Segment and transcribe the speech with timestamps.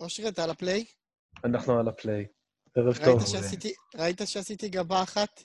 [0.00, 0.84] אושרי, אתה על הפליי?
[1.44, 2.24] אנחנו על הפליי.
[2.76, 3.26] ערב ראית טוב.
[3.26, 5.42] שעשיתי, ראית שעשיתי גבה אחת?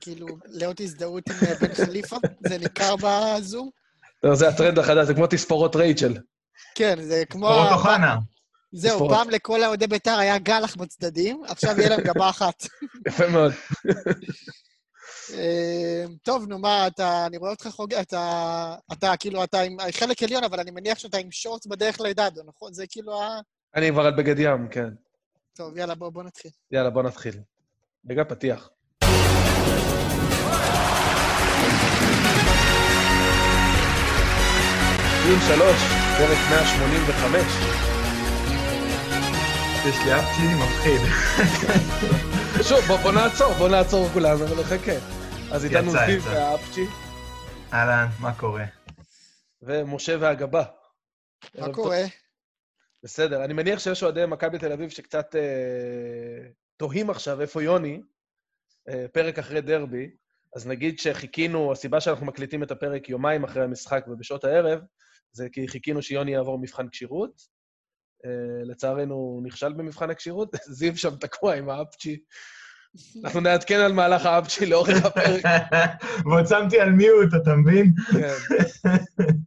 [0.00, 2.16] כאילו, לאות הזדהות עם אה, בן חליפה?
[2.48, 3.70] זה ניכר בזום?
[4.22, 6.14] לא, זה הטרנד החדש, זה כמו תספורות רייצ'ל.
[6.74, 7.48] כן, זה כמו...
[7.48, 8.16] אורות אוחנה.
[8.72, 9.16] זהו, תספורות.
[9.16, 12.66] פעם לכל האוהדי בית"ר היה גלח בצדדים, עכשיו יהיה להם גבה אחת.
[13.08, 13.52] יפה מאוד.
[15.34, 20.22] אה, טוב, נו מה, אתה, אני רואה אותך חוגג, אתה, אתה כאילו, אתה עם חלק
[20.22, 22.72] עליון, אבל אני מניח שאתה עם שורטס בדרך לדדו, נכון?
[22.72, 23.40] זה כאילו ה...
[23.74, 24.88] אני כבר על בגד ים, כן.
[25.56, 26.50] טוב, יאללה, בוא, בוא נתחיל.
[26.70, 27.34] יאללה, בוא נתחיל.
[28.10, 28.70] רגע, פתיח.
[35.24, 35.82] דיון שלוש,
[36.18, 37.42] פרק 185.
[39.88, 41.00] יש לי אף צ'יני מפחיד.
[42.68, 44.92] שוב, בוא, בוא נעצור, בוא נעצור כולנו ונחכה.
[45.52, 46.22] אז איתנו זיו.
[46.22, 46.86] והאפצ'י,
[47.72, 48.64] אהלן, מה קורה?
[49.62, 50.62] ומשה והגבה.
[51.58, 52.02] מה קורה?
[53.04, 58.02] בסדר, אני מניח שיש אוהדי מכבי תל אביב שקצת אה, תוהים עכשיו איפה יוני,
[58.88, 60.10] אה, פרק אחרי דרבי,
[60.56, 64.80] אז נגיד שחיכינו, הסיבה שאנחנו מקליטים את הפרק יומיים אחרי המשחק ובשעות הערב,
[65.32, 67.42] זה כי חיכינו שיוני יעבור מבחן כשירות.
[68.24, 72.22] אה, לצערנו הוא נכשל במבחן הכשירות, זיו שם תקוע עם האפצ'י.
[73.24, 75.44] אנחנו נעדכן על מהלך האפצ'י לאורך הפרק.
[76.24, 77.92] ועוד שמתי על מיוט, אתה מבין?
[78.12, 78.34] כן.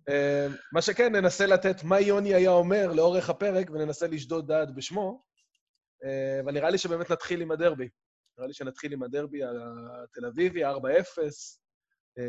[0.10, 5.22] אה, מה שכן, ננסה לתת מה יוני היה אומר לאורך הפרק, וננסה לשדוד דעת בשמו.
[6.04, 7.90] אה, אבל נראה לי שבאמת נתחיל עם הדרבי.
[8.38, 10.68] נראה לי שנתחיל עם הדרבי התל אביבי, 4-0.
[12.18, 12.24] אה,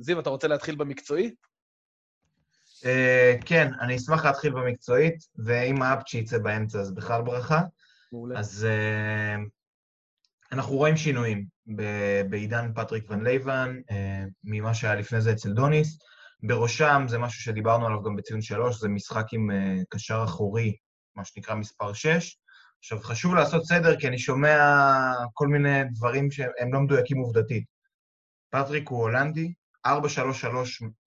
[0.00, 1.34] זיו, אתה רוצה להתחיל במקצועי?
[3.46, 7.62] כן, אני אשמח להתחיל במקצועית, ואם האפצ'י יצא באמצע, אז בכלל ברכה.
[8.12, 8.38] מעולה.
[8.38, 8.66] אז
[10.52, 11.46] אנחנו רואים שינויים
[12.30, 15.98] בעידן פטריק ון לייבן, אה, ממה שהיה לפני זה אצל דוניס.
[16.42, 20.76] בראשם, זה משהו שדיברנו עליו גם בציון שלוש, זה משחק עם אה, קשר אחורי,
[21.16, 22.36] מה שנקרא מספר 6.
[22.78, 24.58] עכשיו, חשוב לעשות סדר, כי אני שומע
[25.32, 27.64] כל מיני דברים שהם לא מדויקים עובדתית.
[28.50, 29.52] פטריק הוא הולנדי,
[29.86, 29.90] 4-3-3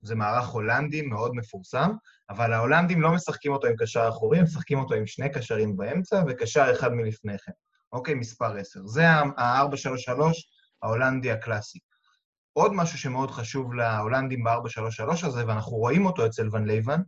[0.02, 1.90] זה מערך הולנדי מאוד מפורסם,
[2.30, 6.24] אבל ההולנדים לא משחקים אותו עם קשר אחורי, הם משחקים אותו עם שני קשרים באמצע
[6.28, 7.52] וקשר אחד מלפניהם.
[7.92, 8.80] אוקיי, מספר 10.
[8.86, 10.12] זה ה-4-3-3
[10.84, 11.80] ההולנדי הקלאסי.
[12.54, 17.02] עוד משהו שמאוד חשוב להולנדים ב-4-3-3 הזה, ואנחנו רואים אותו אצל ון לייבן,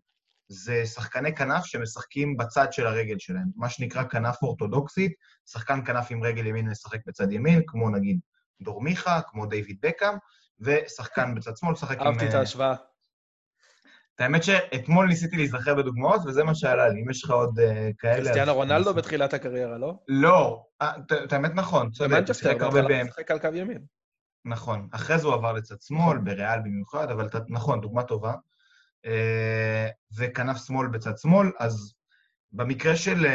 [0.49, 5.11] זה שחקני כנף שמשחקים בצד של הרגל שלהם, מה שנקרא כנף אורתודוקסית,
[5.49, 8.19] שחקן כנף עם רגל ימין משחק בצד ימין, כמו נגיד
[8.61, 10.13] דור מיכה, כמו דיוויד בקאם,
[10.59, 12.07] ושחקן בצד שמאל משחק עם...
[12.07, 12.73] אהבתי את אה, ההשוואה.
[14.17, 17.01] את האמת שאתמול ניסיתי להיזכר בדוגמאות, וזה מה שעלה לי.
[17.01, 18.15] אם יש לך עוד אה, כאלה...
[18.15, 19.93] קריסטיאנו רונלדו בתחילת הקריירה, לא?
[20.07, 20.91] לא, אה,
[21.23, 23.03] את- האמת נכון, צודק, במנצ'סטר, בהתחלה.
[23.03, 23.81] משחק על קו ימין.
[24.45, 24.87] נכון.
[24.91, 28.33] אחרי זה הוא עבר לצד שמאל, בריאל במיוחד, אבל נכון, דוגמה טובה.
[29.05, 31.93] אה, וכנף שמאל בצד שמאל, אז
[32.51, 33.25] במקרה של,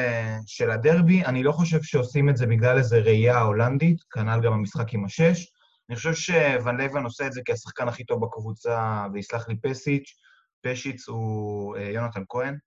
[0.46, 4.94] של הדרבי, אני לא חושב שעושים את זה בגלל איזו ראייה הולנדית, כנ"ל גם המשחק
[4.94, 5.52] עם השש.
[5.88, 10.14] אני חושב שוון לייבן עושה את זה כי השחקן הכי טוב בקבוצה, ויסלח לי פשיץ',
[10.62, 12.58] פשיץ הוא אה, יונתן כהן,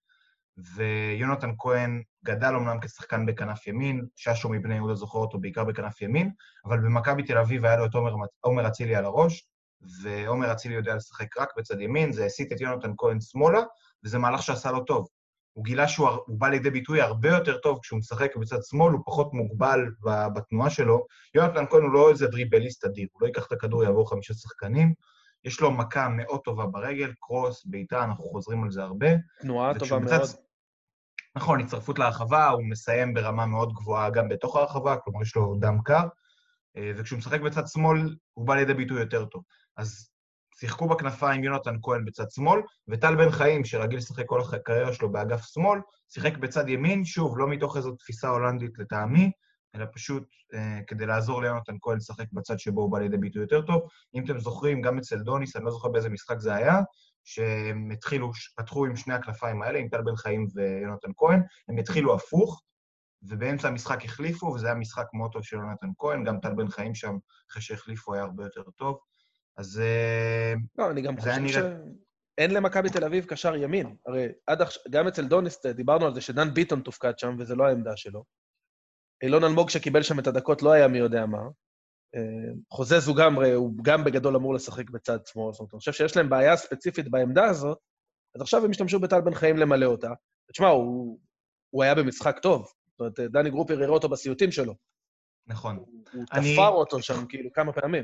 [0.57, 6.31] ויונתן כהן גדל אומנם כשחקן בכנף ימין, ששו מבני יהודה זוכר אותו בעיקר בכנף ימין,
[6.65, 7.93] אבל במכבי תל אביב היה לו את
[8.41, 9.47] עומר, אצילי על הראש,
[10.01, 13.59] ועומר אצילי יודע לשחק רק בצד ימין, זה הסיט את יונתן כהן שמאלה,
[14.03, 15.07] וזה מהלך שעשה לו טוב.
[15.53, 19.33] הוא גילה שהוא בא לידי ביטוי הרבה יותר טוב כשהוא משחק בצד שמאל, הוא פחות
[19.33, 19.79] מוגבל
[20.35, 21.05] בתנועה שלו.
[21.35, 24.93] יונתן כהן הוא לא איזה דריבליסט אדיר, הוא לא ייקח את הכדור, יעבור חמישה שחקנים.
[25.45, 29.07] יש לו מכה מאוד טובה ברגל, קרוס, בעיטה, אנחנו חוזרים על זה הרבה.
[29.41, 30.29] תנועה טובה וכשהוא מאוד.
[31.35, 35.77] נכון, הצטרפות להרחבה, הוא מסיים ברמה מאוד גבוהה גם בתוך הרחבה, כלומר יש לו דם
[35.85, 36.07] קר,
[36.77, 39.43] אה, וכשהוא משחק בצד שמאל, הוא בא לידי ביטוי יותר טוב.
[39.77, 40.09] אז
[40.59, 45.45] שיחקו בכנפיים יונתן כהן בצד שמאל, וטל בן חיים, שרגיל לשחק כל הקריירה שלו באגף
[45.45, 45.79] שמאל,
[46.09, 49.31] שיחק בצד ימין, שוב, לא מתוך איזו תפיסה הולנדית לטעמי,
[49.75, 53.61] אלא פשוט אה, כדי לעזור ליונתן כהן לשחק בצד שבו הוא בא לידי ביטוי יותר
[53.61, 53.81] טוב.
[54.15, 56.79] אם אתם זוכרים, גם אצל דוניס, אני לא זוכר באיזה משחק זה היה,
[57.23, 62.15] שהם התחילו, פתחו עם שני הכנפיים האלה, עם טל בן חיים ויונתן כהן, הם התחילו
[62.15, 62.61] הפוך,
[63.23, 66.95] ובאמצע המשחק החליפו, וזה היה משחק מאוד טוב של יונתן כהן, גם טל בן חיים
[66.95, 67.17] שם,
[67.51, 68.97] אחרי שהחליפו, היה הרבה יותר טוב.
[69.57, 71.75] אז אה, לא, אני גם חושב נראה-
[72.37, 73.95] שאין למכבי תל אביב קשר ימין.
[74.05, 77.63] הרי עד עכשיו, גם אצל דוניסט דיברנו על זה שדן ביטון תופקד שם, וזה לא
[77.67, 78.23] העמדה שלו.
[79.23, 81.41] אילון אלמוג שקיבל שם את הדקות לא היה מי יודע מה.
[82.15, 82.21] אה,
[82.71, 85.51] חוזז הוא גם, הוא גם בגדול אמור לשחק בצד שמאל.
[85.53, 87.77] זאת אומרת, אני חושב שיש להם בעיה ספציפית בעמדה הזאת,
[88.35, 90.09] אז עכשיו הם השתמשו בטל בן חיים למלא אותה.
[90.51, 91.19] תשמע, הוא,
[91.69, 92.67] הוא היה במשחק טוב.
[92.87, 94.73] זאת אומרת, דני גרופר הראה אותו בסיוטים שלו.
[95.47, 95.75] נכון.
[96.13, 98.03] הוא אני- תפר אותו שם כאילו כמה פעמים.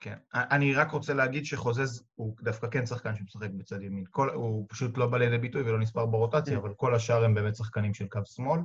[0.00, 0.16] כן.
[0.34, 4.04] אני רק רוצה להגיד שחוזז הוא דווקא כן שחקן שמשחק בצד ימין.
[4.10, 7.56] כל, הוא פשוט לא בא לידי ביטוי ולא נספר ברוטציה, אבל כל השאר הם באמת
[7.56, 8.60] שחקנים של קו שמאל.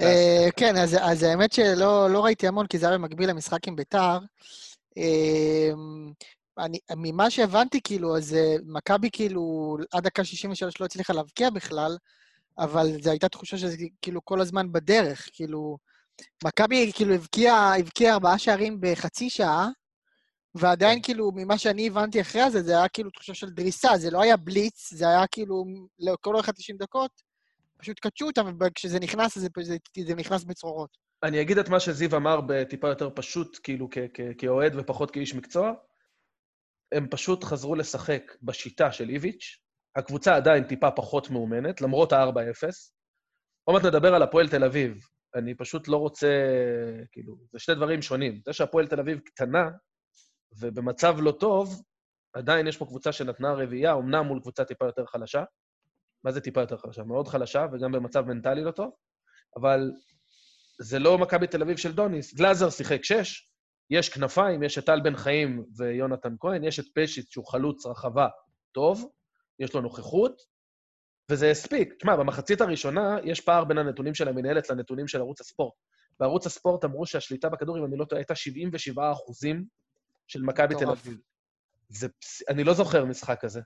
[0.00, 3.76] אה, כן, אז, אז האמת שלא לא ראיתי המון, כי זה היה במקביל למשחק עם
[3.76, 4.18] ביתר.
[4.98, 5.70] אה,
[6.58, 11.96] אני, ממה שהבנתי, כאילו, אז אה, מכבי כאילו עד דקה 63 לא הצליחה להבקיע בכלל,
[12.58, 15.78] אבל זו הייתה תחושה שזה כאילו כל הזמן בדרך, כאילו...
[16.44, 19.68] מכבי כאילו הבקיעה הבקיע ארבעה שערים בחצי שעה,
[20.54, 21.02] ועדיין כן.
[21.02, 24.36] כאילו, ממה שאני הבנתי אחרי זה, זה היה כאילו תחושה של דריסה, זה לא היה
[24.36, 25.64] בליץ, זה היה כאילו,
[25.98, 27.10] לכל אורך ה-90 דקות,
[27.82, 29.76] פשוט קדשו אותם, וכשזה נכנס, זה, זה,
[30.06, 30.90] זה נכנס בצרורות.
[31.22, 33.88] אני אגיד את מה שזיו אמר בטיפה יותר פשוט, כאילו
[34.38, 35.72] כאוהד ופחות כאיש מקצוע.
[36.92, 39.58] הם פשוט חזרו לשחק בשיטה של איביץ'.
[39.96, 42.68] הקבוצה עדיין טיפה פחות מאומנת, למרות ה-4-0.
[43.64, 45.06] עוד מעט נדבר על הפועל תל אביב.
[45.34, 46.28] אני פשוט לא רוצה,
[47.12, 48.40] כאילו, זה שני דברים שונים.
[48.46, 49.70] זה שהפועל תל אביב קטנה,
[50.60, 51.82] ובמצב לא טוב,
[52.32, 55.44] עדיין יש פה קבוצה שנתנה רביעייה, אמנם מול קבוצה טיפה יותר חלשה.
[56.24, 57.02] מה זה טיפה יותר חלשה?
[57.02, 58.90] מאוד חלשה, וגם במצב מנטלי לא טוב,
[59.56, 59.90] אבל
[60.80, 62.34] זה לא מכבי תל אביב של דוניס.
[62.34, 63.48] גלאזר שיחק שש,
[63.90, 68.28] יש כנפיים, יש את טל בן חיים ויונתן כהן, יש את פשיץ שהוא חלוץ רחבה
[68.72, 69.10] טוב,
[69.58, 70.42] יש לו נוכחות,
[71.30, 71.94] וזה הספיק.
[71.94, 75.74] תשמע, במחצית הראשונה יש פער בין הנתונים של המנהלת לנתונים של ערוץ הספורט.
[76.20, 79.64] בערוץ הספורט אמרו שהשליטה בכדור, אם אני לא טועה, הייתה 77 אחוזים
[80.26, 81.18] של מכבי תל אביב.
[81.88, 82.08] זה,
[82.48, 83.60] אני לא זוכר משחק כזה.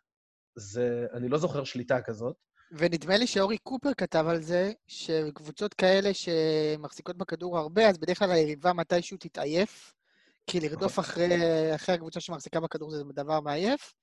[0.57, 2.37] זה, אני לא זוכר שליטה כזאת.
[2.73, 8.31] ונדמה לי שאורי קופר כתב על זה, שקבוצות כאלה שמחזיקות בכדור הרבה, אז בדרך כלל
[8.31, 9.95] היריבה מתישהו תתעייף,
[10.47, 11.05] כי לרדוף נכון.
[11.05, 13.95] אחרי, אחרי הקבוצה שמחזיקה בכדור זה דבר מעייף,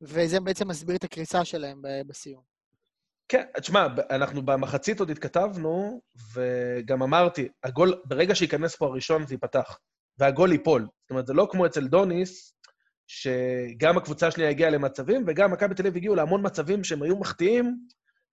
[0.00, 2.42] וזה בעצם מסביר את הקריסה שלהם בסיום.
[3.28, 6.00] כן, תשמע, אנחנו במחצית עוד התכתבנו,
[6.34, 9.78] וגם אמרתי, הגול, ברגע שייכנס פה הראשון זה ייפתח,
[10.18, 10.82] והגול ייפול.
[10.82, 12.53] זאת אומרת, זה לא כמו אצל דוניס,
[13.06, 17.86] שגם הקבוצה השנייה הגיעה למצבים, וגם מכבי תל אביב הגיעו להמון מצבים שהם היו מחטיאים,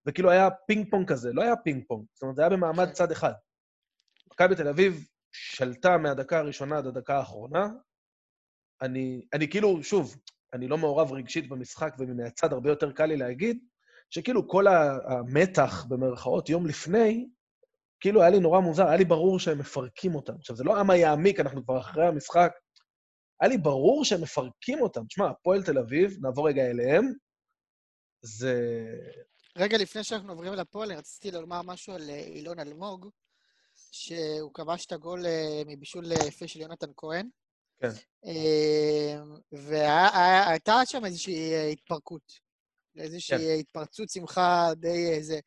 [0.05, 1.33] וכאילו היה פינג פונג כזה.
[1.33, 2.91] לא היה פינג פונג, זאת אומרת, זה היה במעמד כן.
[2.91, 3.33] צד אחד.
[4.33, 7.67] מכבי תל אביב שלטה מהדקה הראשונה עד הדקה האחרונה.
[8.81, 10.15] אני, אני כאילו, שוב,
[10.53, 13.59] אני לא מעורב רגשית במשחק, ומהצד הרבה יותר קל לי להגיד,
[14.09, 17.27] שכאילו כל המתח, במרכאות, יום לפני,
[17.99, 20.33] כאילו היה לי נורא מוזר, היה לי ברור שהם מפרקים אותם.
[20.35, 22.51] עכשיו, זה לא היה מה יעמיק, אנחנו כבר אחרי המשחק.
[23.41, 25.05] היה לי ברור שהם מפרקים אותם.
[25.05, 27.13] תשמע, הפועל תל אביב, נעבור רגע אליהם,
[28.21, 28.85] זה...
[29.57, 33.09] רגע לפני שאנחנו עוברים לפועל, רציתי לומר משהו על אה, אילון אלמוג,
[33.91, 37.29] שהוא כבש את הגול אה, מבישול אה, יפה של יונתן כהן.
[37.79, 37.89] כן.
[39.51, 42.33] והייתה שם איזושהי התפרקות.
[42.97, 43.59] איזושהי כן.
[43.59, 45.39] התפרצות שמחה די איזה...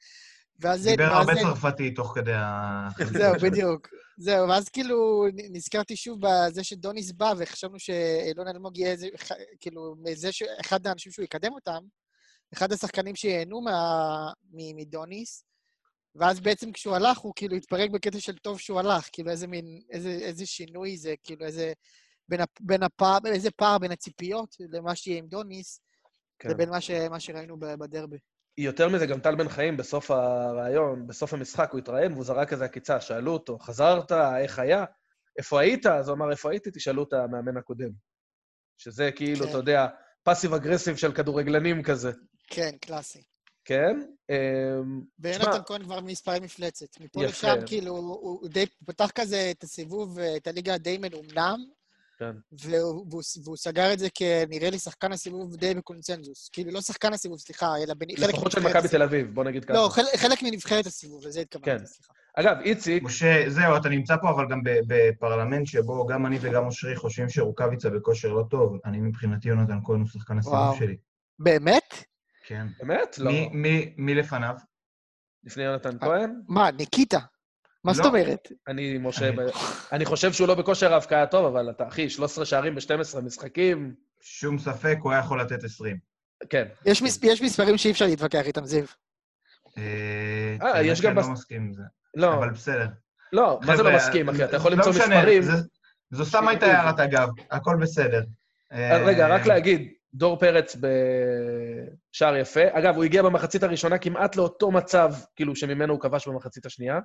[0.61, 0.91] ואז זה...
[0.91, 2.89] דיבר הרבה צרפתי תוך כדי ה...
[3.19, 3.89] זהו, בדיוק.
[4.17, 9.09] זהו, ואז כאילו נזכרתי שוב בזה שדוניס בא, וחשבנו שאילון אלמוג יהיה איזה,
[9.61, 11.85] כאילו, מזה שאחד האנשים שהוא יקדם אותם,
[12.53, 13.61] אחד השחקנים שייהנו
[14.53, 15.45] מדוניס,
[16.15, 19.81] ואז בעצם כשהוא הלך, הוא כאילו התפרק בקטע של טוב שהוא הלך, כאילו איזה מין,
[19.91, 21.73] איזה, איזה שינוי זה, כאילו איזה,
[22.29, 25.81] בין, בין הפער, איזה פער בין הציפיות למה שיהיה עם דוניס,
[26.39, 26.51] כן.
[26.51, 28.19] לבין מה, ש, מה שראינו בדרבי.
[28.59, 32.65] יותר מזה, גם טל בן חיים בסוף הראיון, בסוף המשחק, הוא התראיין והוא זרק איזה
[32.65, 34.85] עקיצה, שאלו אותו, חזרת, איך היה?
[35.39, 35.87] איפה היית?
[35.87, 36.71] אז הוא אמר, איפה הייתי?
[36.75, 37.91] תשאלו את המאמן הקודם.
[38.79, 39.49] שזה כאילו, כן.
[39.49, 39.87] אתה יודע,
[40.23, 42.13] פאסיב אגרסיב של כדורגלנים כזה.
[42.47, 43.23] כן, קלאסי.
[43.65, 44.01] כן?
[45.19, 47.01] ויונתן כהן כבר מספרי מפלצת.
[47.01, 51.59] מפה לשם, כאילו, הוא די פתח כזה את הסיבוב, את הליגה די מנומנם,
[52.19, 52.33] כן.
[52.53, 56.49] והוא, והוא, והוא סגר את זה כנראה לי שחקן הסיבוב די בקונצנזוס.
[56.53, 58.17] כאילו, לא שחקן הסיבוב, סליחה, אלא בנ...
[58.17, 59.75] חלק לפחות של מכבי תל אביב, בוא נגיד ככה.
[59.75, 61.87] לא, חלק, חלק מנבחרת הסיבוב, לזה התכוונתי, כן.
[61.87, 62.13] סליחה.
[62.37, 63.03] אגב, איציק...
[63.03, 67.91] משה, זהו, אתה נמצא פה אבל גם בפרלמנט שבו גם אני וגם אושרי חושבים שרוקאביצה
[67.91, 68.79] בכושר לא טוב.
[68.85, 70.97] אני מבחינתי יונתן כהן הוא שחקן הסיבוב שלי.
[71.39, 72.05] באמת?
[72.47, 72.67] כן.
[72.79, 73.19] באמת?
[73.19, 73.31] לא.
[73.97, 74.55] מי לפניו?
[75.45, 76.41] לפני יונתן כהן?
[76.49, 77.19] מה, ניקיטה?
[77.85, 77.97] מה לא.
[77.97, 78.53] זאת אומרת?
[78.69, 79.31] אני, משה,
[79.93, 83.95] אני חושב שהוא לא בכושר ההבקעה טוב, אבל אתה, אחי, 13 שערים ב-12 משחקים.
[84.21, 85.97] שום ספק, הוא היה יכול לתת 20.
[86.49, 86.65] כן.
[86.87, 88.85] יש, מס, יש מספרים שאי אפשר להתווכח איתם, זיו.
[89.79, 91.19] אה, אה יש גם...
[91.19, 91.83] אני לא מסכים עם זה.
[92.15, 92.35] לא.
[92.35, 92.87] אבל בסדר.
[93.33, 94.45] לא, מה זה לא מסכים, אחי?
[94.45, 95.43] אתה יכול למצוא לא מספרים...
[96.11, 98.23] זו סתם הייתה הערת אגב, הכל בסדר.
[98.73, 100.77] אה, רגע, רק להגיד, דור פרץ
[102.13, 102.61] בשער יפה.
[102.73, 106.99] אגב, הוא הגיע במחצית הראשונה כמעט לאותו מצב, כאילו, שממנו הוא כבש במחצית השנייה.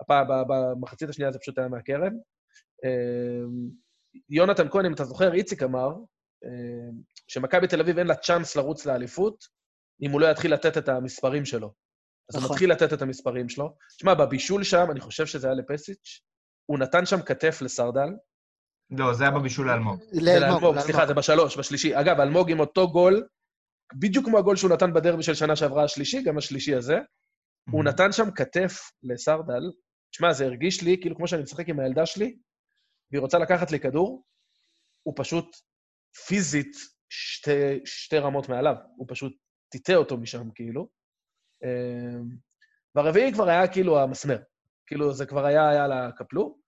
[0.00, 2.12] הפעם, במחצית השנייה זה פשוט היה מהקרן.
[2.84, 3.70] אמ,
[4.30, 5.88] יונתן כהן, אם אתה זוכר, איציק אמר
[6.44, 9.44] אמ, שמכבי תל אביב אין לה צ'אנס לרוץ לאליפות
[10.02, 11.72] אם הוא לא יתחיל לתת את המספרים שלו.
[12.30, 12.48] אז נכון.
[12.48, 13.76] הוא מתחיל לתת את המספרים שלו.
[13.96, 16.20] תשמע, בבישול שם, אני חושב שזה היה לפסיץ',
[16.70, 18.08] הוא נתן שם כתף לסרדל,
[18.90, 20.00] לא, זה היה בבישול לאלמוג.
[20.12, 22.00] לאלמוג, סליחה, זה בשלוש, בשלישי.
[22.00, 23.26] אגב, אלמוג עם אותו גול,
[23.98, 26.98] בדיוק כמו הגול שהוא נתן בדרבי של שנה שעברה השלישי, גם השלישי הזה.
[27.70, 29.62] הוא נתן שם כתף לסרדל.
[30.10, 32.36] תשמע, זה הרגיש לי כאילו כמו שאני משחק עם הילדה שלי,
[33.10, 34.24] והיא רוצה לקחת לי כדור,
[35.02, 35.56] הוא פשוט
[36.26, 36.76] פיזית
[37.08, 38.74] שתי, שתי רמות מעליו.
[38.96, 39.32] הוא פשוט
[39.68, 40.88] טיטה אותו משם, כאילו.
[41.64, 42.28] אמ,
[42.94, 44.38] והרביעי כבר היה כאילו המסמר.
[44.86, 46.58] כאילו, זה כבר היה, היה לקפלו.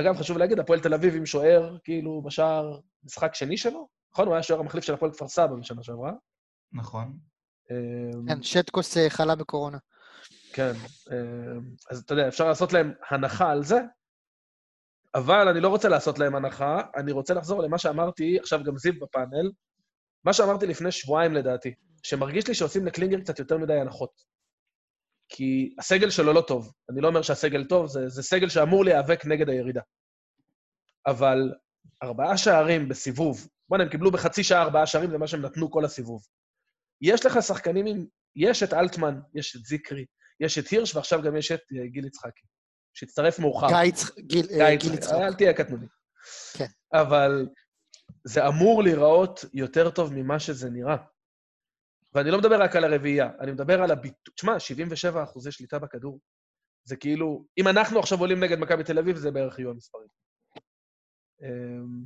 [0.00, 3.88] אגב, חשוב להגיד, הפועל תל אביב עם שוער, כאילו, בשער משחק שני שלו.
[4.12, 4.26] נכון?
[4.26, 6.12] הוא היה שוער המחליף של הפועל כפר סבא בשנה שעברה.
[6.72, 7.18] נכון.
[7.70, 9.78] אמ, כן, שטקוס אה, חלה בקורונה.
[10.52, 10.72] כן,
[11.12, 13.80] אמ, אז אתה יודע, אפשר לעשות להם הנחה על זה,
[15.14, 18.92] אבל אני לא רוצה לעשות להם הנחה, אני רוצה לחזור למה שאמרתי, עכשיו גם זיו
[19.00, 19.50] בפאנל,
[20.24, 24.10] מה שאמרתי לפני שבועיים לדעתי, שמרגיש לי שעושים לקלינגר קצת יותר מדי הנחות.
[25.28, 26.72] כי הסגל שלו לא טוב.
[26.90, 29.80] אני לא אומר שהסגל טוב, זה, זה סגל שאמור להיאבק נגד הירידה.
[31.06, 31.54] אבל
[32.02, 35.84] ארבעה שערים בסיבוב, בוא'נה, הם קיבלו בחצי שעה ארבעה שערים, זה מה שהם נתנו כל
[35.84, 36.22] הסיבוב.
[37.02, 38.06] יש לך שחקנים עם...
[38.36, 40.04] יש את אלטמן, יש את זיקרי,
[40.40, 42.46] יש את הירש, ועכשיו גם יש את אה, גיל יצחקי,
[42.94, 43.66] שהצטרף מאוחר.
[43.66, 45.22] גיא, גיל, אה, גיל יצחקי.
[45.22, 45.86] אל תהיה קטנוני.
[46.56, 46.66] כן.
[46.92, 47.48] אבל
[48.24, 50.96] זה אמור להיראות יותר טוב ממה שזה נראה.
[52.14, 54.34] ואני לא מדבר רק על הרביעייה, אני מדבר על הביטוי...
[54.34, 56.20] תשמע, 77 אחוזי שליטה בכדור.
[56.84, 60.08] זה כאילו, אם אנחנו עכשיו עולים נגד מכבי תל אביב, זה בערך יהיו המספרים.
[61.42, 62.04] אמ,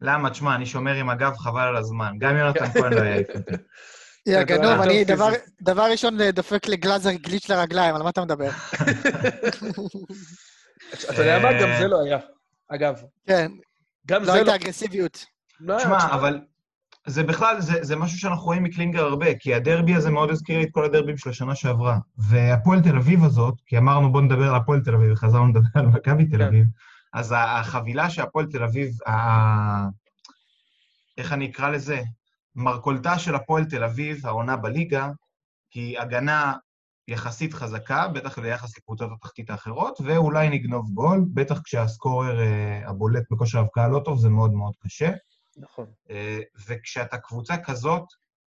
[0.00, 0.30] למה?
[0.30, 2.12] תשמע, אני שומר עם הגב חבל על הזמן.
[2.18, 3.52] גם יונתן כהן לא יעיף אותי.
[4.26, 5.04] יא גנוב, אני
[5.62, 8.50] דבר ראשון דופק לגלאזר גליץ' לרגליים, על מה אתה מדבר?
[11.10, 11.52] אתה יודע מה?
[11.62, 12.18] גם זה לא היה,
[12.68, 13.02] אגב.
[13.26, 13.52] כן.
[14.06, 14.36] גם לא זה לא...
[14.36, 15.26] לא הייתה אגרסיביות.
[15.78, 16.40] תשמע, אבל
[17.06, 20.64] זה בכלל, זה, זה משהו שאנחנו רואים מקלינגר הרבה, כי הדרבי הזה מאוד הזכיר לי
[20.64, 21.98] את כל הדרבים של השנה שעברה.
[22.18, 25.86] והפועל תל אביב הזאת, כי אמרנו בואו נדבר על הפועל תל אביב, וחזרנו לדבר על
[25.86, 26.46] מכבי תל כן.
[26.46, 26.66] אביב,
[27.12, 29.12] אז החבילה שהפועל תל אביב, ה...
[31.18, 32.02] איך אני אקרא לזה?
[32.54, 35.08] מרכולתה של הפועל תל אביב, העונה בליגה,
[35.74, 36.54] היא הגנה
[37.08, 43.58] יחסית חזקה, בטח ביחס לקבוצות התחתית האחרות, ואולי נגנוב גול, בטח כשהסקורר uh, הבולט בכושר
[43.58, 45.10] הבקעה לא טוב, זה מאוד מאוד קשה.
[45.56, 45.86] נכון.
[46.08, 46.12] Uh,
[46.68, 48.04] וכשאתה קבוצה כזאת,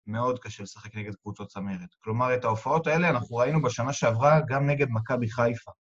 [0.07, 1.89] מאוד קשה לשחק נגד קבוצות צמרת.
[2.05, 5.71] כלומר, את ההופעות האלה אנחנו ראינו בשנה שעברה גם נגד מכבי חיפה.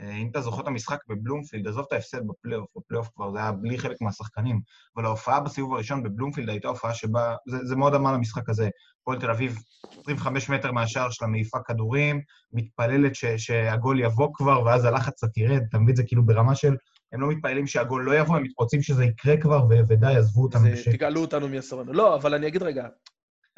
[0.00, 3.52] אה, אם אתה זוכר את המשחק בבלומפילד, עזוב את ההפסד בפלייאוף, בפלייאוף כבר זה היה
[3.52, 4.60] בלי חלק מהשחקנים,
[4.96, 8.68] אבל ההופעה בסיבוב הראשון בבלומפילד הייתה הופעה שבה, זה, זה מאוד אמר למשחק הזה,
[9.04, 9.58] פועל תל אביב,
[10.00, 12.20] 25 מטר מהשער שלה מעיפה כדורים,
[12.52, 15.96] מתפללת ש, שהגול יבוא כבר, ואז הלחץ קצת ירד, אתה מבין?
[15.96, 16.76] זה כאילו ברמה של,
[17.12, 20.58] הם לא מתפללים שהגול לא יבוא, הם רוצים שזה יקרה כבר, ו- ודי, עזבו אותם.
[20.58, 21.92] זה, תגאלו אותנו מיסורנו.
[21.92, 22.88] לא, אבל אני אגיד רגע,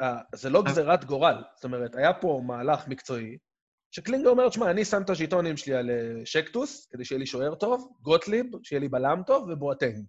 [0.01, 1.43] אה, זה לא גזירת גורל.
[1.55, 3.37] זאת אומרת, היה פה מהלך מקצועי,
[3.95, 7.55] שקלינגר אומר, תשמע, אני שם את הז'יטונים שלי על אה, שקטוס, כדי שיהיה לי שוער
[7.55, 10.05] טוב, גוטליב, שיהיה לי בלם טוב, ובואטנג.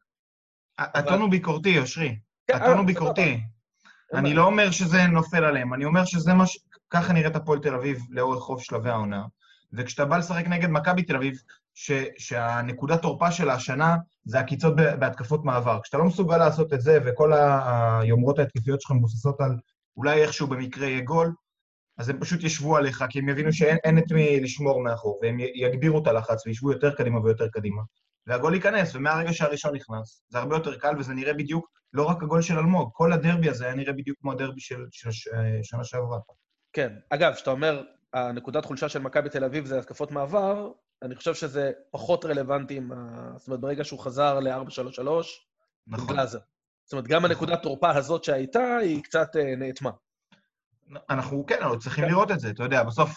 [0.78, 2.18] הטון הוא ביקורתי, אושרי.
[2.46, 3.40] כן, הטון הוא אה, ביקורתי.
[4.14, 6.58] אני לא אומר שזה נופל עליהם, אני אומר שזה מה ש...
[6.90, 9.24] ככה נראית הפועל תל אביב לאורך רוב שלבי העונה.
[9.72, 11.34] וכשאתה בא לשחק נגד מכבי תל אביב,
[11.74, 11.92] ש...
[12.18, 15.78] שהנקודת תורפה של השנה זה הקיצות בהתקפות מעבר.
[15.82, 19.56] כשאתה לא מסוגל לעשות את זה, וכל היומרות ההתקפיות שלך מבוססות על
[19.96, 21.32] אולי איכשהו במקרה יהיה גול,
[21.98, 26.02] אז הם פשוט ישבו עליך, כי הם יבינו שאין את מי לשמור מאחור, והם יגבירו
[26.02, 27.82] את הלחץ וישבו יותר קדימה ויותר קדימה.
[28.26, 32.42] והגול ייכנס, ומהרגע שהראשון נכנס, זה הרבה יותר קל, וזה נראה בדיוק, לא רק הגול
[32.42, 35.30] של אלמוג, כל הדרבי הזה היה נראה בדיוק כמו הדרבי של, של, של
[35.62, 36.18] שנה שעברה.
[36.72, 36.92] כן.
[37.10, 40.70] אגב, כשאתה אומר, הנקודת חולשה של מכבי תל אביב זה התקפות מעבר,
[41.02, 43.30] אני חושב שזה פחות רלוונטי עם ה...
[43.36, 45.08] זאת אומרת, ברגע שהוא חזר ל-4-3-3,
[45.86, 46.06] נכון.
[46.06, 46.38] גלאזר.
[46.84, 49.90] זאת אומרת, גם הנקודת תורפה הזאת שהייתה, היא קצת אה, נאטמה.
[51.10, 52.10] אנחנו, כן, אנחנו צריכים כן.
[52.10, 53.10] לראות את זה, אתה יודע, בסוף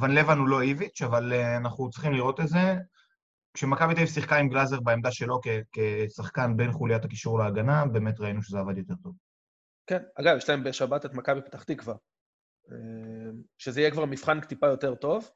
[0.00, 2.74] ון לבן הוא לא איביץ', אבל uh, אנחנו צריכים לראות את זה.
[3.54, 8.20] כשמכבי תל אביב שיחקה עם גלאזר בעמדה שלו כ- כשחקן בין חוליית הקישור להגנה, באמת
[8.20, 9.14] ראינו שזה עבד יותר טוב.
[9.86, 11.94] כן, אגב, יש להם בשבת את מכבי פתח תקווה.
[12.72, 12.76] אה,
[13.58, 15.30] שזה יהיה כבר מבחן טיפה יותר טוב.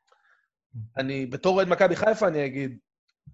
[0.97, 2.79] אני, בתור אוהד מכבי חיפה, אני אגיד,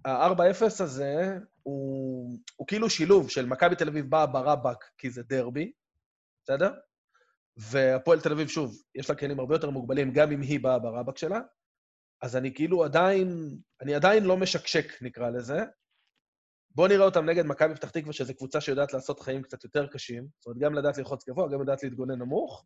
[0.05, 5.71] ה-4-0 הזה הוא, הוא כאילו שילוב של מכבי תל אביב באה ברבק כי זה דרבי,
[6.43, 6.73] בסדר?
[7.59, 11.17] והפועל תל אביב, שוב, יש לה כלים הרבה יותר מוגבלים, גם אם היא באה ברבק
[11.17, 11.39] שלה.
[12.21, 15.59] אז אני כאילו עדיין, אני עדיין לא משקשק, נקרא לזה.
[16.75, 20.27] בואו נראה אותם נגד מכבי פתח תקווה, שזו קבוצה שיודעת לעשות חיים קצת יותר קשים.
[20.39, 22.65] זאת אומרת, גם לדעת ללחוץ גבוה, גם לדעת להתגונן נמוך.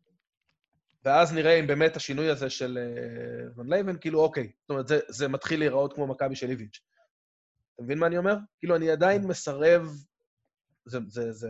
[1.06, 2.78] ואז נראה אם באמת השינוי הזה של
[3.56, 4.52] ון לייבן, כאילו, אוקיי.
[4.62, 6.80] זאת אומרת, זה, זה מתחיל להיראות כמו מכבי של איביץ'.
[7.76, 8.36] אתה מבין מה אני אומר?
[8.60, 9.88] כאילו, אני עדיין מסרב...
[10.86, 11.50] זה, זה, זה,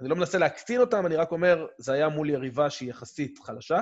[0.00, 3.80] אני לא מנסה להקטין אותם, אני רק אומר, זה היה מול יריבה שהיא יחסית חלשה.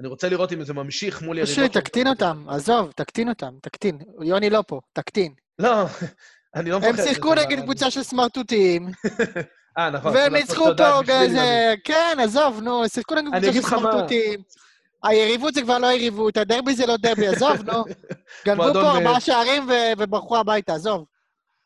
[0.00, 1.52] אני רוצה לראות אם זה ממשיך מול יריבה...
[1.52, 3.98] פשוט, תקטין אותם, עזוב, תקטין אותם, תקטין.
[4.22, 5.34] יוני לא פה, תקטין.
[5.58, 5.84] לא,
[6.56, 6.90] אני לא מפחד.
[6.98, 8.88] הם שיחקו נגד קבוצה של סמרטוטים,
[9.78, 10.14] אה, נכון.
[10.14, 11.74] והם ניצחו פה כזה...
[11.84, 14.42] כן, עזוב, נו, שיחקו נגד קבוצה של סמרטוטים.
[15.02, 17.84] היריבות זה כבר לא יריבות, הדרבי זה לא דרבי, עזוב, נו.
[18.46, 18.90] גנבו פה.
[18.90, 19.68] ארבעה שערים
[19.98, 21.04] וברחו הביתה, עזוב.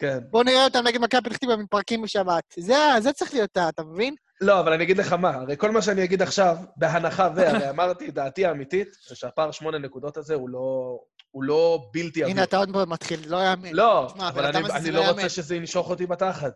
[0.00, 0.18] כן.
[0.30, 2.44] בואו נראה אותם נגד מכבי פתח תקווה מתפרקים בשבת.
[2.56, 4.14] זה זה צריך להיות, אתה מבין?
[4.40, 7.48] לא, אבל אני אגיד לך מה, הרי כל מה שאני אגיד עכשיו, בהנחה ו...
[7.48, 10.98] הרי אמרתי, דעתי האמיתית, זה שהפער שמונה נקודות הזה הוא לא,
[11.30, 12.34] הוא לא בלתי עביר.
[12.34, 13.72] הנה, אתה עוד פעם מתחיל, לא יאמן.
[13.72, 15.28] לא, אבל אני, לא לא רוצה.
[15.28, 16.52] שזה ינשוך אותי בתחת.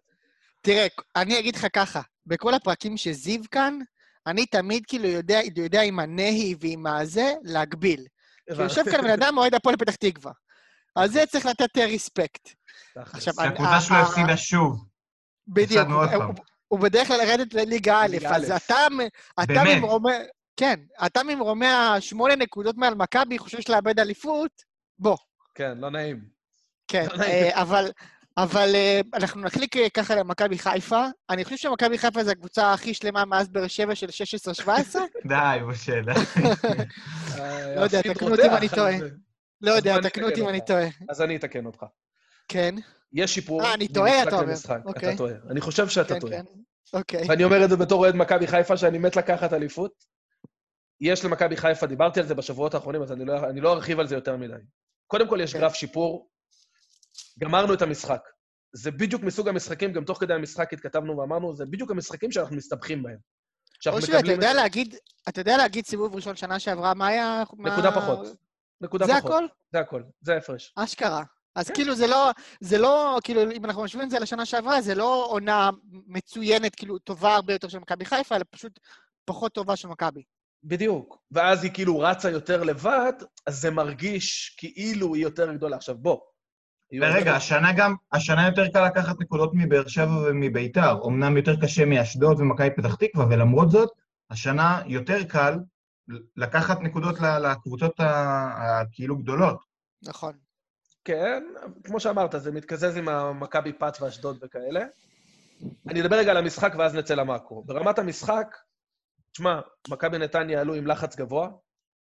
[0.60, 0.86] תראה,
[1.16, 3.78] אני אגיד לך ככה, בכל הפרקים שזיו כאן,
[4.26, 8.04] אני תמיד כאילו יודע, יודע עם הנהי ועם הזה להגביל.
[8.54, 10.32] כי יושב כאן בן אדם אוהד הפועל פתח תקווה.
[10.96, 12.48] אז זה צריך לתת ריספקט.
[12.96, 14.84] עכשיו, שהקבוצה שלו הפסידה שוב.
[15.48, 15.88] בדיוק.
[16.68, 18.50] הוא- בדרך כלל לרדת לליגה א', אז.
[18.50, 19.00] אתה מ-
[19.42, 19.78] אתה באמת.
[19.78, 20.12] ממרומי...
[20.56, 24.50] כן, אתה ממרומי השמונה נקודות מעל מכבי, חושב לאבד אליפות?
[24.98, 25.16] בוא.
[25.54, 26.20] כן, לא נעים.
[26.88, 27.22] כן, לא.
[27.22, 27.90] אה, אבל,
[28.36, 31.04] אבל אה, אנחנו נחליק אה, ככה למכבי חיפה.
[31.30, 34.06] אני חושב שמכבי חיפה זו הקבוצה הכי שלמה מאז באר שבע של
[34.64, 34.68] 16-17.
[35.28, 36.12] די, משה, די.
[37.76, 38.92] לא יודע, הכי תקנו אותי אם אני טועה.
[39.60, 40.60] לא יודע, תקנו אותי אם אני.
[40.66, 40.86] טועה.
[41.08, 41.84] אז אני אתקן אותך.
[42.48, 42.74] כן,
[43.12, 44.54] יש שיפור אה, אני טועה, אתה אומר.
[44.84, 45.08] אוקיי.
[45.08, 45.34] אתה טועה.
[45.50, 46.32] אני חושב שאתה כן, טועה.
[46.32, 46.44] כן.
[46.92, 47.26] אוקיי.
[47.28, 50.04] ואני אומר את זה בתור אוהד מכבי חיפה, שאני מת לקחת אליפות.
[51.00, 54.06] יש למכבי חיפה, דיברתי על זה בשבועות האחרונים, אז אני לא, אני לא ארחיב על
[54.06, 54.52] זה יותר מדי.
[55.06, 55.60] קודם כל, יש כן.
[55.60, 56.28] גרף שיפור.
[57.38, 58.20] גמרנו את המשחק.
[58.72, 63.02] זה בדיוק מסוג המשחקים, גם תוך כדי המשחק התכתבנו ואמרנו, זה בדיוק המשחקים שאנחנו מסתבכים
[63.02, 63.18] בהם.
[63.86, 64.96] אושרי, אתה יודע להגיד,
[65.28, 67.42] אתה יודע להגיד סיבוב ראשון שנה שעברה, מה היה...
[67.58, 68.26] נקודה מה- פחות.
[68.80, 69.30] נקודה זה פחות.
[69.30, 69.46] הכל?
[69.72, 70.02] זה הכל.
[70.20, 70.72] זה ההפרש.
[70.76, 71.22] אשכרה.
[71.54, 71.74] אז כן.
[71.74, 72.30] כאילו זה לא,
[72.60, 75.70] זה לא, כאילו, אם אנחנו משווים את זה לשנה שעברה, זה לא עונה
[76.06, 78.80] מצוינת, כאילו, טובה הרבה יותר של מכבי חיפה, אלא פשוט
[79.24, 80.22] פחות טובה של מכבי.
[80.64, 81.18] בדיוק.
[81.30, 83.12] ואז היא כאילו רצה יותר לבד,
[83.46, 85.76] אז זה מרגיש כאילו היא יותר גדולה.
[85.76, 86.18] עכשיו, בוא.
[87.00, 90.96] ורגע, השנה גם, השנה יותר קל לקחת נקודות מבאר שבע ומביתר.
[91.06, 93.90] אמנם יותר קשה מאשדוד ומכבי פתח תקווה, ולמרות זאת,
[94.30, 95.58] השנה יותר קל
[96.36, 99.58] לקחת נקודות לקבוצות הכאילו גדולות.
[100.02, 100.43] נכון.
[101.04, 101.44] כן,
[101.84, 104.84] כמו שאמרת, זה מתקזז עם המכבי פת ואשדוד וכאלה.
[105.88, 107.64] אני אדבר רגע על המשחק ואז נצא למאקרו.
[107.64, 108.56] ברמת המשחק,
[109.32, 111.50] תשמע, מכבי נתניה עלו עם לחץ גבוה,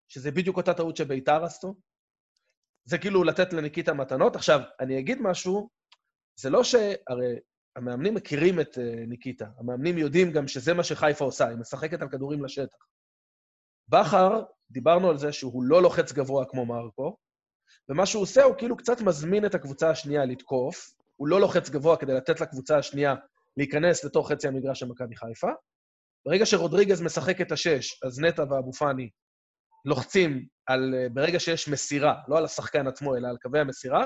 [0.08, 1.76] שזה בדיוק אותה טעות שביתר עשו.
[2.86, 4.36] זה כאילו לתת לניקיטה מתנות.
[4.36, 5.70] עכשיו, אני אגיד משהו,
[6.40, 6.76] זה לא ש...
[7.08, 7.40] הרי
[7.76, 12.10] המאמנים מכירים את uh, ניקיטה, המאמנים יודעים גם שזה מה שחיפה עושה, היא משחקת על
[12.10, 12.78] כדורים לשטח.
[13.88, 17.18] בכר, דיברנו על זה שהוא לא לוחץ גבוה כמו מרקו,
[17.90, 21.98] ומה שהוא עושה, הוא כאילו קצת מזמין את הקבוצה השנייה לתקוף, הוא לא לוחץ גבוה
[21.98, 23.16] כדי לתת לקבוצה השנייה
[23.58, 25.50] להיכנס לתוך חצי המגרש של מכבי חיפה.
[26.26, 29.10] ברגע שרודריגז משחק את השש, אז נטע ואבו פאני
[29.86, 34.06] לוחצים על, אה, ברגע שיש מסירה, לא על השחקן עצמו, אלא על קווי המסירה,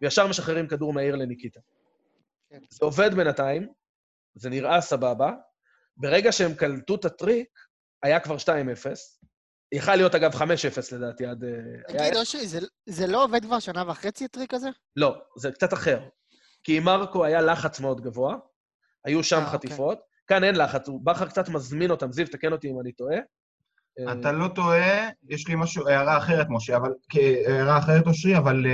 [0.00, 1.60] וישר משחררים כדור מהיר לניקיטה.
[2.50, 2.58] כן.
[2.70, 3.68] זה עובד בינתיים,
[4.34, 5.32] זה נראה סבבה.
[5.96, 7.48] ברגע שהם קלטו את הטריק,
[8.02, 8.48] היה כבר 2-0.
[9.72, 10.42] יכל להיות, אגב, 5-0
[10.92, 11.44] לדעתי, עד...
[11.44, 14.68] אה, תגיד, אושרי, זה- זה לא עובד כבר שנה וחצי, הטריק הזה?
[14.96, 16.00] לא, זה קצת אחר.
[16.64, 18.36] כי עם מרקו היה לחץ מאוד גבוה,
[19.04, 19.52] היו שם אה, אוקיי.
[19.58, 19.98] חטיפות.
[20.26, 22.12] כאן אין לחץ, הוא בכר קצת מזמין אותם.
[22.12, 23.16] זיו, תקן אותי אם אני טועה.
[23.98, 26.90] אה, אתה לא טועה, יש לי משהו, הערה אחרת, משה, אבל...
[27.46, 28.66] הערה אחרת, אושרי, אבל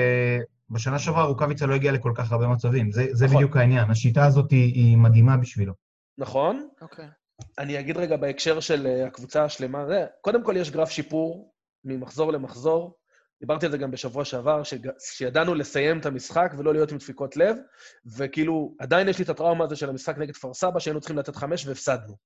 [0.70, 2.92] בשנה שעברה רוקאביצה לא הגיע לכל כך הרבה מצבים.
[2.92, 3.36] זה, זה נכון.
[3.36, 3.90] בדיוק העניין.
[3.90, 5.72] השיטה הזאת היא, היא מדהימה בשבילו.
[6.18, 6.68] נכון.
[6.82, 7.08] אוקיי.
[7.58, 9.86] אני אגיד רגע בהקשר של אה, הקבוצה השלמה.
[9.86, 11.54] זה, קודם כל יש גרף שיפור
[11.84, 12.98] ממחזור למחזור.
[13.40, 14.62] דיברתי על זה גם בשבוע שעבר.
[14.98, 17.56] שידענו לסיים את המשחק ולא להיות עם דפיקות לב,
[18.16, 21.36] וכאילו, עדיין יש לי את הטראומה הזו של המשחק נגד כפר סבא, שהיינו צריכים לתת
[21.36, 22.16] חמש והפסדנו.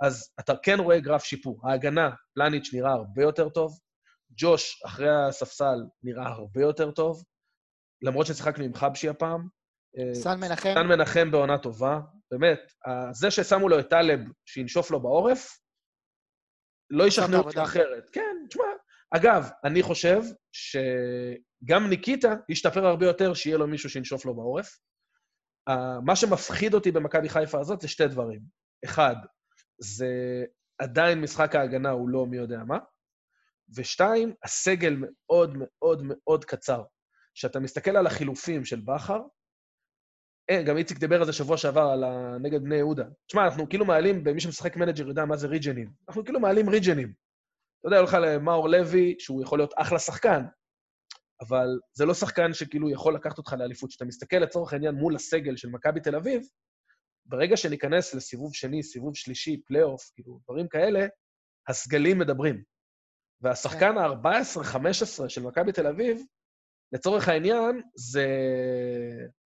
[0.00, 1.60] אז אתה כן רואה גרף שיפור.
[1.64, 3.78] ההגנה, פלניץ' נראה הרבה יותר טוב,
[4.36, 7.22] ג'וש, אחרי הספסל, נראה הרבה יותר טוב,
[8.02, 9.48] למרות ששיחקנו עם חבשי הפעם.
[9.98, 10.74] אה, סן מנחם?
[10.74, 12.72] סן מנחם בעונה טובה, באמת.
[13.12, 15.58] זה ששמו לו את טלב, שינשוף לו בעורף,
[16.90, 17.62] לא ישכנעו אותי.
[17.62, 18.10] אחרת.
[18.12, 18.64] כן, תשמע.
[19.10, 20.20] אגב, אני חושב
[20.52, 24.78] שגם ניקיטה ישתפר הרבה יותר שיהיה לו מישהו שינשוף לו בעורף.
[26.04, 28.40] מה שמפחיד אותי במכבי חיפה הזאת זה שתי דברים.
[28.84, 29.16] אחד,
[29.78, 30.44] זה
[30.78, 32.78] עדיין משחק ההגנה הוא לא מי יודע מה,
[33.76, 36.82] ושתיים, הסגל מאוד מאוד מאוד קצר.
[37.34, 39.20] כשאתה מסתכל על החילופים של בכר,
[40.66, 42.36] גם איציק דיבר על זה שבוע שעבר, על ה...
[42.42, 43.04] נגד בני יהודה.
[43.26, 45.90] תשמע, אנחנו כאילו מעלים, במי שמשחק Manager יודע מה זה ריג'נים.
[46.08, 47.12] אנחנו כאילו מעלים ריג'נים.
[47.80, 50.44] אתה יודע, הולך למאור לוי, שהוא יכול להיות אחלה שחקן,
[51.40, 53.90] אבל זה לא שחקן שכאילו יכול לקחת אותך לאליפות.
[53.90, 56.42] כשאתה מסתכל לצורך העניין מול הסגל של מכבי תל אביב,
[57.26, 61.06] ברגע שניכנס לסיבוב שני, סיבוב שלישי, פלייאוף, כאילו, דברים כאלה,
[61.68, 62.62] הסגלים מדברים.
[63.40, 66.22] והשחקן ה-14-15 של מכבי תל אביב,
[66.92, 68.26] לצורך העניין, זה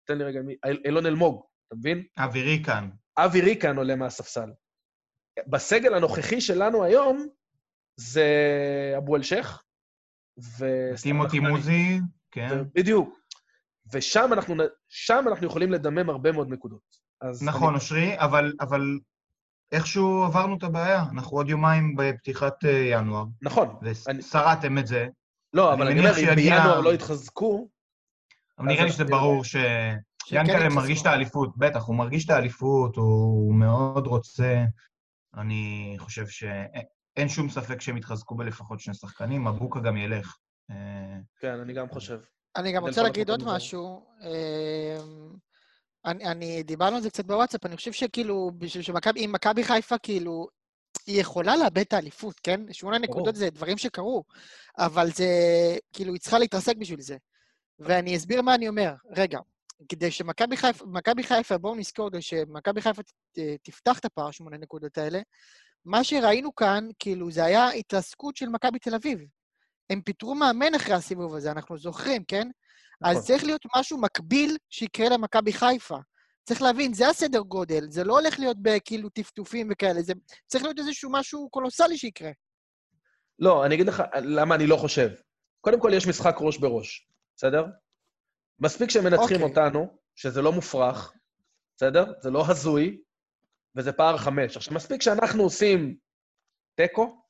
[0.05, 0.41] תן לי רגע,
[0.85, 2.03] אילון אלמוג, אתה מבין?
[2.19, 2.89] אבי ריקן.
[3.19, 4.51] אבי ריקן עולה מהספסל.
[5.47, 7.27] בסגל הנוכחי שלנו היום
[7.97, 8.27] זה
[8.99, 9.63] אבו אל-שייח,
[10.59, 10.67] ו...
[11.03, 12.63] טימותי מוזי, כן.
[12.75, 13.19] בדיוק.
[13.93, 14.55] ושם אנחנו,
[14.89, 17.03] שם אנחנו יכולים לדמם הרבה מאוד נקודות.
[17.43, 18.99] נכון, אני, אושרי, אבל, אבל
[19.73, 21.05] איכשהו עברנו את הבעיה.
[21.13, 23.77] אנחנו עוד יומיים בפתיחת אה, ינואר, נכון.
[23.83, 25.09] אני, ושרדתם את זה.
[25.53, 27.69] לא, אני אבל אני אומר, אם בינואר לא יתחזקו,
[28.63, 29.57] אבל נראה לי שזה ברור ש...
[30.31, 30.69] ינקלה.
[30.69, 34.65] מרגיש את האליפות, בטח, הוא מרגיש את האליפות, הוא מאוד רוצה.
[35.37, 40.37] אני חושב שאין שום ספק שהם יתחזקו בלפחות שני שחקנים, מבוקה גם ילך.
[41.41, 42.19] כן, אני גם חושב.
[42.57, 43.43] אני גם רוצה להגיד עוד.
[43.47, 44.07] משהו.
[44.23, 45.33] אמ,
[46.05, 49.99] אני, אני, דיברנו על זה קצת בוואטסאפ, אני חושב שכאילו, בשביל שמכבי, אם מכבי חיפה,
[49.99, 50.49] כאילו,
[51.07, 52.61] היא יכולה לאבד את האליפות, כן?
[52.73, 54.25] שמונה נקודות זה דברים שקרו,
[54.79, 55.27] אבל זה,
[55.93, 57.17] כאילו, היא צריכה להתרסק בשביל זה.
[57.79, 58.95] ואני אסביר מה אני אומר.
[59.17, 59.39] רגע,
[59.89, 63.03] כדי שמכבי חיפה, מכבי חיפה, בואו נזכור, שמכבי חיפה
[63.63, 65.21] תפתח את הפער שמונה נקודות האלה,
[65.85, 69.19] מה שראינו כאן, כאילו, זה היה התרסקות של מכבי תל אביב.
[69.91, 72.49] הם פיטרו מאמן אחרי הסיבוב הזה, אנחנו זוכרים, כן?
[73.01, 73.17] נכון.
[73.17, 75.97] אז צריך להיות משהו מקביל שיקרה למכבי חיפה.
[76.45, 80.13] צריך להבין, זה הסדר גודל, זה לא הולך להיות בכאילו טפטופים וכאלה, זה
[80.47, 82.31] צריך להיות איזשהו משהו קולוסלי שיקרה.
[83.39, 85.11] לא, אני אגיד לך למה אני לא חושב.
[85.61, 87.67] קודם כל, יש משחק ראש בראש, בסדר?
[88.61, 89.63] מספיק שהם מנצחים אוקיי.
[89.65, 91.13] אותנו, שזה לא מופרך,
[91.77, 92.13] בסדר?
[92.21, 93.01] זה לא הזוי,
[93.77, 94.57] וזה פער חמש.
[94.57, 95.97] עכשיו, מספיק שאנחנו עושים
[96.75, 97.23] תיקו,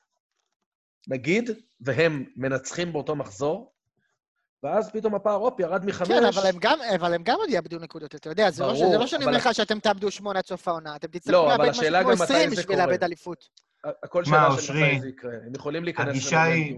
[1.09, 3.73] נגיד, והם מנצחים באותו מחזור,
[4.63, 6.09] ואז פתאום הפער, הופ, ירד מחמש.
[6.09, 8.79] כן, אבל הם גם, אבל הם גם עוד יאבדו נקודות, אתה יודע, זה לא, ש-
[8.79, 11.33] זה ברור, לא שאני אבל- אומר לך שאתם תאבדו שמונה עד סוף העונה, אתם תצטרכו
[11.33, 12.79] לא, לאבד משהו כמו גם מתי 20 זה בשביל.
[12.79, 13.49] לאבד אליפות.
[13.85, 14.73] הכל מה, שאלה של?
[14.73, 15.33] מתי זה יקרה.
[15.47, 16.77] הם יכולים להיכנס הגישה היא-.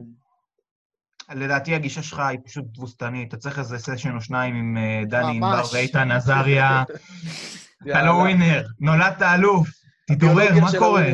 [1.32, 5.30] לדעתי הגישה שלך היא פשוט תבוסתנית, אתה צריך איזה סשן או שניים עם אה, דני
[5.30, 5.62] ענבר.
[5.72, 6.82] ואיתן עזריה.
[7.90, 8.02] אתה.
[8.02, 9.68] לא ווינר, נולדת אלוף,
[10.06, 11.06] תתעורר, מה קורה?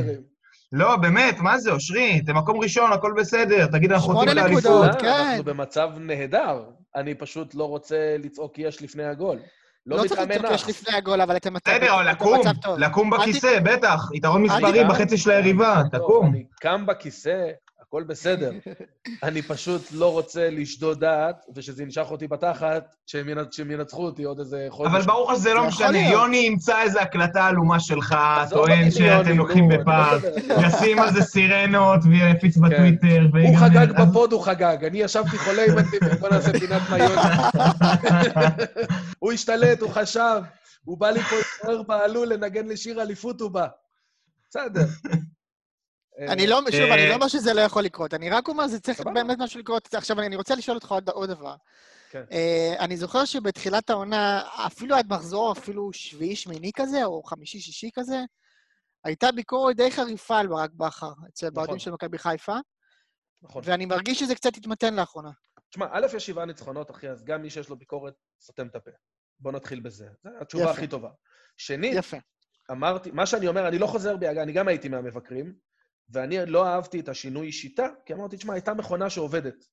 [0.73, 2.20] לא, באמת, מה זה, אושרי?
[2.25, 4.85] אתם מקום ראשון, הכל בסדר, תגיד, אנחנו רוצים את האליפות.
[5.03, 6.62] אנחנו במצב נהדר.
[6.96, 9.38] אני פשוט לא רוצה לצעוק יש לפני הגול.
[9.87, 10.68] לא לא צריך לצעוק יש.
[10.68, 12.79] לפני הגול, אבל אתם בסדר, לקום, במצב טוב.
[12.79, 14.85] לקום ת- בכיסא, בטח, יתרון מספרי.
[14.85, 16.27] בחצי של היריבה, תקום.
[16.27, 17.49] אני קם בכיסא,
[17.90, 18.50] הכל בסדר.
[19.22, 24.22] אני פשוט לא רוצה לשדוד דעת, ושזה ינשך אותי בתחת, שהם ינצ- שהם ינצחו אותי
[24.22, 24.90] עוד איזה חודש.
[24.92, 25.98] אבל ברור לך שזה זה לא משנה.
[26.11, 28.16] יוני ימצא איזה הקלטה עלומה שלך,
[28.50, 30.31] טוען שאתם לוקחים לא זה.
[30.66, 33.26] ישים על זה סירנות ויפיץ בטוויטר.
[33.48, 33.57] הוא.
[33.59, 34.85] חגג בפוד, הוא חגג.
[34.85, 37.14] אני ישבתי חולה עם הטיפים, בוא נעשה פינת מיוני.
[39.18, 40.40] הוא השתלט, הוא חשב,
[40.85, 43.66] הוא בא לי פה להתעורר בעלול לנגן לשיר אליפות, הוא בא.
[44.50, 44.85] בסדר.
[46.29, 48.81] אני לא, שוב, אה, אני לא אומר שזה לא יכול לקרות, אני רק אומר, זה
[48.81, 49.01] צריך.
[49.01, 49.95] באמת משהו לקרות.
[49.95, 51.55] עכשיו, אני רוצה לשאול אותך עוד דבר.
[52.11, 52.25] כן.
[52.33, 58.19] אה, אני זוכר שבתחילת העונה, אפילו עד מחזור, אפילו שביעי-שמיני כזה, או חמישי-שישי כזה,
[59.05, 61.55] הייתה ביקורת די חריפה על ברק בכר, אצל נכון.
[61.55, 62.57] באוהדים של מכבי חיפה,
[63.43, 63.63] נכון.
[63.65, 65.31] ואני מרגיש שזה קצת התמתן לאחרונה.
[65.71, 68.91] תשמע, א', יש שבעה ניצחונות, אחי, אז גם מי שיש לו ביקורת, סותם את הפה.
[69.41, 70.09] בוא נתחיל בזה.
[70.25, 70.73] זו התשובה יפה.
[70.73, 71.11] הכי טובה.
[71.57, 72.17] שנית, יפה.
[72.71, 75.55] אמרתי, מה שאני אומר, אני לא חוזר בי, אני גם הייתי מהמבקרים,
[76.12, 79.64] ואני לא אהבתי את השינוי שיטה, כי אמרתי, תשמע, הייתה מכונה שעובדת.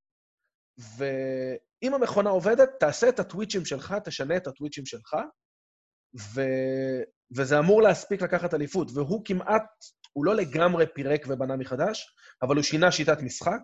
[0.98, 5.16] ואם המכונה עובדת, תעשה את הטוויצ'ים שלך, תשנה את הטוויצ'ים שלך,
[6.34, 6.42] ו...
[7.38, 8.92] וזה אמור להספיק לקחת אליפות.
[8.94, 9.64] והוא כמעט,
[10.14, 13.62] הוא לא לגמרי פירק ובנה מחדש, אבל הוא שינה שיטת משחק,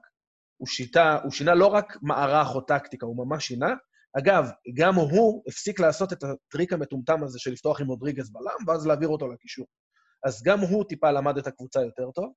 [0.57, 3.73] הוא, שיטה, הוא שינה לא רק מערך או טקטיקה, הוא ממש שינה.
[4.17, 8.87] אגב, גם הוא הפסיק לעשות את הטריק המטומטם הזה של לפתוח עם רודריגז בלם, ואז
[8.87, 9.65] להעביר אותו לקישור.
[10.25, 12.33] אז גם הוא טיפה למד את הקבוצה יותר טוב.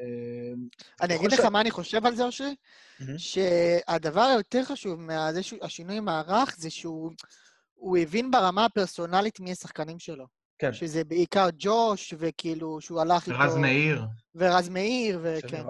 [0.00, 0.68] אמ,
[1.00, 2.54] אני אגיד לך מה אני חושב על זה, אושרי.
[3.16, 7.12] שהדבר היותר חשוב מהשינוי מערך זה שהוא
[7.74, 10.26] הוא הבין ברמה הפרסונלית מי השחקנים שלו.
[10.58, 10.72] כן.
[10.72, 13.38] שזה בעיקר ג'וש, וכאילו שהוא הלך איתו...
[13.38, 14.02] רז מאיר.
[14.34, 15.62] ורז מאיר, וכן.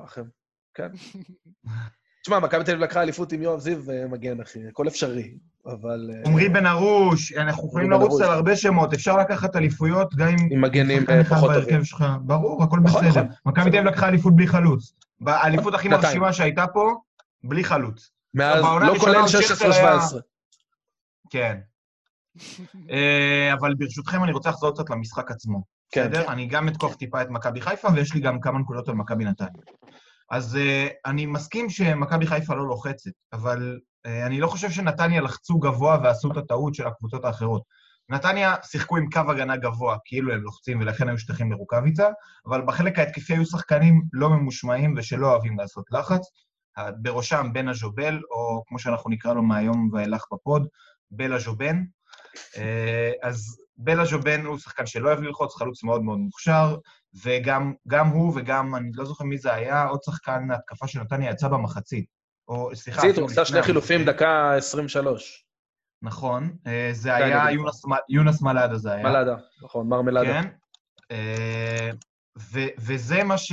[0.75, 0.89] כן.
[2.23, 4.69] תשמע, מכבי תל אביב לקחה אליפות עם יואב זיו ומגן, אחי.
[4.69, 5.35] הכל אפשרי,
[5.67, 6.11] אבל...
[6.15, 8.21] אה, עמרי בן ארוש, אנחנו יכולים לרוץ.
[8.21, 11.85] על הרבה שמות, אפשר לקחת אליפויות גם עם עם מגנים אה, פחות טובים.
[11.85, 12.05] שלך.
[12.21, 13.23] ברור, הכל נכון, בסדר.
[13.23, 13.35] נכון.
[13.47, 14.95] מכבי תל אביב לקחה אליפות בלי חלוץ.
[15.21, 15.89] באליפות הכי.
[15.89, 16.95] מרשימה שהייתה פה,
[17.45, 18.11] בלי חלוץ.
[18.35, 20.17] מאז, לא כולל עוד שכטר היה- 16-17.
[21.31, 21.59] כן.
[22.91, 25.63] אה, אבל ברשותכם, אני רוצה לחזור קצת למשחק עצמו.
[25.93, 26.11] כן.
[26.11, 26.33] בסדר?
[26.33, 29.51] אני גם אתקוף טיפה את מכבי חיפה, ויש לי גם כמה נקודות על מכבי נתניה.
[30.31, 35.99] אז uh, אני מסכים שמכבי חיפה לא לוחצת, אבל אני לא חושב שנתניה לחצו גבוה
[36.03, 37.63] ועשו את הטעות של הקבוצות האחרות.
[38.09, 42.09] נתניה שיחקו עם קו הגנה גבוה, כאילו הם לוחצים ולכן היו שטחים לרוקאביצה,
[42.47, 46.21] אבל בחלק ההתקפי היו שחקנים לא ממושמעים ושלא אוהבים לעשות לחץ,
[46.79, 50.69] אה, בראשם בן הז'ובל, או כמו שאנחנו נקרא לו מהיום ואילך בפוד,
[51.11, 51.85] בלה ז'ובן.
[52.57, 56.77] אה, אז בלה ז'ובן הוא שחקן שלא אוהב ללחוץ, חלוץ מאוד מאוד מוכשר,
[57.25, 61.31] וגם גם הוא וגם, אני לא זוכר מי זה היה, עוד שחקן התקפה של נתניה
[61.31, 62.24] יצא במחצית.
[62.49, 64.05] או, סליחה, הוא עשה שני חילופים.
[64.05, 65.45] דקה 23.
[66.03, 67.47] נכון, אה, זה היה
[68.09, 69.03] יונס מלאדה זה היה.
[69.03, 70.43] מלאדה, נכון, מרמלאדה.
[70.43, 70.49] כן.
[71.11, 71.91] אה,
[72.53, 73.53] ו- וזה מה ש-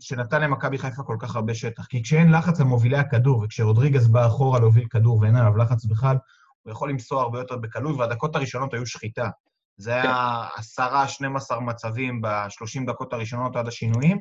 [0.00, 1.86] שנתן למכבי חיפה כל כך הרבה שטח.
[1.86, 6.16] כי כשאין לחץ על מובילי הכדור, וכשרודריגז בא אחורה להוביל כדור ואין עליו לחץ בכלל,
[6.62, 9.28] הוא יכול למסור הרבה יותר בקלות, והדקות הראשונות היו שחיטה.
[9.76, 14.18] זה היה עשרה, 12 מצבים ב-30 דקות הראשונות עד השינויים,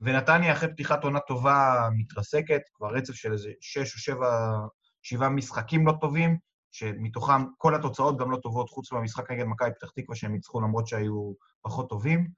[0.00, 4.58] ונתניה אחרי פתיחת עונה טובה מתרסקת, כבר רצף של איזה שש או שבע,
[5.02, 6.38] שבעה משחקים לא טובים,
[6.70, 10.86] שמתוכם כל התוצאות גם לא טובות, חוץ מהמשחק נגד מכבי פתח תקווה שהם ניצחו למרות
[10.86, 11.32] שהיו
[11.62, 12.28] פחות טובים.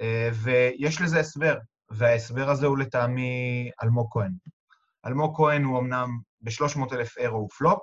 [0.00, 1.58] אה, ויש לזה הסבר,
[1.90, 4.32] וההסבר הזה הוא לטעמי אלמוג כהן.
[5.06, 7.78] אלמוג כהן הוא אמנם ב-300 אלף אירו הוא פלופ,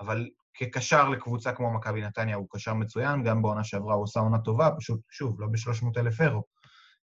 [0.00, 4.38] אבל כקשר לקבוצה כמו מכבי נתניה הוא קשר מצוין, גם בעונה שעברה הוא עושה עונה
[4.38, 6.42] טובה, פשוט, שוב, לא ב-300 אלף אירו.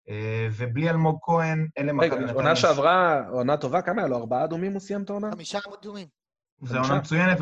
[0.08, 2.34] אה, ובלי אלמוג כהן, אין למכבי רגע, נתניה...
[2.34, 4.16] עונה שעברה, עונה טובה, כמה היה לו?
[4.16, 5.30] ארבעה אדומים הוא סיים את העונה?
[5.32, 6.06] חמישה אדומים.
[6.62, 7.38] זו עונה מצוינת.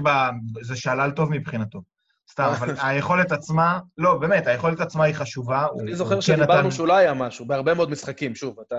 [0.62, 1.82] זה שלל טוב מבחינתו.
[2.30, 5.66] סתם, אבל היכולת עצמה, לא, באמת, היכולת עצמה היא חשובה.
[5.80, 8.76] אני זוכר כן שדיברנו לא היה משהו, בהרבה מאוד משחקים, שוב, אתה...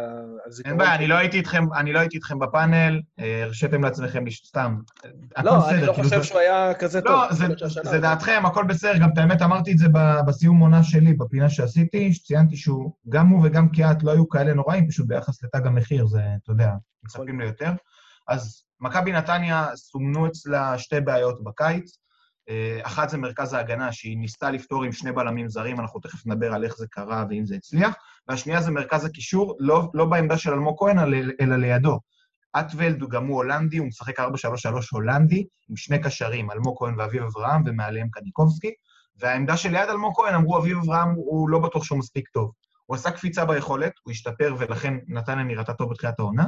[0.65, 4.77] אין בעיה, אני לא הייתי איתכם, אני לא הייתי איתכם בפאנל, אה, הרשיתם לעצמכם, סתם.
[5.43, 7.11] לא, אני לא כאילו, חושב שהוא היה כזה טוב.
[7.11, 8.97] לא, זה- דעתכם, הכל בסדר.
[8.97, 9.87] גם את האמת, אמרתי את זה
[10.27, 14.87] בסיום עונה שלי, בפינה שעשיתי, שציינתי שהוא, גם הוא וגם קיאט לא היו כאלה נוראים,
[14.87, 16.71] פשוט ביחס לתג המחיר, זה, אתה יודע,
[17.03, 17.71] מצפים ליותר.
[18.27, 21.97] אז מכבי נתניה סומנו אצלה שתי בעיות בקיץ.
[22.49, 26.53] אה, אחת זה מרכז ההגנה, שהיא ניסתה לפתור עם שני בלמים זרים, אנחנו תכף נדבר
[26.53, 27.95] על איך זה קרה ואם זה הצליח.
[28.27, 31.99] והשנייה זה מרכז הקישור, לא, לא בעמדה של אלמוג כהן, אלא- לידו.
[32.59, 34.23] אטוולד הוא גם הוא הולנדי, הוא משחק 4-3-3
[34.91, 38.71] הולנדי, עם שני קשרים, אלמוג כהן ואביב אברהם, ומעליהם קניקובסקי.
[39.19, 42.51] והעמדה שליד אלמוג כהן, אמרו, אביב אברהם, הוא לא בטוח שהוא מספיק טוב.
[42.85, 46.45] הוא עשה קפיצה ביכולת, הוא השתפר, ולכן נתניה נראתה טוב בתחילת העונה,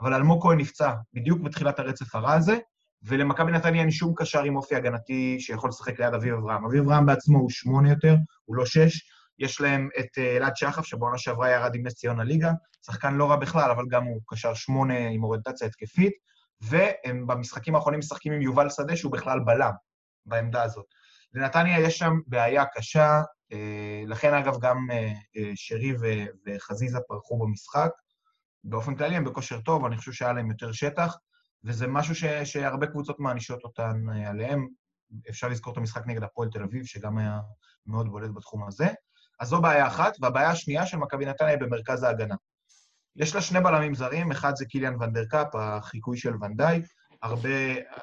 [0.00, 2.58] אבל אלמוג כהן נפצע בדיוק בתחילת הרצף הרע הזה,
[3.04, 6.64] ולמכבי נתניה אין שום קשר עם אופי הגנתי שיכול לשחק ליד אביב אברהם.
[6.64, 9.12] אביב אברהם בעצמו הוא שמונה יותר, הוא לא שש.
[9.38, 12.52] יש להם את אה, אלעד שחף, שבעונה שעברה ירד עם נס ציונה ליגה,
[12.86, 16.12] שחקן לא רע בכלל, אבל גם הוא קשר שמונה עם אוריינטציה התקפית,
[16.60, 19.72] והם במשחקים האחרונים משחקים עם יובל שדה, שהוא בכלל בלם
[20.26, 20.86] בעמדה הזאת.
[21.34, 25.12] לנתניה יש שם בעיה קשה, אה, לכן אגב גם אה,
[25.54, 25.94] שרי
[26.46, 27.90] וחזיזה פרחו במשחק.
[28.64, 31.16] באופן כללי הם בכושר טוב, אני חושב שהיה להם יותר שטח,
[31.64, 34.68] וזה משהו ש, שהרבה קבוצות מענישות אותן אה, עליהם.
[35.30, 37.40] אפשר לזכור את המשחק נגד הפועל תל אביב, שגם היה
[37.86, 38.88] מאוד בולט בתחום הזה.
[39.40, 42.34] אז זו בעיה אחת, והבעיה השנייה של מכבי נתניה היא במרכז ההגנה.
[43.16, 46.84] יש לה שני בלמים זרים, אחד זה קיליאן ונדרקאפ, החיקוי של ונדייק.
[47.22, 47.48] הרבה,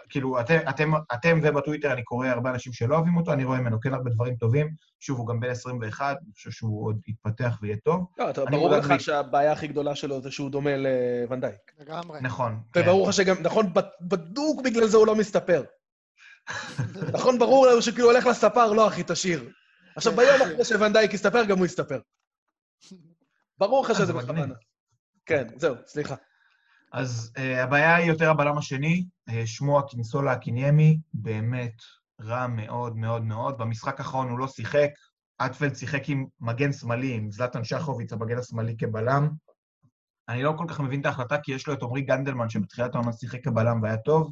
[0.09, 3.79] כאילו, אתם, אתם, אתם ובטוויטר אני קורא הרבה אנשים שלא אוהבים אותו, אני רואה ממנו
[3.79, 4.73] כן הרבה דברים טובים.
[4.99, 8.07] שוב, הוא גם בן 21, אני חושב שהוא עוד יתפתח ויהיה טוב.
[8.17, 8.99] לא, אתה- ברור לך לי.
[8.99, 11.59] שהבעיה הכי גדולה שלו זה שהוא דומה לוונדייק.
[11.79, 12.19] לגמרי.
[12.21, 12.59] נכון.
[12.73, 12.79] כן.
[12.81, 15.63] וברור לך שגם, נכון, בדוק בגלל זה הוא לא מסתפר.
[17.13, 19.49] נכון, ברור לנו שכאילו הולך לספר, לא אחי, תשאיר.
[19.95, 21.99] עכשיו, ביום אחרי שוונדייק יסתפר, גם הוא יסתפר.
[23.57, 24.13] ברור לך שזה.
[24.13, 24.55] בכוונה.
[25.25, 26.15] כן, זהו, סליחה.
[26.91, 31.81] אז uh, הבעיה היא יותר הבלם השני, uh, שמו הקינסולה הקיניימי, באמת
[32.21, 33.57] רע מאוד מאוד מאוד.
[33.57, 34.89] במשחק האחרון הוא לא שיחק,
[35.37, 39.29] אטפלד שיחק עם מגן שמאלי, עם זלטן שחוביץ, המגן השמאלי כבלם.
[40.29, 43.13] אני לא כל כך מבין את ההחלטה, כי יש לו את עמרי גנדלמן, שבתחילת העונה
[43.13, 44.31] שיחק כבלם והיה טוב.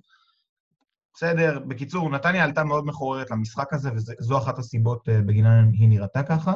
[1.14, 6.24] בסדר, בקיצור, נתניה עלתה מאוד מחוררת למשחק הזה, וזו אחת הסיבות uh, בגינן היא נראתה
[6.24, 6.54] ככה.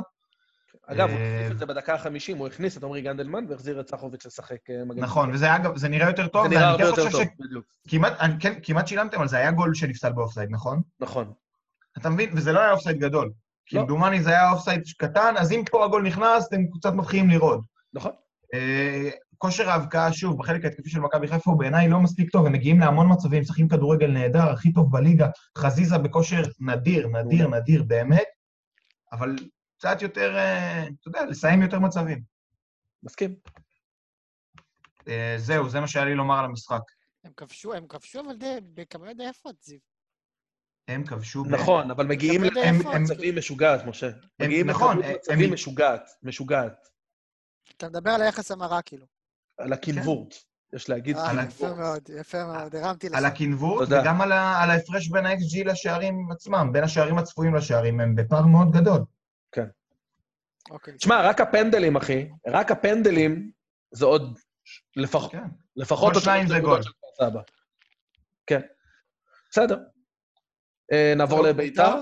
[0.87, 3.89] אגב, הוא אה, הכניס את זה בדקה ה-50, הוא הכניס את עמרי גנדלמן והחזיר את
[3.89, 5.01] סחוביץ' לשחק אה, מגן.
[5.01, 7.65] נכון, וזה אגב, זה נראה יותר טוב, זה נראה הרבה כן יותר חושב טוב, בדיוק.
[8.39, 10.81] כן, כמעט שילמתם על זה, היה גול שנפסל באופסייד, נכון?
[10.99, 11.33] נכון.
[11.97, 12.29] אתה מבין?
[12.33, 13.31] וזה לא היה אופסייד גדול.
[13.71, 13.81] לא.
[13.81, 17.61] כמדומני זה היה אופסייד קטן, אז אם פה הגול נכנס, אתם קצת מתחילים לראות.
[17.93, 18.11] נכון.
[18.53, 22.53] אה, כושר ההבקעה, שוב, בחלק ההתקפי של מכבי חיפה הוא בעיניי לא מספיק טוב, הם
[22.53, 28.23] מגיעים להמון מצבים, משחקים כדורגל נהדר, הכי טוב בליגה, חזיזה בכושר נדיר, נדיר, נדיר, באמת,
[29.11, 29.35] אבל
[29.81, 32.21] קצת יותר, אה, אתה יודע, לסיים יותר מצבים.
[33.03, 33.35] מסכים.
[35.07, 36.81] אה, זהו, זה מה שהיה לי לומר על המשחק.
[37.23, 39.79] הם כבשו, הם כבשו, אבל די, בכמויות די יפות, זיו.
[40.87, 41.43] הם כבשו...
[41.49, 44.09] נכון, אבל מגיעים למצבים משוגעת, משה.
[44.41, 46.87] מגיעים נכון, לכמות הם- מצבים הם- משוגעת, משוגעת.
[47.77, 49.05] אתה מדבר על היחס המרה, כאילו.
[49.57, 50.35] על הקנבורט,
[50.73, 51.77] יש להגיד אה, על יפה קנבורט.
[51.77, 53.15] מאוד, יפה מאוד, הרמתי לך.
[53.17, 53.87] על הקנבורט.
[53.91, 59.01] וגם על ההפרש בין ה-XG לשערים עצמם, בין השערים הצפויים לשערים, הם בפער מאוד גדול.
[60.69, 60.93] אוקיי.
[60.97, 63.51] תשמע, רק הפנדלים, אחי, רק הפנדלים
[63.91, 64.39] זה עוד
[64.95, 65.43] לפח- כן.
[65.75, 66.13] לפחות...
[66.13, 66.81] עוד שניים זה גול.
[67.17, 67.41] סבא.
[68.47, 68.61] כן.
[69.51, 69.77] בסדר.
[70.91, 71.95] אה, נעבור לביתר.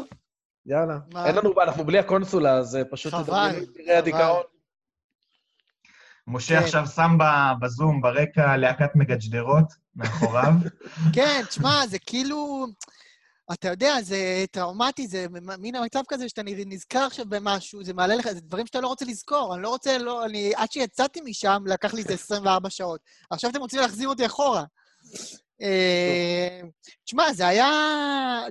[0.66, 1.00] יאללה.
[1.14, 1.26] מה?
[1.28, 3.14] אין לנו, אנחנו בלי הקונסולה, אז אה, פשוט...
[3.14, 3.92] חבל, חבל.
[3.98, 4.44] הדיכאון.
[6.28, 6.64] משה כן.
[6.64, 10.54] עכשיו שם ב- בזום, ברקע, להקת מגג'דרות, מאחוריו.
[11.16, 12.68] כן, תשמע, זה כאילו...
[13.54, 15.26] אתה יודע, זה טראומטי, זה
[15.60, 19.06] מין המצב כזה שאתה נזכר עכשיו במשהו, זה מעלה לך, זה דברים שאתה לא רוצה
[19.06, 19.56] לזכור.
[19.56, 23.02] אני לא רוצה, לא, אני, עד שיצאתי משם, לקח לי איזה 24 שעות.
[23.30, 24.64] עכשיו אתם רוצים להחזיר אותי אחורה.
[25.62, 26.62] אה,
[27.06, 27.70] תשמע, זה היה,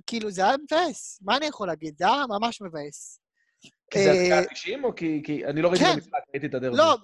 [0.07, 1.19] כאילו, זה היה מבאס.
[1.23, 1.95] מה אני יכול להגיד?
[1.99, 3.21] זה היה ממש מבאס.
[3.91, 5.23] כי זה אה, הדקה ה-90 או כי...
[5.25, 5.95] כי- אני לא ראיתי את כן.
[5.95, 6.77] המשחק, ראיתי את הדרבי.
[6.77, 6.97] לא,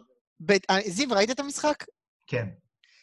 [0.70, 1.84] אה, זיו, ראית את המשחק?
[2.26, 2.46] כן.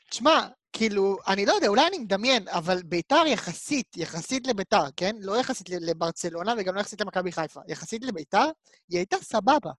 [0.09, 5.15] תשמע, כאילו, אני לא יודע, אולי אני מדמיין, אבל ביתר יחסית, יחסית לביתר, כן?
[5.19, 7.59] לא יחסית לברצלונה וגם לא יחסית למכבי חיפה.
[7.67, 8.45] יחסית לביתר,
[8.89, 9.71] היא הייתה סבבה.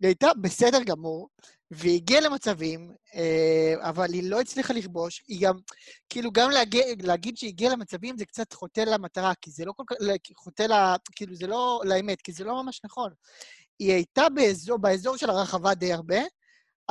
[0.00, 1.28] היא הייתה בסדר גמור,
[1.70, 5.22] והיא הגיעה למצבים, אה, אבל היא לא הצליחה לכבוש.
[5.28, 5.54] היא גם,
[6.08, 9.82] כאילו, גם להגיע, להגיד שהיא הגיעה למצבים זה קצת חוטא למטרה, כי זה לא כל
[9.86, 9.96] כך,
[10.36, 10.72] חוטא ל...
[11.16, 13.12] כאילו, זה לא לאמת, כי זה לא ממש נכון.
[13.78, 16.20] היא הייתה באזור, באזור של הרחבה די הרבה,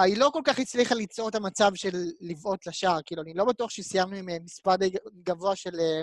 [0.02, 3.70] היא לא כל כך הצליחה ליצור את המצב של לבעוט לשער, כאילו, אני לא בטוח
[3.70, 4.92] שסיימנו עם אה, מספר די
[5.24, 6.02] גבוה של אה,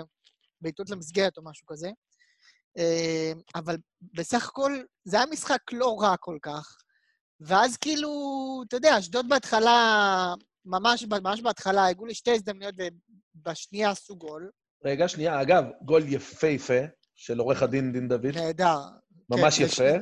[0.61, 1.89] בעיטות למסגרת או משהו כזה.
[2.77, 3.77] אה, אבל
[4.13, 6.77] בסך הכל, זה היה משחק לא רע כל כך.
[7.39, 8.09] ואז כאילו,
[8.67, 10.33] אתה יודע, אשדוד בהתחלה,
[10.65, 12.75] ממש, ממש בהתחלה, הגיעו לי שתי הזדמנויות
[13.35, 14.49] ובשנייה עשו גול.
[14.85, 15.41] רגע, שנייה.
[15.41, 16.79] אגב, גול יפהפה
[17.15, 18.25] של עורך הדין דין דוד.
[18.35, 18.79] נהדר.
[19.29, 19.83] ממש כן, יפה.
[19.83, 20.01] היה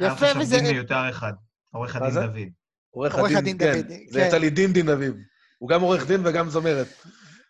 [0.00, 0.56] יפה, לך שם וזה...
[0.56, 1.32] דין מיותר אחד,
[1.70, 2.14] עורך הדין?
[2.14, 2.59] דוד.
[2.90, 3.80] עורך הדין, הדין כן.
[4.08, 4.20] זה.
[4.20, 5.14] יצא לי דין דין אביב.
[5.58, 6.86] הוא גם עורך דין וגם זמרת.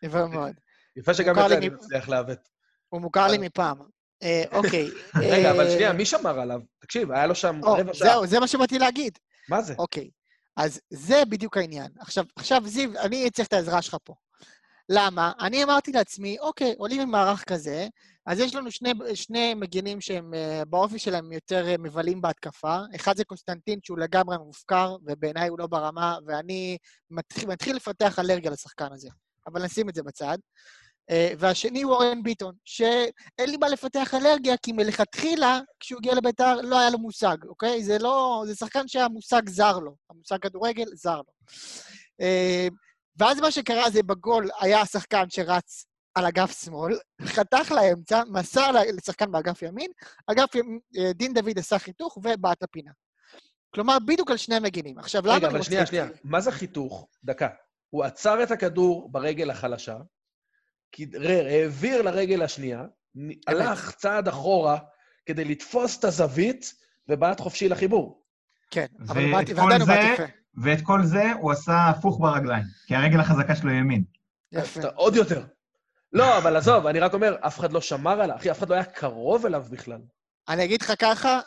[0.03, 0.53] יפה מאוד.
[0.97, 2.39] יפה שגם את זה אני מצליח לעוות.
[2.89, 3.79] הוא מוכר לי מפעם.
[4.23, 4.91] אה, אוקיי.
[5.31, 6.61] רגע, אבל אה, שנייה, מי שמר עליו?
[6.81, 8.09] תקשיב, היה לו שם רבע שעה.
[8.09, 9.19] זהו, זה מה שבאתי להגיד.
[9.49, 9.75] מה זה?
[9.79, 10.11] אוקיי,
[10.57, 11.89] אז זה בדיוק העניין.
[12.01, 14.15] עכשיו, עכשיו, זיו, אני צריך את העזרה שלך פה.
[14.93, 15.33] למה?
[15.41, 17.87] אני אמרתי לעצמי, אוקיי, עולים עם מערך כזה,
[18.27, 22.79] אז יש לנו שני, שני מגינים שהם אה, באופי שלהם יותר אה, מבלים בהתקפה.
[22.97, 26.77] אחד זה קונסטנטין, שהוא לגמרי מופקר, ובעיניי הוא לא ברמה, ואני
[27.11, 29.09] מתחיל, מתחיל לפתח אלרגיה לשחקן הזה.
[29.47, 30.39] אבל נשים את זה בצד.
[31.11, 36.61] אה, והשני הוא אורן ביטון, שאין לי מה לפתח אלרגיה, כי מלכתחילה, כשהוא הגיע לביתר,
[36.63, 37.85] לא היה לו מושג, אוקיי?
[37.85, 38.45] זה לא...
[38.47, 39.97] זה שחקן שהמושג זר לו.
[40.11, 41.33] המושג כדורגל, זר לו.
[43.17, 48.97] ואז מה שקרה זה בגול היה השחקן שרץ על אגף שמאל, חתך לאמצע, מסר ל-
[48.97, 49.91] לשחקן באגף ימין,
[50.27, 52.91] אגף ימין, אה, דין דוד עשה חיתוך ובעט לפינה.
[53.75, 54.99] כלומר, בדיוק על שני מגינים.
[54.99, 56.07] עכשיו, למה רגע, אני אבל רוצה שנייה, את שנייה.
[56.07, 56.13] זה?
[56.25, 57.09] מה זה חיתוך?
[57.25, 57.49] דקה.
[57.91, 59.97] הוא עצר את הכדור ברגל החלשה,
[60.93, 62.85] כדרר, העביר לרגל השנייה,
[63.47, 64.79] הלך צעד אחורה
[65.27, 66.75] כדי לתפוס את הזווית,
[67.09, 68.23] ובעט חופשי לחיבור.
[68.71, 70.23] כן, אבל כל ועדיין הוא בעט יפה.
[70.55, 74.05] ואת כל זה הוא עשה הפוך ברגליים, כי הרגל החזקה שלו היא ימין.
[74.53, 74.81] יפה.
[74.81, 75.45] אתה- עוד יותר.
[76.13, 78.75] לא, אבל עזוב, אני רק אומר, אף אחד לא שמר עליו, אחי, אף אחד לא
[78.75, 80.01] היה קרוב אליו בכלל.
[80.49, 81.41] אני אגיד לך ככה,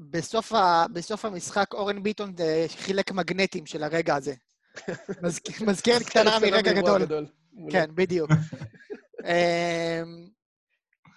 [0.00, 0.84] בסוף, ה...
[0.92, 4.34] בסוף המשחק אורן ביטון אה, חילק מגנטים של הרגע הזה.
[5.24, 7.06] מזכ- מזכרת קטנה מרגע גדול.
[7.06, 7.72] מעולה.
[7.72, 8.30] כן, בדיוק.
[9.24, 10.28] אמ,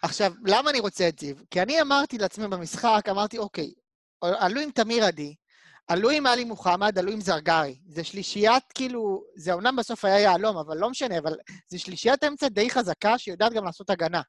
[0.02, 1.36] עכשיו, למה אני רוצה את זיו?
[1.52, 3.72] כי אני אמרתי לעצמי במשחק, אמרתי, אוקיי,
[4.22, 5.36] עלו עם תמיר עדי,
[5.88, 7.80] עלו עלי מוחמד, עלו זרגרי.
[7.88, 11.36] זה שלישיית, כאילו, זה אומנם בסוף היה יהלום, אבל לא משנה, אבל
[11.68, 14.22] זה שלישיית אמצע די חזקה שיודעת גם לעשות הגנה.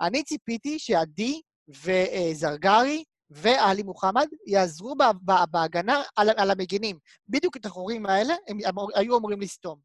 [0.00, 6.98] אני ציפיתי שעדי וזרגרי ועלי מוחמד יעזרו ב- ב- בהגנה על, על המגינים.
[7.28, 9.78] בדיוק את החורים האלה הם אמור, היו אמורים לסתום.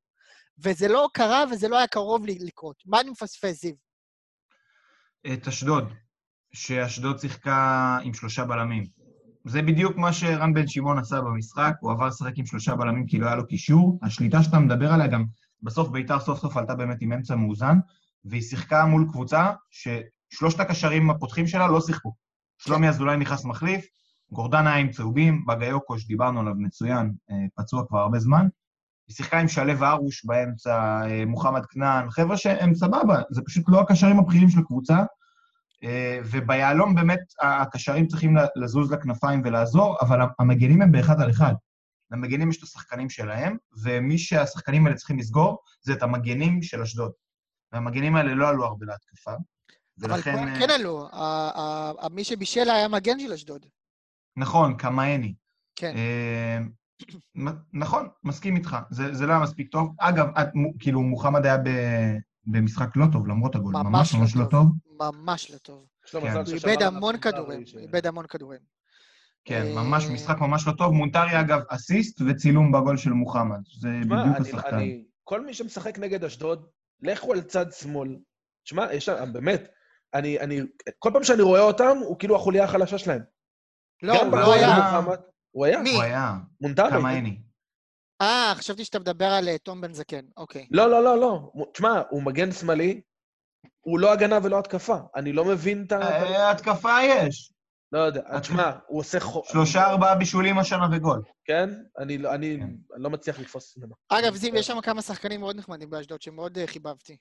[0.63, 2.75] וזה לא קרה וזה לא היה קרוב לקרות.
[2.85, 3.75] מה אני מפספס, זיו?
[5.33, 5.93] את אשדוד,
[6.53, 9.02] שאשדוד שיחקה עם שלושה בלמים.
[9.45, 13.19] זה בדיוק מה שרן בן שמעון עשה במשחק, הוא עבר לשחק עם שלושה בלמים כי
[13.19, 13.99] לא היה לו קישור.
[14.03, 15.25] השליטה שאתה מדבר עליה גם,
[15.61, 17.77] בסוף ביתר סוף סוף עלתה באמת עם אמצע מאוזן,
[18.25, 22.13] והיא שיחקה מול קבוצה ששלושת הקשרים הפותחים שלה לא שיחקו.
[22.57, 23.85] שלומי אזולאי נכנס מחליף,
[24.31, 28.47] גורדן היה עם צהובים, בגיוקו שדיברנו עליו מצוין, אה, פצוע כבר הרבה זמן.
[29.07, 33.81] היא שיחקה עם שלו ארוש באמצע, אה, מוחמד כנען, חבר'ה שהם סבבה, זה פשוט לא
[33.81, 34.97] הקשרים הבכירים של הקבוצה.
[35.83, 41.53] אה, וביהלום באמת הקשרים צריכים לזוז לכנפיים ולעזור, אבל המגנים הם באחד על אחד.
[42.11, 47.11] למגנים יש את השחקנים שלהם, ומי שהשחקנים האלה צריכים לסגור זה את המגנים של אשדוד.
[47.71, 50.35] והמגנים האלה לא עלו הרבה להתקפה, אבל ולכן...
[50.35, 51.07] פה אה, כן עלו,
[52.11, 53.65] מי שבישל היה מגן של אשדוד.
[54.37, 55.33] נכון, קמאני.
[55.75, 55.95] כן.
[55.95, 56.59] אה,
[57.73, 59.95] נכון, מסכים איתך, זה, זה לא היה מספיק טוב.
[59.99, 60.47] אגב, את,
[60.79, 61.69] כאילו, מוחמד היה ב,
[62.45, 64.67] במשחק לא טוב, למרות הגול, ממש ממש לא טוב.
[64.99, 65.85] ממש לא טוב.
[66.21, 66.35] כן.
[66.35, 68.59] הוא איבד המון מונטרי כדורים, איבד המון כדורים.
[69.45, 70.93] כן, אה, ממש משחק ממש לא טוב.
[70.93, 73.59] מונטרי, אגב, אסיסט וצילום בגול של מוחמד.
[73.79, 74.75] זה בדיוק השחקן.
[74.75, 76.65] אני- כל מי שמשחק נגד אשדוד,
[77.01, 78.17] לכו על צד שמאל.
[78.63, 79.67] תשמע, יש שם, באמת,
[80.13, 80.59] אני, אני,
[80.99, 83.21] כל פעם שאני רואה אותם, הוא כאילו החוליה החלשה שלהם.
[84.03, 84.99] לא, הוא לא היה.
[85.51, 85.81] הוא היה?
[85.81, 85.93] מי?
[85.93, 86.37] הוא היה.
[86.61, 86.89] מונטלו.
[86.89, 87.41] כמה הני.
[88.23, 90.25] אה, חשבתי שאתה מדבר על אה, תום בן זקן.
[90.37, 90.67] אוקיי.
[90.71, 91.51] לא, לא, לא, לא.
[91.73, 93.01] תשמע, הוא מגן שמאלי,
[93.81, 94.97] הוא לא הגנה ולא התקפה.
[95.15, 96.01] אני לא מבין את ה...
[96.01, 97.53] אה, התקפה יש.
[97.91, 98.39] לא יודע.
[98.39, 99.41] תשמע, הוא עושה חו...
[99.45, 101.21] שלושה, ארבעה בישולים השנה וגול.
[101.45, 101.69] כן?
[101.99, 102.63] אני לא- אני כן.
[102.95, 103.93] אני לא מצליח לתפוס ממנו.
[104.09, 107.17] אגב, זיו, יש שם כמה שחקנים מאוד נחמדים באשדוד, שמאוד אה, חיבבתי.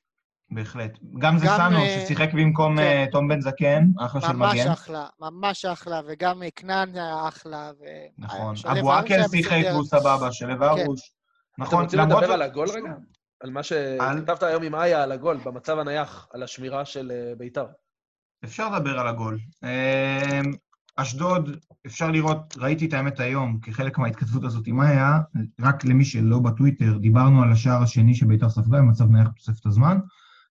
[0.51, 0.99] בהחלט.
[1.18, 2.82] גם זה סאנו, אה, ששיחק במקום כן.
[2.82, 4.70] אה, תום בן זקן, אחלה של ממש מגן.
[4.70, 7.84] אחלה, ממש אחלה, וגם אה, כנען היה אחלה, ו...
[8.18, 8.55] נכון.
[8.64, 9.62] אבו עקל שיחק.
[9.64, 11.12] והוא סבבה, שלו ארוש.
[11.55, 12.95] אתם נכון, רוצים למרות לדבר על הגול רגע?
[13.40, 13.61] על מה
[14.01, 14.18] על?
[14.18, 17.66] שכתבת היום עם איה, על הגול, במצב הנייח, על השמירה של בית"ר.
[18.45, 19.38] אפשר לדבר על הגול.
[19.62, 20.53] אמ,
[20.97, 25.18] אשדוד, אפשר לראות, ראיתי את האמת היום, כחלק מההתכתבות הזאת עם מאיה,
[25.61, 29.99] רק למי שלא בטוויטר, דיברנו על השער השני שביתר ספגה במצב נייח בתוספת הזמן,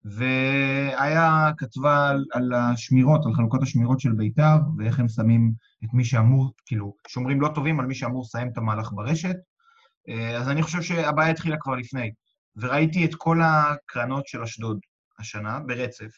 [0.05, 5.53] והיה כתבה על, על השמירות, על חלוקות השמירות של ביתר, ואיך הם שמים
[5.85, 9.37] את מי שאמור, כאילו, שומרים לא טובים על מי שאמור לסיים את המהלך ברשת.
[10.09, 12.11] אה, אז אני חושב שהבעיה התחילה כבר לפני.
[12.57, 14.79] וראיתי את כל הקרנות של אשדוד
[15.19, 16.11] השנה, ברצף,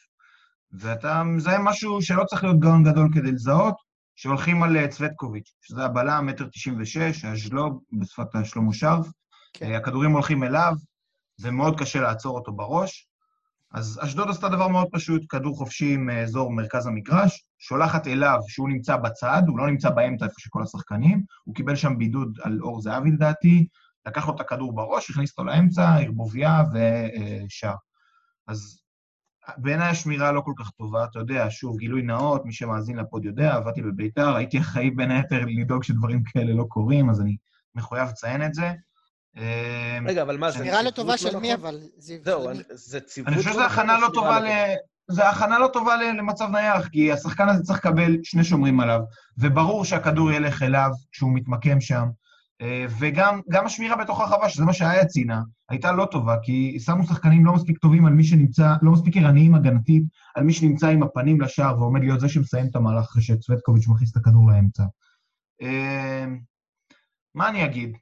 [0.73, 3.75] ואתה מזהה משהו שלא צריך להיות גאון גדול כדי לזהות,
[4.17, 9.07] שהולכים על אה, צוותקוביץ', שזה הבלם, מטר תשעים ושש, הז'לוב, בשפת השלמה שרף.
[9.53, 9.67] כן.
[9.67, 10.73] אה, הכדורים הולכים אליו,
[11.41, 13.09] ומאוד קשה לעצור אותו בראש.
[13.75, 18.97] אז אשדוד עשתה דבר מאוד פשוט, כדור חופשי מאזור מרכז המגרש, שולחת אליו שהוא נמצא
[18.97, 23.11] בצד, הוא לא נמצא באמצע איפה שכל השחקנים, הוא קיבל שם בידוד על אור זהבי
[23.11, 23.67] לדעתי,
[24.07, 27.75] לקח לו את הכדור בראש, הכניס אותו לאמצע, ערבוביה ושער.
[28.49, 28.79] אז
[29.59, 33.55] בעיניי השמירה לא כל כך טובה, אתה יודע, שוב, גילוי נאות, מי שמאזין לפוד יודע,
[33.55, 37.37] עבדתי בביתר, הייתי אחראי בין היתר לדאוג שדברים כאלה לא קורים, אז אני
[37.75, 38.73] מחויב לציין את זה.
[39.37, 41.67] אמ, רגע, אבל מה, זה נראה לטובה לא של מי, נכון?
[41.67, 42.19] אבל, זיו?
[42.25, 42.65] זהו, אני- מי?
[42.71, 44.51] זה ציוות אני חושב לא שזו נכון הכנה לא טובה לא ל...
[45.11, 49.01] זה הכנה לא טובה למצב נייח, כי השחקן הזה צריך לקבל שני שומרים עליו,
[49.39, 52.09] וברור שהכדור ילך אליו כשהוא מתמקם שם.
[52.63, 57.05] אה, וגם גם השמירה בתוך הרחבה, שזה מה שהיה ציינה, הייתה לא טובה, כי שמו
[57.05, 60.03] שחקנים לא מספיק טובים על מי שנמצא, לא מספיק ערניים הגנתית,
[60.35, 64.11] על מי שנמצא עם הפנים לשער ועומד להיות זה שמסיים את המהלך אחרי שצוותקוביץ' מכניס
[64.13, 64.83] את הכדור לאמצע.
[65.63, 66.25] אה,
[67.35, 67.97] מה אני אגיד?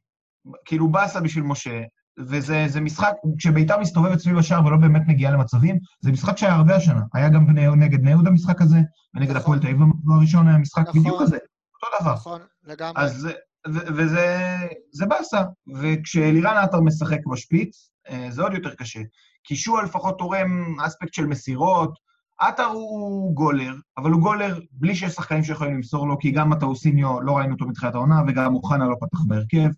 [0.64, 1.82] כאילו באסה בשביל משה,
[2.18, 6.76] וזה זה משחק, כשביתר מסתובבת סביב השער ולא באמת מגיעה למצבים, זה משחק שהיה הרבה
[6.76, 7.02] השנה.
[7.14, 8.78] היה גם בני, נגד בני יהודה משחק כזה,
[9.14, 9.42] ונגד נכון.
[9.42, 9.78] הפועל תל אביב
[10.16, 11.00] הראשון היה משחק נכון.
[11.00, 12.14] בדיוק כזה, אותו דבר.
[12.14, 13.02] נכון, לגמרי.
[13.02, 13.28] אז
[13.68, 14.56] ו- וזה
[14.92, 15.42] זה באסה.
[15.74, 19.00] וכשאלירן עטר משחק בשפיץ, אה, זה עוד יותר קשה.
[19.44, 21.98] כי שועה לפחות תורם אספקט של מסירות.
[22.38, 27.20] עטר הוא גולר, אבל הוא גולר בלי שיש שחקנים שיכולים למסור לו, כי גם מטאוסיניו,
[27.20, 29.68] לא ראינו אותו מתחילת העונה, וגם אוחנה לא פתח בהרכב.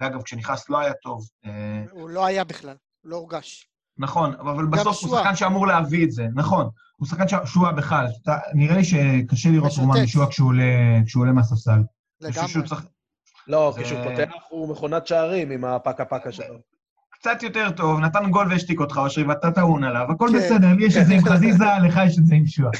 [0.00, 1.26] ואגב, כשנכנס לא היה טוב.
[1.46, 1.50] אה,
[1.90, 2.74] הוא לא היה בכלל,
[3.04, 3.66] לא הורגש.
[3.98, 5.16] נכון, אבל בסוף הוא.
[5.18, 6.68] שחקן שאמור להביא את זה, נכון.
[6.96, 8.06] הוא שחקן ש- שועה בכלל.
[8.22, 9.72] אתה- נראה לי שקשה לראות.
[9.74, 10.64] תרומה משועה כשהוא עולה-
[11.06, 11.78] כשהוא עולה מהספסל.
[12.20, 12.52] לגמרי.
[13.48, 16.54] לא, זה- כשהוא פותח הוא מכונת שערים עם הפקה פקה שלו.
[17.10, 20.36] קצת יותר טוב, נתן גול והשתיק אותך, אושרי, ואתה טעון עליו, הכל כן.
[20.38, 22.70] בסדר, לי יש את זה עם חזיזה, לך יש את זה עם שועה.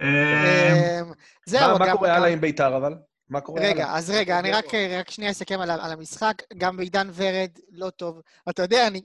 [0.00, 1.12] אה, אמ,
[1.46, 2.94] זהו, מה- קורה הלאה עם בית"ר, אבל?
[3.28, 3.60] מה קורה?
[3.62, 4.64] רגע, אז רגע, אני רק,
[4.98, 6.42] רק שנייה אסכם על, על המשחק.
[6.58, 8.20] גם בעידן ורד, לא טוב.
[8.48, 9.00] אתה יודע, אני,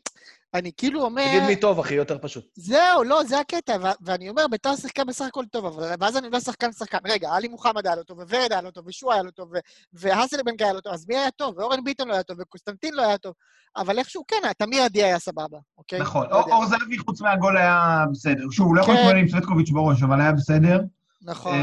[0.54, 1.28] אני כאילו אומר...
[1.28, 2.46] תגיד מי טוב, אחי, יותר פשוט.
[2.56, 6.28] זהו, לא, זה הקטע, ו- ואני אומר, ביתר שיחקה בסך הכל טוב, אבל ואז אני
[6.28, 6.98] אומר שחקן שחקן.
[7.06, 9.60] רגע, עלי מוחמד היה לו טוב, וורד היה לו טוב, ושועה היה לו טוב, ו-
[9.94, 11.58] והאסלבנק היה לו טוב, אז מי היה טוב?
[11.58, 13.34] ואורן ביטון לא היה טוב, וקוסטנטין לא היה טוב.
[13.78, 16.00] אבל איכשהו כן, תמיר עדי היה סבבה, אוקיי?
[16.00, 16.42] נכון, לא.
[16.42, 18.44] אור זהבי חוץ מהגול היה בסדר.
[18.52, 19.00] שוב, הוא לא יכול כן.
[19.00, 20.80] להתמודד עם צוותקוביץ' בראש, אבל היה בסדר.
[21.28, 21.54] נכון.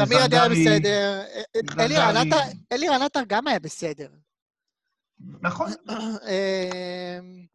[0.00, 1.22] אה, תמיר עדי היה בסדר.
[1.78, 4.08] אלירן זרגרי- עטר- אלירן עטר גם היה בסדר.
[5.42, 7.46] נכון, אמ,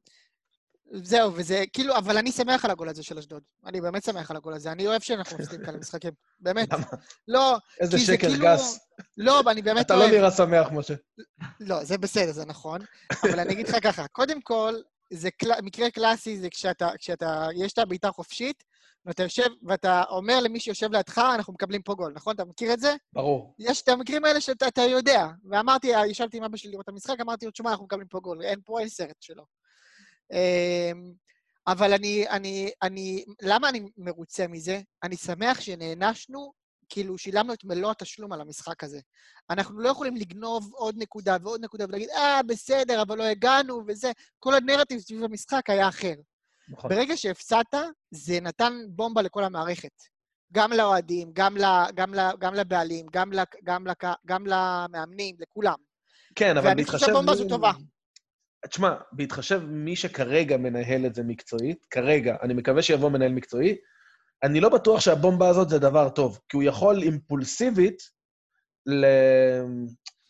[1.03, 3.43] זהו, וזה כאילו, אבל אני שמח על הגול הזה של אשדוד.
[3.65, 4.71] אני באמת שמח על הגול הזה.
[4.71, 6.11] אני אוהב שאנחנו מפסידים כאלה משחקים.
[6.39, 6.73] באמת.
[6.73, 6.83] למה?
[7.27, 8.45] לא, איזה שקר כאילו...
[8.45, 8.79] גס.
[9.17, 10.13] לא, אני באמת אתה לא אוהב.
[10.13, 10.93] נראה שמח, משה.
[11.59, 12.81] לא, זה בסדר, זה נכון.
[13.23, 14.73] אבל אני אגיד לך ככה, קודם כל,
[15.13, 15.61] זה קל...
[15.63, 18.63] מקרה קלאסי, זה כשאתה, כשאתה, יש את הבעיטה חופשית,
[19.07, 22.35] ואתה יושב, ואתה אומר למי שיושב לידך, אנחנו מקבלים פה גול, נכון?
[22.35, 22.95] אתה מכיר את זה?
[23.13, 23.55] ברור.
[23.59, 25.27] יש את המקרים האלה שאתה אתה יודע.
[25.51, 28.41] ואמרתי, ישבתי עם אבא שלי לראות את המשחק, אמרתי לו, תשמע, אנחנו מקבלים פה גול,
[28.43, 29.45] אין פה אין סרט שלו.
[30.33, 31.13] אמ,
[31.67, 34.81] אבל אני, אני, אני, למה אני מרוצה מזה?
[35.03, 36.51] אני שמח שנענשנו,
[36.89, 38.99] כאילו שילמנו את מלוא התשלום על המשחק הזה.
[39.49, 44.11] אנחנו לא יכולים לגנוב עוד נקודה ועוד נקודה ולהגיד, אה, בסדר, אבל לא הגענו וזה.
[44.39, 46.13] כל הנרטיב סביב המשחק היה אחר.
[46.69, 46.89] נכון.
[46.89, 47.75] ברגע שהפסדת,
[48.11, 49.91] זה נתן בומבה לכל המערכת.
[50.53, 51.63] גם לאוהדים, גם, ל,
[51.95, 55.75] גם, ל, גם לבעלים, גם, ל, גם, לק, גם למאמנים, לכולם.
[56.35, 57.13] כן, אבל ואני חושב בהתחשב...
[57.13, 57.71] שהבומבה מי- הזו טובה.
[58.69, 63.75] תשמע, בהתחשב מי שכרגע מנהל את זה מקצועית, כרגע, אני מקווה שיבוא מנהל מקצועי,
[64.43, 67.97] אני לא בטוח שהבומבה הזאת זה דבר טוב, כי הוא יכול אימפולסיבית
[68.85, 69.05] ל...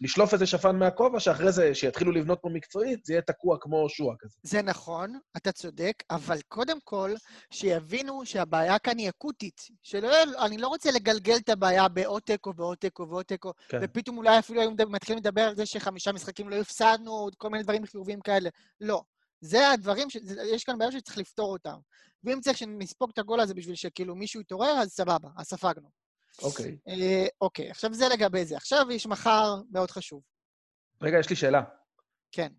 [0.01, 4.15] לשלוף איזה שפן מהכובע, שאחרי זה, שיתחילו לבנות פה מקצועית, זה יהיה תקוע כמו שועה
[4.19, 4.37] כזה.
[4.43, 7.13] זה נכון, אתה צודק, אבל קודם כל,
[7.51, 9.61] שיבינו שהבעיה כאן היא אקוטית.
[9.83, 10.09] שלא,
[10.45, 13.79] אני לא רוצה לגלגל את הבעיה בעוד תיקו ועוד תיקו ועוד תיקו, כן.
[13.81, 17.85] ופתאום אולי אפילו היו מתחילים לדבר על זה שחמישה משחקים לא הפסדנו, כל מיני דברים
[17.85, 18.49] חיוביים כאלה.
[18.81, 19.01] לא.
[19.41, 20.17] זה הדברים, ש...
[20.53, 21.77] יש כאן בעיות שצריך לפתור אותם.
[22.23, 25.89] ואם צריך שנספוג את הגול הזה בשביל שכאילו מישהו יתעורר, אז סבבה, אז ספגנו.
[26.43, 26.77] אוקיי.
[26.87, 28.57] אה, אוקיי, עכשיו זה לגבי זה.
[28.57, 30.21] עכשיו יש מחר מאוד חשוב.
[31.01, 31.63] רגע, יש לי שאלה.
[32.31, 32.51] כן.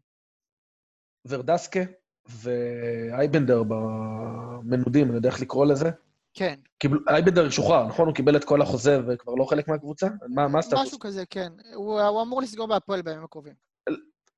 [1.28, 1.80] ורדסקה
[2.28, 5.90] ואייבנדר במנודים, אני יודע איך לקרוא לזה.
[6.34, 6.60] כן.
[6.78, 6.98] קיבל...
[7.08, 8.06] אייבנדר שוחרר, נכון?
[8.06, 10.06] הוא קיבל את כל החוזה וכבר לא חלק מהקבוצה?
[10.28, 10.80] מה, מה הסטטוס?
[10.80, 11.52] משהו כזה, כן.
[11.74, 13.54] הוא, הוא אמור לסגור בהפועל בימים הקרובים.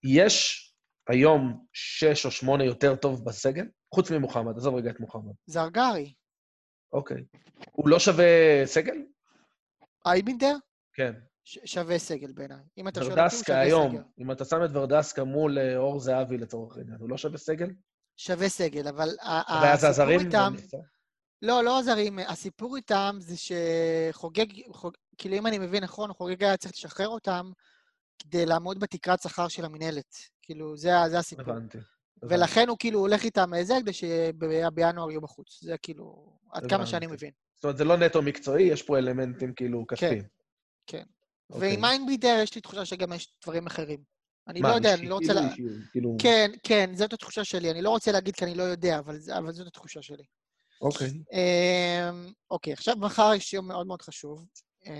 [0.05, 0.67] יש
[1.09, 3.65] היום שש או שמונה יותר טוב בסגל?
[3.95, 5.33] חוץ ממוחמד, עזוב רגע את מוחמד.
[5.47, 6.15] זרגרי.
[6.93, 7.25] אוקיי.
[7.73, 8.27] הוא לא שווה
[8.65, 8.97] סגל?
[10.07, 10.57] אייבינדר?
[10.93, 11.13] כן.
[11.45, 12.59] ש- שווה סגל בעיניי.
[12.79, 14.03] אם אתה שואל אותי, הוא ורדסקה שווה היום, סגל.
[14.19, 17.71] אם אתה שם את ורדסקה מול אה, אור זהבי לצורך העניין, הוא לא שווה סגל?
[18.17, 20.21] שווה סגל, אבל הסיפור הזרים?
[20.21, 20.55] איתם...
[21.43, 22.19] לא, לא הזרים.
[22.19, 27.51] הסיפור איתם זה שחוגג, חוג, כאילו, אם אני מבין נכון, חוגג היה צריך לשחרר אותם
[28.19, 30.15] כדי לעמוד בתקרת שכר של המינהלת.
[30.43, 31.55] כאילו, זה, זה הסיפור.
[31.55, 31.79] הבנתי.
[32.23, 35.63] ולכן הוא כאילו הולך איתם זה, כדי שבינואר יהיו בחוץ.
[35.63, 37.07] זה כאילו, עד כמה שאני.
[37.07, 37.31] מבין.
[37.61, 40.23] זאת אומרת, זה לא נטו מקצועי, יש פה אלמנטים כאילו כספיים.
[40.87, 41.03] כן.
[41.51, 41.69] אוקיי.
[41.71, 43.99] ועם איינבידר יש לי תחושה שגם יש דברים אחרים.
[44.49, 45.33] אני מה, לא יודע, אני לא רוצה...
[45.55, 46.17] כאילו לה- כאילו...
[46.21, 47.71] כן, כן, זאת התחושה שלי.
[47.71, 50.25] אני לא רוצה להגיד כי אני לא יודע, אבל, אבל זאת התחושה שלי.
[50.83, 51.09] אוקיי.
[51.09, 54.45] אמ, אוקיי, עכשיו מחר יש יום מאוד מאוד חשוב.
[54.87, 54.93] אמ,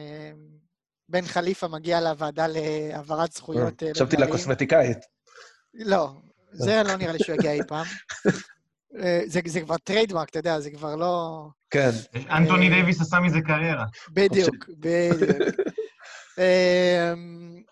[1.09, 3.83] בן חליפה מגיע לוועדה להעברת זכויות...
[3.83, 4.35] אה, חשבתי לבעלים.
[4.35, 4.99] לקוסמטיקאית.
[5.75, 6.09] לא,
[6.53, 7.87] זה לא נראה לי שהוא יגיע אי פעם.
[9.03, 11.47] אה, זה, זה כבר trademark, אתה יודע, זה כבר לא...
[11.71, 11.91] כן.
[12.31, 13.85] אנטוני דייוויס עשה מזה קריירה.
[14.11, 15.51] בדיוק, בדיוק.
[16.39, 17.63] אמ,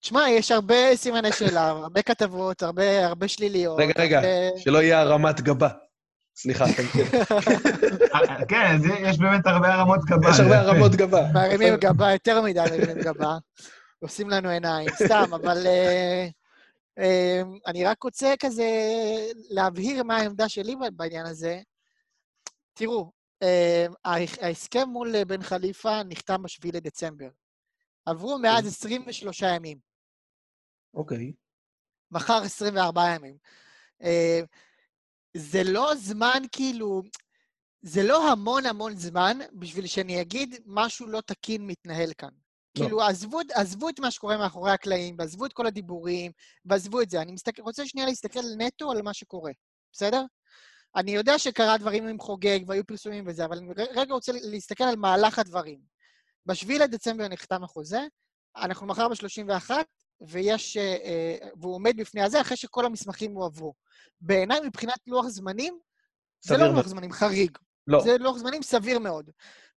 [0.00, 3.78] תשמע, יש הרבה סימני שאלה, הרבה כתבות, הרבה, הרבה שליליות.
[3.80, 4.20] רגע, רגע,
[4.56, 5.68] שלא יהיה הרמת גבה.
[6.36, 7.14] סליחה, תמשיך.
[8.14, 10.30] אה, כן, זה- יש באמת הרבה הרמות גבה.
[10.30, 10.60] יש הרבה.
[10.60, 11.26] הרמות גבה.
[11.34, 13.36] מרימים גבה, יותר מדי מרימים גבה.
[14.00, 16.26] עושים לנו עיניים, סתם, אבל אה,
[16.98, 18.68] אה, אני רק רוצה כזה
[19.50, 21.58] להבהיר מה העמדה שלי בעניין הזה.
[22.74, 23.10] תראו,
[24.04, 27.28] ההסכם מול אה, בן חליפה נחתם ב-7 לדצמבר.
[28.06, 29.78] עברו מאז 23 ימים,
[30.94, 31.32] אוקיי.
[32.10, 33.36] מחר 24 ימים.
[34.02, 34.40] אה,
[35.36, 37.02] זה לא זמן כאילו,
[37.82, 42.28] זה לא המון המון זמן בשביל שאני אגיד משהו לא תקין מתנהל כאן.
[42.78, 42.82] לא.
[42.82, 46.32] כאילו, עזבו, עזבו את מה שקורה מאחורי הקלעים, ועזבו את כל הדיבורים,
[46.64, 47.22] ועזבו את זה.
[47.22, 49.52] אני מסתכל, רוצה שנייה להסתכל נטו על מה שקורה,
[49.92, 50.22] בסדר?
[50.96, 54.96] אני יודע שקרה דברים עם חוגג והיו פרסומים וזה, אבל אני רגע רוצה להסתכל על
[54.96, 55.78] מהלך הדברים.
[56.46, 58.00] ב-7 לדצמבר נחתם החוזה,
[58.56, 59.70] אנחנו מחר ב-31,
[60.28, 63.74] ויש, אה, אה, והוא עומד בפני הזה אחרי שכל המסמכים הועברו.
[64.20, 65.78] בעיניי, מבחינת לוח זמנים,
[66.40, 66.66] זה לא.
[66.66, 67.58] לוח זמנים חריג.
[67.86, 68.00] לא.
[68.04, 69.30] זה לוח זמנים סביר מאוד.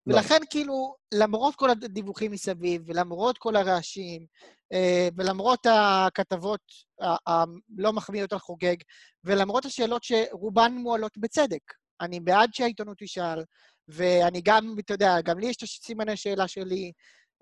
[0.07, 0.15] לא.
[0.15, 4.25] ולכן, כאילו, למרות כל הדיווחים מסביב, ולמרות כל הרעשים,
[4.73, 6.61] אה, ולמרות הכתבות
[6.99, 8.75] הלא מחמיאות על חוגג,
[9.23, 13.43] ולמרות השאלות שרובן מועלות בצדק, אני בעד שהעיתונות תשאל,
[13.87, 16.91] ואני גם, אתה יודע, גם לי יש את הסימני שאלה שלי,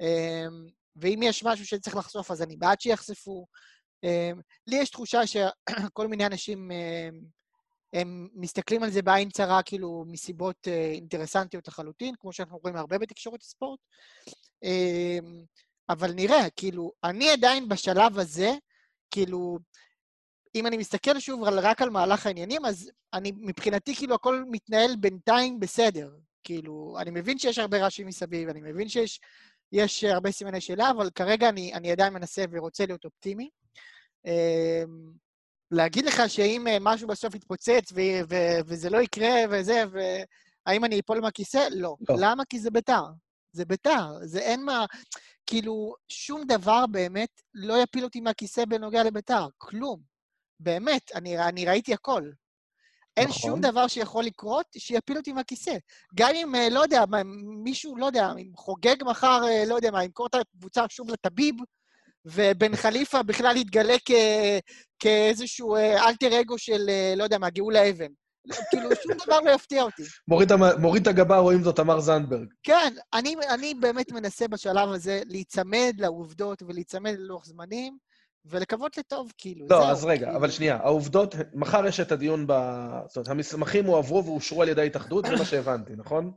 [0.02, 0.46] אה,
[0.96, 3.46] ואם יש משהו שצריך לחשוף, אז אני בעד שיחשפו.
[4.04, 4.32] אה,
[4.68, 6.72] לי יש תחושה שכל מיני אנשים...
[7.96, 12.98] הם מסתכלים על זה בעין צרה, כאילו, מסיבות אה, אינטרסנטיות לחלוטין, כמו שאנחנו רואים הרבה
[12.98, 13.80] בתקשורת הספורט.
[14.64, 15.20] אה,
[15.90, 18.52] אבל נראה, כאילו, אני עדיין בשלב הזה,
[19.12, 19.60] כאילו,
[20.56, 24.96] אם אני מסתכל שוב על, רק על מהלך העניינים, אז אני, מבחינתי, כאילו, הכל מתנהל
[24.96, 26.12] בינתיים בסדר.
[26.44, 29.20] כאילו, אני מבין שיש הרבה רעשים מסביב, אני מבין שיש
[29.72, 33.50] יש הרבה סימני שאלה, אבל כרגע אני, אני עדיין מנסה ורוצה להיות אופטימי.
[35.76, 41.00] להגיד לך שאם אה, משהו בסוף יתפוצץ ו- ו- וזה לא יקרה וזה, והאם אני
[41.00, 41.68] אפול מהכיסא?
[41.72, 41.96] לא.
[42.10, 42.16] לא.
[42.20, 42.46] למה?
[42.46, 43.04] כי זה ביתר.
[43.52, 44.08] זה ביתר.
[44.24, 44.86] זה אין מה...
[45.48, 49.48] כאילו, שום דבר באמת לא יפיל אותי מהכיסא בנוגע לביתר.
[49.58, 50.00] כלום.
[50.60, 52.30] באמת, אני, אני ראיתי הכל.
[53.18, 53.42] אין נכון.
[53.42, 55.78] שום דבר שיכול לקרות שיפיל אותי מהכיסא.
[56.16, 57.04] גם אם, אה, לא יודע,
[57.64, 61.56] מישהו, לא יודע, אם חוגג מחר, אה, לא יודע מה, ימכור את הקבוצה שוב לטביב,
[62.26, 64.12] ובן חליפה בכלל יתגלה כ...
[65.00, 68.12] כאיזשהו אה, אלטר אגו של, אה, לא יודע מה, גאולה אבן.
[68.70, 70.04] כאילו, שום דבר לא יפתיע אותי.
[70.78, 72.48] מוריד את הגבה, רואים זאת תמר זנדברג.
[72.64, 77.98] כן, אני, אני באמת מנסה בשלב הזה להיצמד לעובדות ולהיצמד ללוח זמנים,
[78.46, 79.90] ולקוות לטוב, כאילו, לא.
[79.90, 80.38] אז רגע, כאילו.
[80.38, 82.54] אבל שנייה, העובדות, מחר יש את הדיון ב...
[83.08, 86.32] זאת אומרת, המסמכים הועברו ואושרו על ידי ההתאחדות, זה מה שהבנתי, נכון?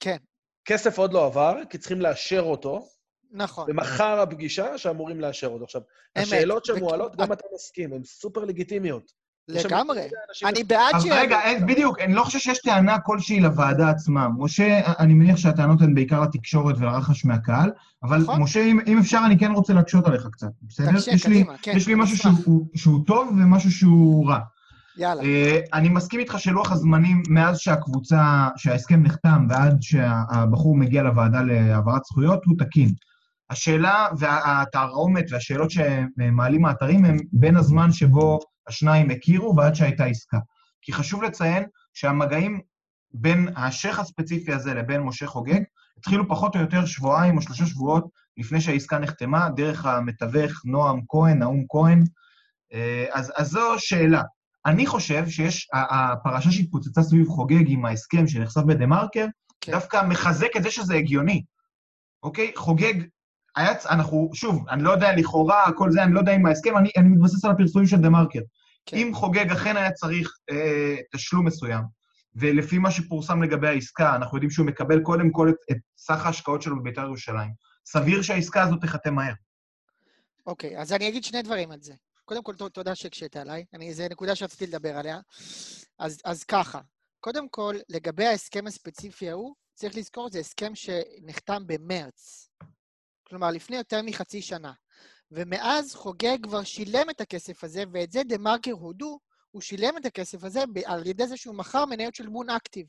[0.00, 0.16] כן,
[0.64, 2.86] כסף עוד לא עבר, כי צריכים לאשר אותו,
[3.32, 3.66] נכון.
[3.68, 5.64] ומחר הפגישה שאמורים לאשר אותו.
[5.64, 5.80] עכשיו,
[6.18, 6.24] אמת.
[6.26, 9.12] השאלות וכ- שמועלות, גם אתה מסכים, הן סופר לגיטימיות.
[9.48, 10.00] לגמרי.
[10.44, 11.06] אני בעד אז ש...
[11.10, 14.28] רגע, אין- בדיוק, אני לא חושב שיש טענה כלשהי לוועדה עצמה.
[14.38, 17.70] משה, אני מניח שהטענות הן בעיקר לתקשורת ולרחש מהקהל,
[18.02, 18.42] אבל נכון.
[18.42, 20.90] משה, אם, אם אפשר, אני כן רוצה להקשות עליך קצת, בסדר?
[20.90, 21.72] לי, קדימה, כן.
[21.76, 22.16] יש לי משהו.
[22.16, 24.38] שהוא, שהוא טוב ומשהו שהוא רע.
[24.96, 25.22] יאללה.
[25.22, 32.04] אה, אני מסכים איתך שלוח הזמנים מאז שהקבוצה, שההסכם נחתם ועד שהבחור מגיע לוועדה להעברת
[32.04, 32.88] זכויות, הוא תקין.
[33.54, 38.38] השאלה והתרעומת והשאלות שמעלים האתרים הם בין הזמן שבו
[38.68, 40.38] השניים הכירו ועד שהייתה עסקה.
[40.82, 42.60] כי חשוב לציין שהמגעים
[43.12, 45.60] בין השייח הספציפי הזה לבין משה חוגג
[45.98, 48.04] התחילו פחות או יותר שבועיים או שלושה שבועות
[48.36, 52.04] לפני שהעסקה נחתמה, דרך המתווך נועם כהן, נאום כהן.
[52.72, 54.22] אה, אז, אז זו שאלה.
[54.66, 59.26] אני חושב שיש, הפרשה שהתפוצצה סביב חוגג עם ההסכם שנחשף בדה-מרקר,
[59.60, 59.72] כן.
[59.72, 61.42] דווקא מחזק את זה שזה הגיוני.
[62.22, 62.52] אוקיי?
[62.56, 62.94] חוגג,
[63.56, 66.90] היה, אנחנו, שוב, אני לא יודע, לכאורה, כל זה, אני לא יודע אם ההסכם, אני,
[66.96, 68.40] אני מתבסס על הפרסומים של דה-מרקר.
[68.86, 68.96] כן.
[68.96, 71.82] אם חוגג אכן היה צריך אה, תשלום מסוים,
[72.34, 76.62] ולפי מה שפורסם לגבי העסקה, אנחנו יודעים שהוא מקבל קודם כל את, את סך ההשקעות
[76.62, 77.50] שלו בבית"ר ירושלים.
[77.86, 79.34] סביר שהעסקה הזאת תיחתם מהר.
[80.46, 81.94] אוקיי, אז אני אגיד שני דברים על זה.
[82.24, 83.64] קודם כל, תודה שהקשית עליי.
[83.74, 85.18] אני, זו נקודה שרציתי לדבר עליה.
[85.98, 86.80] אז, אז ככה,
[87.20, 92.48] קודם כל, לגבי ההסכם הספציפי ההוא, צריך לזכור, זה הסכם שנחתם במרץ.
[93.26, 94.72] כלומר, לפני יותר מחצי שנה.
[95.30, 99.18] ומאז חוגג כבר שילם את הכסף הזה, ואת זה דה מרקר הודו,
[99.50, 102.86] הוא שילם את הכסף הזה על ידי זה שהוא מכר מניות של מון אקטיב.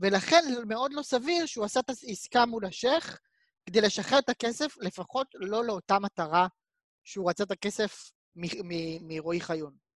[0.00, 3.18] ולכן מאוד לא סביר שהוא עשה את העסקה מול השייח
[3.66, 6.46] כדי לשחרר את הכסף, לפחות לא לאותה מטרה
[7.04, 8.10] שהוא רצה את הכסף
[9.00, 9.89] מרועי חיון.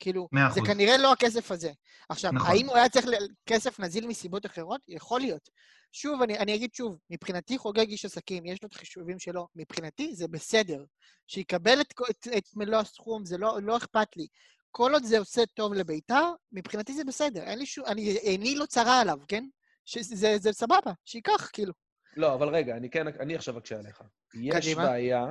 [0.00, 0.60] כאילו, זה.
[0.66, 1.70] כנראה לא הכסף הזה.
[2.08, 2.50] עכשיו, נכון.
[2.50, 3.06] האם הוא היה צריך
[3.46, 4.80] כסף נזיל מסיבות אחרות?
[4.88, 5.48] יכול להיות.
[5.92, 10.14] שוב, אני, אני אגיד שוב, מבחינתי חוגג איש עסקים, יש לו את החישובים שלו, מבחינתי
[10.14, 10.84] זה בסדר.
[11.26, 14.26] שיקבל את, את, את מלוא הסכום, זה לא, לא אכפת לי.
[14.70, 17.42] כל עוד זה עושה טוב לביתר, מבחינתי זה בסדר.
[17.42, 19.44] אין לי שום, אני, עיני לא צרה עליו, כן?
[19.84, 21.72] שזה זה, זה סבבה, שייקח, כאילו.
[22.16, 24.02] לא, אבל רגע, אני כן, אני עכשיו אקשה עליך.
[24.34, 24.86] יש קדימה.
[24.86, 25.24] בעיה,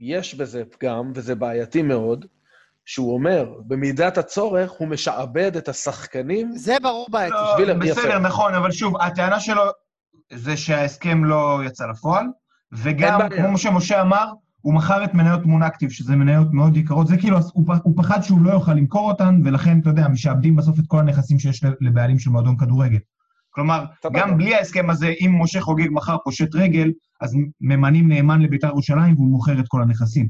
[0.00, 2.26] יש בזה פגם, וזה בעייתי מאוד,
[2.84, 6.52] שהוא אומר, במידת הצורך הוא משעבד את השחקנים.
[6.56, 7.34] זה ברור בעייתי.
[7.34, 8.00] לא, יפה.
[8.00, 9.62] בסדר, נכון, אבל שוב, הטענה שלו
[10.32, 12.26] זה שההסכם לא יצא לפועל,
[12.72, 13.46] וגם, אין בעיה.
[13.46, 17.06] כמו שמשה אמר, הוא מכר את מניות אקטיב, שזה מניות מאוד יקרות.
[17.06, 20.78] זה כאילו, הוא, הוא פחד שהוא לא יוכל למכור אותן, ולכן, אתה יודע, משעבדים בסוף
[20.78, 22.98] את כל הנכסים שיש ל- לבעלים של מועדון כדורגל.
[23.50, 23.84] כלומר.
[24.12, 29.14] גם בלי ההסכם הזה, אם משה חוגג מחר פושט רגל, אז ממנים נאמן לבית"ר ירושלים
[29.14, 30.28] והוא מוכר את כל הנכסים.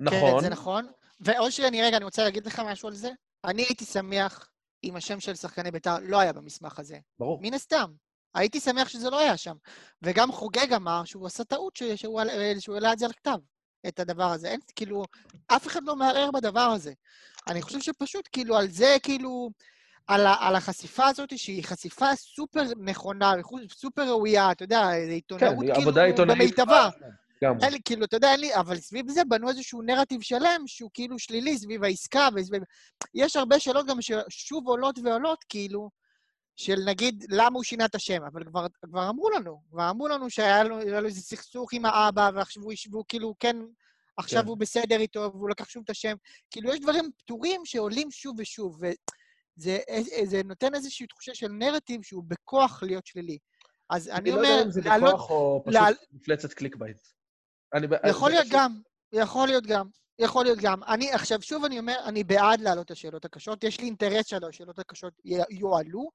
[0.00, 0.18] נכון.
[0.34, 0.86] כן, זה נכון.
[1.20, 3.10] ואושרי, אני רגע, אני רוצה להגיד לך משהו על זה.
[3.44, 4.48] אני הייתי שמח
[4.84, 6.98] אם השם של שחקני בית"ר לא היה במסמך הזה.
[7.18, 7.38] ברור.
[7.42, 7.90] מן הסתם.
[8.34, 9.56] הייתי שמח שזה לא היה שם.
[10.02, 13.38] וגם חוגג אמר שהוא עשה טעות ש- שהוא העלה- שהוא העלה את זה על כתב,
[13.88, 14.48] את הדבר הזה.
[14.48, 15.04] אין, כאילו,
[15.46, 16.92] אף אחד לא מערער בדבר הזה.
[17.48, 19.50] אני חושב שפשוט, כאילו, על זה, כאילו,
[20.06, 23.32] על, ה, על החשיפה הזאת, שהיא חשיפה סופר נכונה,
[23.74, 25.90] סופר ראויה, אתה יודע, כן, עיתונאות היא כאילו.
[26.44, 26.88] במיטבה.
[27.44, 27.54] גם.
[27.62, 30.90] אין לי, כאילו, אתה יודע, אין לי, אבל סביב זה בנו איזשהו נרטיב שלם שהוא
[30.94, 32.62] כאילו שלילי סביב העסקה, וסביב...
[33.14, 35.90] יש הרבה שאלות גם ששוב עולות ועולות, כאילו,
[36.56, 40.30] של נגיד, למה הוא שינה את השם, אבל כבר, כבר אמרו לנו, כבר אמרו לנו
[40.30, 43.56] שהיה לו, לו איזה סכסוך עם האבא, ועכשיו הוא, והוא כאילו, כן,
[44.16, 44.48] עכשיו כן.
[44.48, 46.16] הוא בסדר איתו, והוא לקח שוב את השם.
[46.50, 49.78] כאילו, יש דברים פתורים שעולים שוב ושוב, וזה
[50.24, 53.38] זה נותן איזושהי תחושה של נרטיב שהוא בכוח להיות שלילי.
[53.90, 56.98] אז אני אני לא אומר, יודע אם זה להעלות- בכוח או פשוט להעל- מפלצת clickbait.
[57.74, 58.80] אני יכול זה להיות פשוט- גם,
[59.12, 59.88] יכול להיות גם,
[60.18, 60.84] יכול להיות גם.
[60.84, 64.78] אני, עכשיו, שוב אני אומר, אני בעד להעלות את השאלות הקשות, יש לי אינטרס שהשאלות
[64.78, 65.12] הקשות
[65.50, 66.10] יועלו,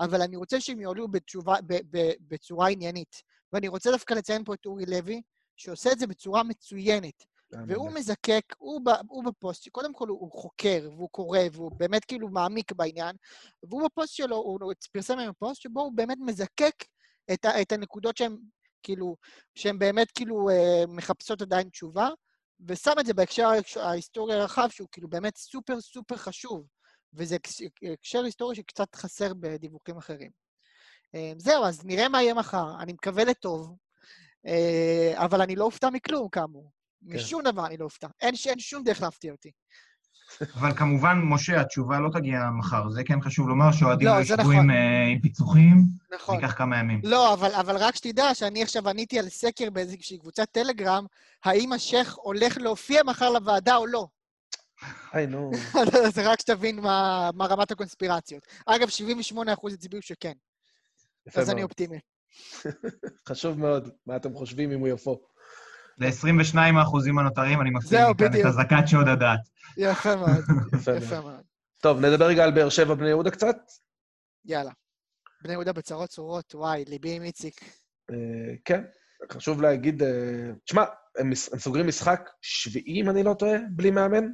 [0.00, 3.22] אבל אני רוצה שהם יועלו בתשובה, ב, ב, בצורה עניינית.
[3.52, 5.22] ואני רוצה דווקא לציין פה את אורי לוי,
[5.56, 7.24] שעושה את זה בצורה מצוינת.
[7.68, 12.04] והוא מזקק, הוא, ב, הוא בפוסט, קודם כל הוא, הוא חוקר, והוא קורא, והוא באמת
[12.04, 13.16] כאילו מעמיק בעניין,
[13.68, 14.58] והוא בפוסט שלו, הוא
[14.92, 16.74] פרסם היום פוסט שבו הוא באמת מזקק
[17.32, 18.36] את, ה, את הנקודות שהן
[18.82, 19.16] כאילו,
[19.54, 22.08] שהן באמת כאילו אה, מחפשות עדיין תשובה,
[22.68, 26.66] ושם את זה בהקשר ההיסטורי הרחב, שהוא כאילו באמת סופר סופר חשוב,
[27.12, 30.30] וזה הקש- הקשר היסטורי שקצת חסר בדיווחים אחרים.
[31.14, 32.66] אה, זהו, אז נראה מה יהיה מחר.
[32.80, 33.76] אני מקווה לטוב,
[34.46, 36.70] אה, אבל אני לא אופתע מכלום, כאמור.
[37.02, 38.06] משום דבר אני לא אופתע.
[38.20, 39.50] אין, אין שום דרך להפתיע אותי.
[40.54, 42.90] אבל כמובן, משה, התשובה לא תגיע מחר.
[42.90, 44.56] זה כן חשוב לומר שאוהדים לא, לא ישבו נכון.
[44.56, 46.34] עם, אה, עם פיצוחים, זה נכון.
[46.34, 47.00] ייקח כמה ימים.
[47.04, 51.06] לא, אבל, אבל רק שתדע שאני עכשיו עניתי על סקר באיזושהי קבוצת טלגרם,
[51.44, 54.06] האם השייח הולך להופיע מחר לוועדה או לא.
[55.12, 55.50] היי, נו.
[56.06, 58.46] אז רק שתבין מה, מה רמת הקונספירציות.
[58.66, 58.88] אגב,
[59.34, 60.32] 78% הצביעו שכן.
[61.26, 61.70] יפה אז אני מאוד.
[61.70, 61.98] אופטימי.
[63.28, 65.16] חשוב מאוד מה אתם חושבים אם הוא יבוא.
[65.98, 68.46] ל-22 האחוזים הנותרים אני מפסיד מכאן את.
[68.46, 69.40] אזעקת שוד הדעת.
[69.76, 70.44] יפה מאוד,
[70.96, 71.42] יפה מאוד.
[71.82, 73.56] טוב, נדבר רגע על באר שבע בני יהודה קצת.
[74.44, 74.70] יאללה.
[75.42, 77.60] בני יהודה בצרות צרורות, וואי, ליבי עם איציק.
[78.10, 78.84] אה, כן,
[79.32, 80.02] חשוב להגיד...
[80.02, 80.84] אה, תשמע,
[81.18, 84.24] הם סוגרים משחק שביעי, אם אני לא טועה, בלי מאמן.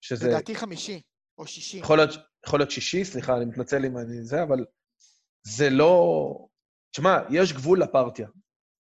[0.00, 1.00] שזה לדעתי חמישי,
[1.38, 1.76] או שישי.
[1.76, 2.10] יכול להיות,
[2.46, 4.64] יכול להיות שישי, סליחה, אני מתנצל אם אני זה, אבל
[5.42, 6.48] זה לא...
[6.90, 8.28] תשמע, יש גבול לפרטיה.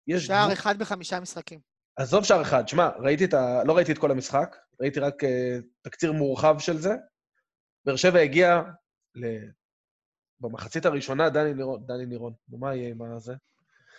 [0.08, 0.53] יש שער.
[0.53, 1.60] אחד בחמישה משחקים.
[1.95, 3.64] עזוב שער אחד, שמע, ראיתי את ה...
[3.64, 5.28] לא ראיתי את כל המשחק, ראיתי רק uh,
[5.82, 6.95] תקציר מורחב של זה.
[7.86, 8.62] באר שבע הגיע
[9.16, 9.26] ל...
[10.39, 13.34] במחצית הראשונה, דני נירון, דני נירון, נו, מה יהיה עם הזה?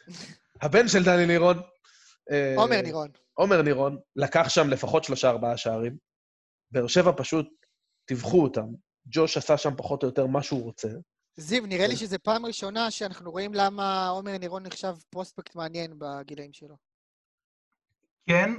[0.62, 1.56] הבן של דני נירון.
[2.30, 3.08] אה, עומר נירון.
[3.34, 5.96] עומר נירון לקח שם לפחות שלושה-ארבעה שערים.
[6.70, 7.46] באר שבע פשוט
[8.04, 8.66] טיווחו אותם.
[9.06, 10.88] ג'וש עשה שם פחות או יותר מה שהוא רוצה.
[11.36, 12.00] זיו, נראה לי כן.
[12.00, 16.76] שזו פעם ראשונה שאנחנו רואים למה עומר נירון נחשב פרוספקט מעניין בגילאים שלו.
[18.26, 18.50] כן,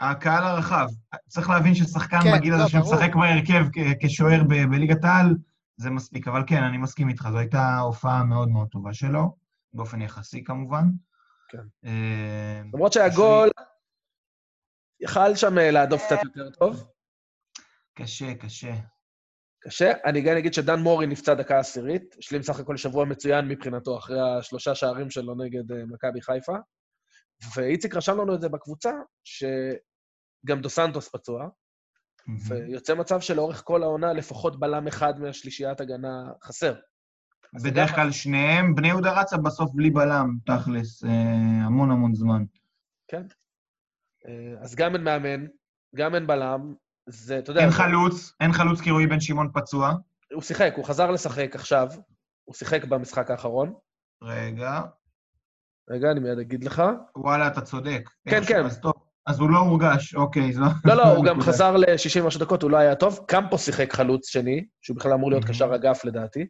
[0.00, 0.86] הקהל הרחב.
[1.28, 2.68] צריך להבין ששחקן כן, בגיל לא, הזה.
[2.68, 5.34] שמשחק בהרכב כ- כשוער ב- בליגת העל,
[5.76, 6.28] זה מספיק.
[6.28, 9.36] אבל כן, אני מסכים איתך, זו הייתה הופעה מאוד מאוד טובה שלו,
[9.72, 10.84] באופן יחסי כמובן.
[11.48, 11.58] כן.
[11.84, 13.50] אה, למרות שהגול
[15.00, 16.84] יכל שם אה, להדוף קצת יותר טוב.
[17.94, 18.74] קשה, קשה.
[19.66, 19.92] קשה.
[20.04, 24.18] אני גם אגיד שדן מורי נפצע דקה עשירית, השלים סך הכל שבוע מצוין מבחינתו, אחרי
[24.20, 26.56] השלושה שערים שלו נגד אה, מכבי חיפה.
[27.56, 28.92] ואיציק רשם לנו את זה בקבוצה,
[29.24, 31.48] שגם דו סנטוס פצוע,
[32.48, 36.74] ויוצא מצב שלאורך כל העונה לפחות בלם אחד מהשלישיית הגנה חסר.
[37.64, 37.94] בדרך?
[37.94, 41.10] כלל שניהם, בני יהודה רצה בסוף בלי בלם, תכלס, אה,
[41.66, 42.44] המון המון זמן.
[43.08, 43.22] כן.
[44.28, 45.46] אה, אז גם אין מאמן,
[45.96, 46.74] גם אין בלם,
[47.08, 47.60] זה, אתה יודע...
[47.60, 49.92] אין חלוץ, אין חלוץ כי רועי בן שמעון פצוע.
[50.32, 51.88] הוא שיחק, הוא חזר לשחק עכשיו,
[52.44, 53.74] הוא שיחק במשחק האחרון.
[54.22, 54.80] רגע,
[55.90, 56.82] רגע, אני מיד אגיד לך.
[57.16, 58.10] וואלה, אתה צודק.
[58.28, 58.64] כן, כן.
[58.64, 58.92] אז טוב.
[59.26, 60.62] אז הוא לא הורגש, אוקיי, זו...
[60.84, 61.40] לא, לא, הוא גם.
[61.40, 63.20] חזר ל-60 משהו דקות, הוא לא היה טוב.
[63.28, 65.48] קמפוס שיחק חלוץ שני, שהוא בכלל אמור להיות Mhm.
[65.48, 66.46] קשר אגף לדעתי.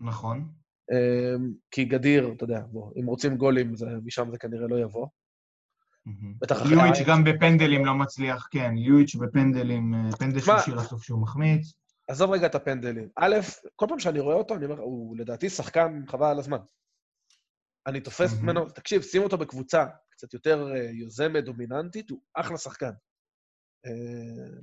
[0.00, 0.48] נכון.
[0.92, 5.06] אמ, כי גדיר, אתה יודע, בוא, אם רוצים גולים, זה- משם זה כנראה לא יבוא.
[6.38, 11.02] בטח אחרי יואיץ' העין גם בפנדלים לא מצליח, כן, יואיץ' בפנדלים, אה, פנדל שלישי רצוף
[11.02, 11.72] שהוא מחמיץ.
[12.08, 13.08] עזוב רגע את הפנדלים.
[13.16, 13.36] א',
[13.76, 16.58] כל פעם שאני רואה אותו, אני אומר, הוא לדעתי שחקן חבל על הזמן.
[17.86, 18.40] אני תופס.
[18.40, 22.90] ממנו, תקשיב, שים אותו בקבוצה קצת יותר אה, יוזמת, דומיננטית, הוא אחלה שחקן.
[23.86, 24.58] אה,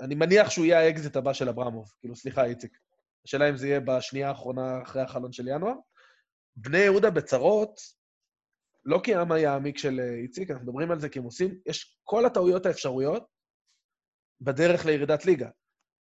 [0.00, 1.92] אני מניח שהוא יהיה האקזיט הבא של אברמוב.
[2.00, 2.78] כאילו, סליחה, איציק.
[3.26, 5.74] השאלה אם זה יהיה בשנייה האחרונה אחרי החלון של ינואר.
[6.56, 7.80] בני יהודה בצרות,
[8.86, 11.54] לא כי העם היה העמיק של אה, איציק, אנחנו מדברים על זה כי הם עושים,
[11.66, 13.26] יש כל הטעויות האפשרויות
[14.40, 15.48] בדרך לירידת ליגה.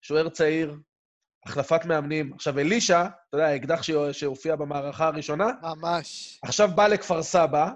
[0.03, 0.76] שוער צעיר,
[1.47, 2.32] החלפת מאמנים.
[2.32, 3.82] עכשיו, אלישע, אתה יודע, האקדח
[4.12, 6.39] שהופיע במערכה הראשונה, ממש.
[6.43, 7.70] עכשיו בא לכפר סבא,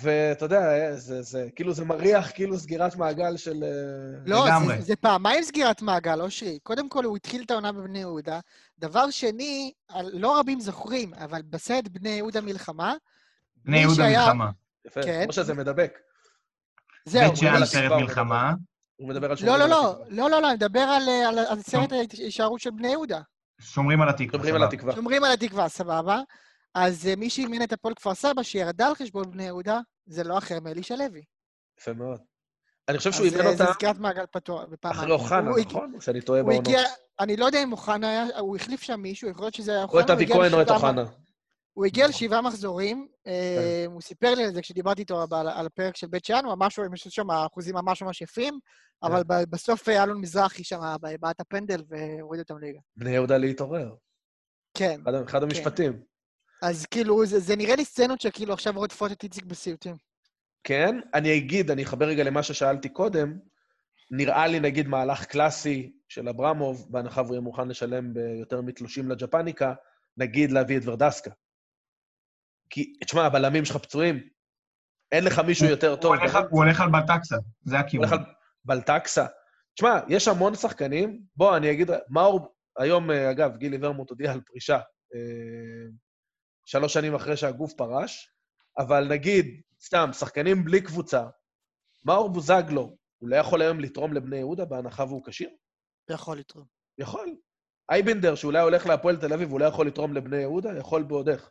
[0.00, 3.64] ואתה יודע, אה, זה, זה, כאילו זה מריח כאילו סגירת מעגל של...
[3.64, 4.76] אה, לא, לגמרי.
[4.76, 6.58] זה, זה פעמיים סגירת מעגל, אושרי.
[6.62, 8.40] קודם כל, הוא התחיל את העונה בבני יהודה.
[8.78, 9.72] דבר שני,
[10.12, 12.94] לא רבים זוכרים, אבל בסרט בני יהודה מלחמה,
[13.64, 14.50] בני יהודה שהיה- מלחמה.
[14.86, 15.24] יפה, כן.
[15.24, 15.98] כמו שזה מדבק.
[17.08, 17.28] זהו.
[17.28, 18.52] בית שאן על הוא מלחמה.
[18.96, 20.06] הוא מדבר על לא, שומרים לא, על לא, התקווה.
[20.16, 23.20] לא, לא, לא, אני מדבר על, אה, על, על סרט ההישארות של בני יהודה.
[23.60, 24.62] שומרים על התקווה, שומרים על.
[24.62, 24.94] התקווה.
[24.94, 26.20] שומרים על התקווה, סבבה.
[26.74, 30.38] אז אה, מי שאימן את הפועל כפר סבא, שירדה על חשבון בני יהודה, זה לא
[30.38, 31.22] אחר מאלישע לוי.
[31.80, 32.20] יפה מאוד.
[32.88, 34.64] אני חושב שהוא אז אימן אה, זה אותם סגירת מעגל פתוח.
[34.82, 35.92] אחרי אוחנה, הוא נכון?
[35.94, 36.68] או שאני טועה הוא בעונות.
[37.20, 39.86] אני לא יודע אם אוחנה היה, הוא החליף שם מישהו, יכול להיות שזה היה או
[39.86, 40.00] אוחנה.
[40.04, 41.04] את הוא אבי כהן או את אוחנה.
[41.72, 46.06] הוא הגיע לשבעה מחזורים, אה, הוא סיפר לי על זה כשדיברתי איתו על, הפרק של
[46.06, 48.58] בית שאן, הוא ממש, יש שם אחוזים ממש ממש יפים,
[49.02, 50.80] אבל ב- בסוף אה, אלון מזרחי שם
[51.20, 52.78] בעט הפנדל והוריד אותם ליגה.
[52.96, 53.94] בני יהודה להתעורר.
[54.74, 56.02] כן, אחד- אחד המשפטים.
[56.62, 59.96] אז כאילו, זה, זה נראה לי סצנות שכאילו עכשיו רודפות את איציק בסיוטים.
[60.64, 63.38] כן, אני אגיד, אני אחבר רגע למה ששאלתי קודם,
[64.10, 69.74] נראה לי נגיד מהלך קלאסי של אברמוב, בהנחה והוא יהיה מוכן לשלם ביותר מתלושים לג'פניקה,
[70.16, 71.30] נגיד להביא את ורדסקה.
[72.72, 74.28] כי, תשמע, הבלמים שלך פצועים,
[75.12, 76.12] אין לך מישהו יותר טוב.
[76.12, 78.08] הוא הולך על- הוא הולך על בלטקסה, זה הוא הכיוון.
[78.08, 78.32] הולך על
[78.64, 79.26] בלטקסה.
[79.74, 84.40] תשמע, יש המון שחקנים, בוא, אני אגיד, מאור, היום, אה, אגב, גילי ורמוט הודיע על
[84.40, 84.76] פרישה,
[85.14, 85.90] אה,
[86.64, 88.30] שלוש שנים אחרי שהגוף פרש,
[88.78, 91.24] אבל נגיד, סתם, שחקנים בלי קבוצה,
[92.04, 95.50] מאור בוזגלו, הוא לא יכול היום לתרום לבני יהודה בהנחה והוא כשיר?
[96.10, 96.64] יכול לתרום.
[96.98, 97.36] יכול.
[97.90, 100.78] אייבנדר, שאולי הולך להפועל תל אביב, הוא לא יכול לתרום לבני יהודה?
[100.78, 101.50] יכול בעוד איך.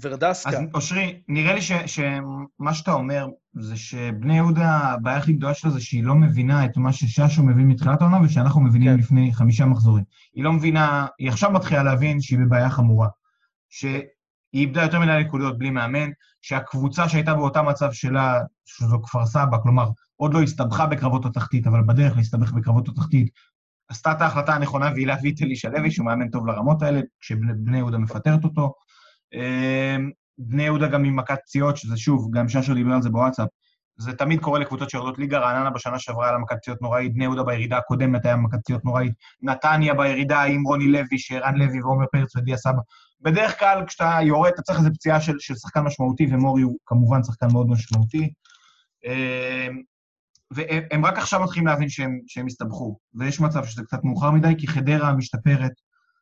[0.00, 3.26] ורדסקה, אז אושרי, נראה לי ש- שמה שאתה אומר
[3.60, 7.68] זה שבני יהודה, הבעיה הכי גדולה שלה זה שהיא לא מבינה את מה שששו מבין
[7.68, 8.98] מתחילת העונה ושאנחנו מבינים כן.
[8.98, 10.04] לפני חמישה מחזורים.
[10.34, 13.08] היא לא מבינה, היא עכשיו מתחילה להבין שהיא בבעיה חמורה.
[13.82, 16.10] היא איבדה יותר מדי נקודות בלי מאמן,
[16.42, 21.82] שהקבוצה שהייתה באותה מצב שלה, שזו כפר סבא, כלומר, עוד לא הסתבכה בקרבות התחתית, אבל
[21.82, 23.30] בדרך להסתבך בקרבות התחתית,
[23.88, 27.78] עשתה את ההחלטה הנכונה והיא להביא את אלישע לוי, שהוא מאמן טוב לרמות האלה, כשבני
[27.78, 28.72] יהודה מפטרת אותו.
[29.34, 33.48] אמ, בני יהודה גם עם מכת פציעות, שזה שוב, גם ששר דיבר על זה בוואטסאפ,
[33.98, 37.24] זה תמיד קורה לקבוצות שיורדות ליגה, רעננה בשנה שעברה היה לה מכת פציעות נוראית, בני
[37.24, 39.12] יהודה בירידה הקודמת היה מכת פציעות נוראית,
[39.42, 42.80] נתניה בירידה עם רוני לוי, שערן לוי ועומר פרץ ודיה סבא.
[43.20, 47.22] בדרך כלל כשאתה יורד, אתה צריך איזו פציעה של, של שחקן משמעותי, ומורי הוא כמובן
[47.22, 48.32] שחקן מאוד משמעותי.
[49.04, 49.82] אמ,
[50.50, 54.66] והם רק עכשיו מתחילים להבין שהם, שהם הסתבכו, ויש מצב שזה קצת מאוחר מדי, כי
[54.66, 55.72] חדרה משתפרת,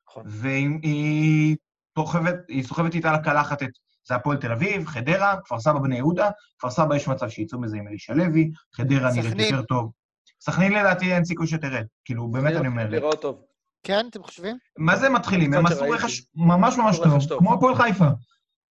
[0.08, 0.24] נכון.
[0.26, 1.56] והיא
[1.98, 3.70] סוחבת, סוחבת איתה לקלחת את...
[4.08, 7.76] זה הפועל תל אביב, חדרה, כפר סבא בני יהודה, כפר סבא יש מצב שיצאו מזה
[7.76, 9.92] עם אלישע לוי, חדרה נראית יותר טוב.
[10.40, 12.88] סכנין לדעתי אין סיכוי שתרד, כאילו, באמת אני אומר.
[12.88, 13.42] לראות טוב.
[13.82, 14.56] כן, אתם חושבים?
[14.78, 15.54] מה זה מתחילים?
[15.54, 18.08] הם עשו רכש ממש ממש טוב, כמו הפועל חיפה.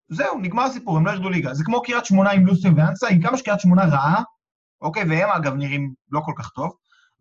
[0.10, 1.54] זהו, נגמר הסיפור, הם לא ירדו ליגה.
[1.54, 4.24] זה כמו קריית שמונה עם לוסטר ואנסה, עם כמה שקריית שמונה רעה,
[4.82, 6.72] אוקיי, והם אגב נראים לא כל כך טוב,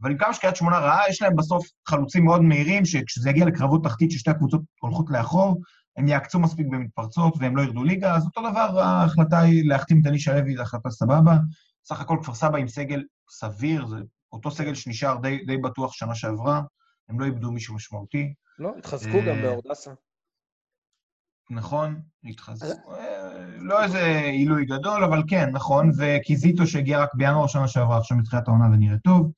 [0.02, 3.84] אבל עם כמה שקריית שמונה רעה, יש להם בסוף חלוצים מאוד מהירים, שכשזה יגיע לקרבות
[3.84, 5.60] תחתית ששתי הקבוצות הולכות לאחור,
[5.96, 10.06] הם יעקצו מספיק במתפרצות והם לא ירדו ליגה, אז אותו דבר ההחלטה היא להחתים את
[10.06, 11.36] אלישע לוי, זו החלטה סבבה.
[11.84, 13.96] סך הכל כפר סבא עם סגל סביר, זה
[14.32, 16.62] אותו סגל שנשאר די, די בטוח שנה שעברה,
[17.08, 18.34] הם לא איבדו מישהו משמעותי.
[18.58, 19.90] לא, התחזקו גם אה, באורדסה.
[21.50, 22.94] נכון, התחזקו.
[22.94, 28.16] אה, לא איזה עילוי גדול, אבל כן, נכון, וקיזיטו שהגיע רק בינואר שנה שעברה, עכשיו
[28.16, 29.32] מתחילת העונה ונראה טוב.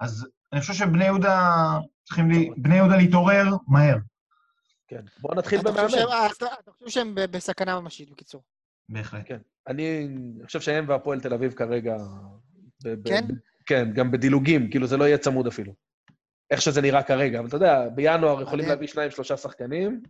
[0.00, 1.68] אז אני חושב שבני יהודה
[2.04, 3.96] צריכים לי, בני יהודה להתעורר מהר.
[4.94, 5.04] כן.
[5.20, 6.12] בואו נתחיל במאמן.
[6.12, 6.26] אה,
[6.60, 8.42] אתה חושב שהם בסכנה ממשית, בקיצור.
[8.88, 9.22] בהחלט.
[9.26, 9.38] כן.
[9.68, 10.08] אני
[10.46, 11.96] חושב שהם והפועל תל אביב כרגע...
[13.04, 13.24] כן?
[13.66, 15.74] כן, גם בדילוגים, כאילו זה לא יהיה צמוד אפילו.
[16.50, 17.38] איך שזה נראה כרגע.
[17.38, 20.02] אבל אתה יודע, בינואר יכולים להביא שניים, שלושה שחקנים,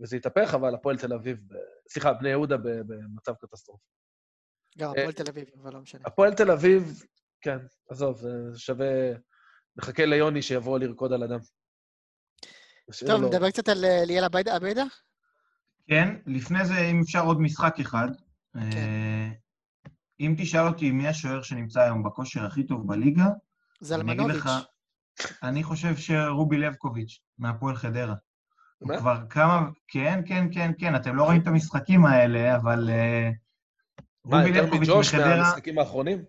[0.00, 1.38] וזה יתהפך, אבל הפועל תל אביב,
[1.88, 3.84] סליחה, בני יהודה במצב קטסטרופה.
[4.78, 6.00] גם הפועל תל אביב, אבל לא משנה.
[6.04, 7.02] הפועל תל אביב,
[7.40, 7.58] כן,
[7.90, 8.18] עזוב,
[8.52, 9.12] זה שווה...
[9.76, 11.38] נחכה ליוני שיבוא לרקוד על אדם.
[13.06, 14.84] טוב, נדבר קצת על אה, ליאל עבדה?
[15.88, 18.08] כן, לפני זה, אם אפשר עוד משחק אחד.
[18.54, 18.60] כן.
[18.60, 19.28] אה,
[20.20, 23.26] אם תשאל אותי מי השוער שנמצא היום בכושר הכי טוב בליגה,
[23.80, 24.44] זלמנוביץ'.
[25.42, 28.14] אני חושב שרובי לבקוביץ', מהפועל חדרה.
[28.78, 29.68] הוא כבר כמה...
[29.88, 32.90] כן, כן, כן, כן, אתם לא רואים את המשחקים האלה, אבל...
[32.90, 33.30] אה,
[34.24, 36.24] מה, יותר מג'וש מהמשחקים האחרונים?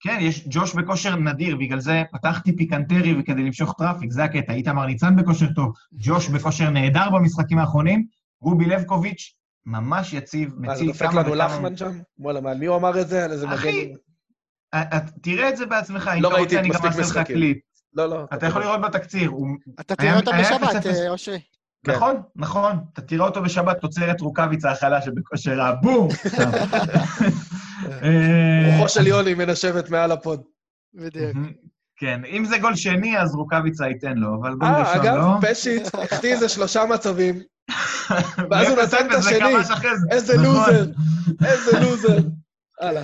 [0.00, 4.52] כן, יש ג'וש בכושר נדיר, בגלל זה פתחתי פיקנטרי וכדי למשוך traffic, זה הקטע.
[4.52, 8.06] איתמר ניצן בכושר טוב, ג'וש בכושר נהדר במשחקים האחרונים,
[8.40, 9.34] רובי לבקוביץ'
[9.66, 11.12] ממש יציב, מציל כמה וכמה...
[11.12, 11.98] מה, זה דופק לנו לחמן שם?
[12.18, 13.24] וואלה, מה, מי הוא אמר את זה?
[13.24, 13.56] על איזה מגן?
[13.56, 13.92] אחי,
[15.22, 17.58] תראה את זה בעצמך, אם לא אתה רוצה, אני גם אעשה לך קליפ.
[17.94, 18.26] לא, לא.
[18.34, 19.32] אתה יכול לראות בתקציר.
[19.80, 21.40] אתה תראה אותו בשבת, אה, אושרי.
[21.86, 22.78] נכון, נכון.
[22.92, 26.08] אתה תראה אותו בשבת, תוצרת רוקאביצה החלה שבכושר הבום!
[28.02, 30.42] אה, רוחו של יוני מנשבת מעל הפוד.
[30.94, 31.36] בדיוק.
[31.96, 35.10] כן, אם זה גול שני, אז רוקאביצה ייתן לו, אבל גול אה, ראשון לא.
[35.10, 37.40] אגב, פשיץ' החטיא איזה שלושה מצבים,
[38.50, 39.54] ואז הוא נתן את השני.
[40.10, 40.44] איזה נכון.
[40.44, 40.84] לוזר,
[41.44, 42.18] איזה לוזר.
[42.80, 43.02] הלאה.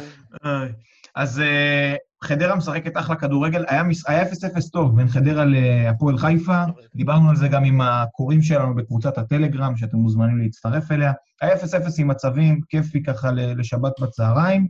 [1.14, 1.94] אז אה,
[2.24, 3.64] חדרה משחקת אחלה כדורגל.
[3.68, 6.62] היה 0-0 טוב בין חדרה להפועל חיפה,
[6.94, 11.12] דיברנו על זה גם עם הקוראים שלנו בקבוצת הטלגרם, שאתם מוזמנים להצטרף אליה.
[11.40, 11.58] היה 0-0
[11.98, 14.68] עם מצבים, כיפי ככה לשבת בצהריים.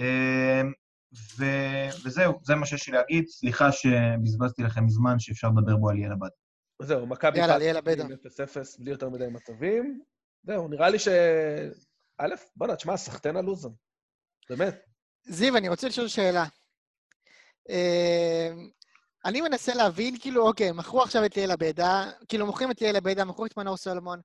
[0.00, 0.62] אה,
[1.38, 1.44] ו...
[2.04, 3.26] וזהו, זה מה שיש לי להגיד.
[3.28, 6.28] סליחה שבזבזתי לכם זמן שאפשר לדבר בו על יאללה בד.
[6.82, 8.04] זהו, מכבי יאללה, יאללה בדה.
[8.04, 8.06] 0-0,
[8.78, 10.00] בלי יותר מדי מצבים.
[10.42, 11.08] זהו, נראה לי ש...
[12.18, 13.72] א', בוא'נה, תשמע, סחטיין על לוזון.
[14.50, 14.80] באמת.
[15.24, 16.44] זיו, אני רוצה לשאול שאלה.
[17.68, 18.68] אמ,
[19.24, 23.24] אני מנסה להבין, כאילו, אוקיי, מכרו עכשיו את ליאל עבדה, כאילו, מוכרים את ליאל עבדה,
[23.24, 24.20] מכרו את מנור סולומון.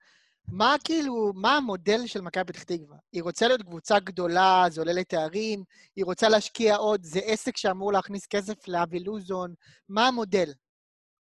[0.48, 2.98] מה כאילו, מה המודל של מכבי פתח תקווה?
[3.14, 5.64] היא רוצה להיות קבוצה גדולה, זה עולה לתארים,
[5.96, 9.54] היא רוצה להשקיע עוד, זה עסק שאמור להכניס כסף לאבי לוזון,
[9.90, 10.54] מה המודל?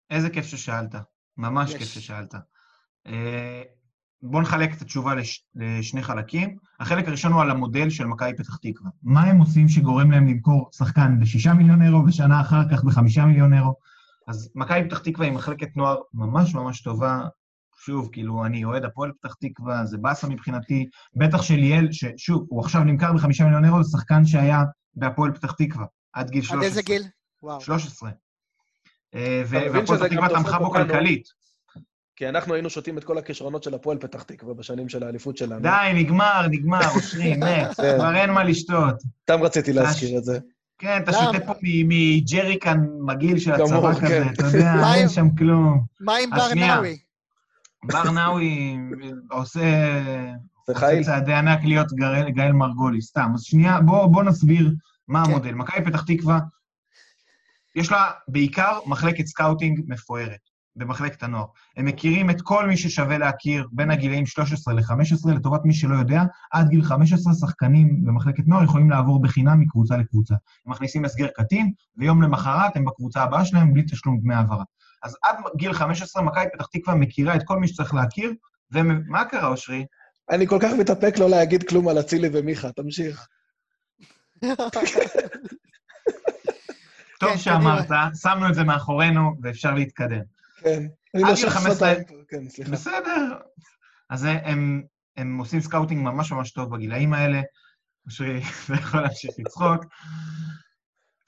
[0.09, 0.95] איזה כיף ששאלת,
[1.37, 1.75] ממש יש.
[1.77, 2.35] כיף ששאלת.
[4.25, 6.57] בואו נחלק את התשובה לש, לשני חלקים.
[6.79, 8.89] החלק הראשון הוא על המודל של מכבי פתח תקווה.
[9.03, 13.53] מה הם עושים שגורם להם למכור שחקן ב-6 מיליון אירו ושנה אחר כך ב-5 מיליון
[13.53, 13.73] אירו?
[14.27, 17.21] אז מכבי פתח תקווה היא מחלקת נוער ממש ממש טובה.
[17.85, 20.85] שוב, כאילו, אני אוהד הפועל פתח תקווה, זה באסה מבחינתי.
[21.15, 24.63] בטח של ליאל, ששוב, הוא עכשיו נמכר ב-5 מיליון אירו, זה שחקן שהיה
[24.95, 26.59] בהפועל פתח תקווה, עד גיל 13.
[26.59, 27.03] עד איזה גיל?
[27.43, 27.61] וואו.
[27.61, 28.09] 13.
[29.15, 31.42] אה, והפועל פתח תקווה תמכה בו כלכלית.
[32.15, 35.61] כי אנחנו היינו שותים את כל הכישרונות של הפועל פתח תקווה בשנים של האליפות שלנו.
[35.61, 37.95] די, נגמר, נגמר, אושרי, מת, כן.
[37.95, 38.95] כבר אין מה לשתות.
[39.23, 40.39] סתם רציתי להזכיר את זה.
[40.77, 44.27] כן, אתה שותה פה מג'ריקן מגעיל של הצבא כזה, כן.
[44.33, 45.83] אתה יודע, אין שם כלום.
[45.99, 46.97] מה עם ברנאווי?
[47.83, 48.77] ברנאווי
[49.29, 49.59] עושה
[50.67, 51.03] זה עושה.
[51.03, 51.87] צעדי ענק להיות
[52.33, 53.31] גאל, מרגולי, סתם.
[53.33, 54.71] אז שנייה, בוא, בוא נסביר
[55.07, 55.31] מה כן.
[55.31, 55.51] המודל.
[55.51, 56.39] מכבי פתח תקווה,
[57.75, 61.45] יש לה בעיקר מחלקת scouting מפוארת, במחלקת הנוער.
[61.77, 66.23] הם מכירים את כל מי ששווה להכיר בין הגילאים 13 ל-15, לטובת מי שלא יודע,
[66.51, 70.35] עד גיל 15 שחקנים במחלקת נוער יכולים לעבור בחינם מקבוצה לקבוצה.
[70.65, 74.63] הם מכניסים הסגר קטין, ויום למחרת הם בקבוצה הבאה שלהם בלי תשלום דמי העברה.
[75.03, 78.33] אז עד גיל 15 מכבי פתח תקווה מכירה את כל מי שצריך להכיר,
[78.71, 79.85] ומה קרה, אושרי?
[80.29, 83.27] אני כל כך מתאפק לא להגיד כלום על אצילי ומיכה, תמשיך.
[87.19, 87.87] טוב כן, שאמרת,
[88.21, 90.21] שמנו את זה מאחורינו ואפשר להתקדם.
[90.63, 90.83] כן.
[91.15, 91.93] אני לא 15.
[91.95, 92.71] שנתיים כן, סליחה.
[92.71, 93.37] בסדר.
[94.09, 94.83] אז הם,
[95.17, 97.41] הם עושים scouting ממש ממש טוב בגילאים האלה.
[98.05, 99.85] אושרי, אתה יכול להמשיך לצחוק.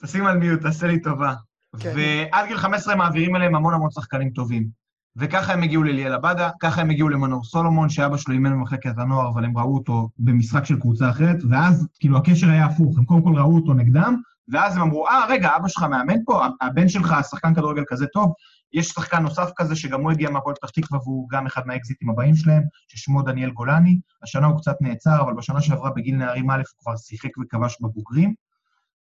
[0.02, 1.34] תשים על מיוט, תעשה לי טובה.
[1.80, 1.92] כן.
[1.96, 4.68] ועד גיל 15 הם מעבירים אליהם המון המון שחקנים טובים.
[5.16, 9.28] וככה הם הגיעו לליאל עבדה, ככה הם הגיעו למנור סולומון, שאבא שלו אימן במחלקת הנוער,
[9.28, 13.22] אבל הם ראו אותו במשחק של קבוצה אחרת, ואז כאילו הקשר היה הפוך, הם קודם
[13.22, 14.16] כל ראו אותו נגדם,
[14.48, 18.32] ואז הם אמרו, אה, רגע, אבא שלך מאמן פה, הבן שלך שחקן כדורגל כזה טוב,
[18.72, 22.36] יש שחקן נוסף כזה שגם הוא הגיע מהפועל פתח תקווה והוא גם אחד מהאקזיטים הבאים
[22.36, 23.98] שלהם, ששמו דניאל גולני.
[24.22, 28.34] השנה הוא קצת נעצר, אבל בשנה שעברה בגיל נערים א' הוא כבר שיחק וכבש בבוגרים.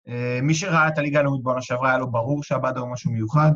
[0.08, 3.52] אה, מי שראה את הליגה הלאומית בעונה שעברה, היה לו ברור שעבדה הוא משהו מיוחד.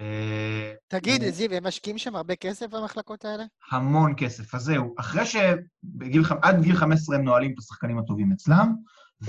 [0.00, 3.44] אה, תגיד, הוא- זיו, הם משקיעים שם הרבה כסף במחלקות האלה?
[3.72, 4.54] המון כסף.
[4.54, 8.74] אז זהו, אחרי שבגיל, ח- עד גיל 15 הם נועלים את השחקנים הטובים אצלם,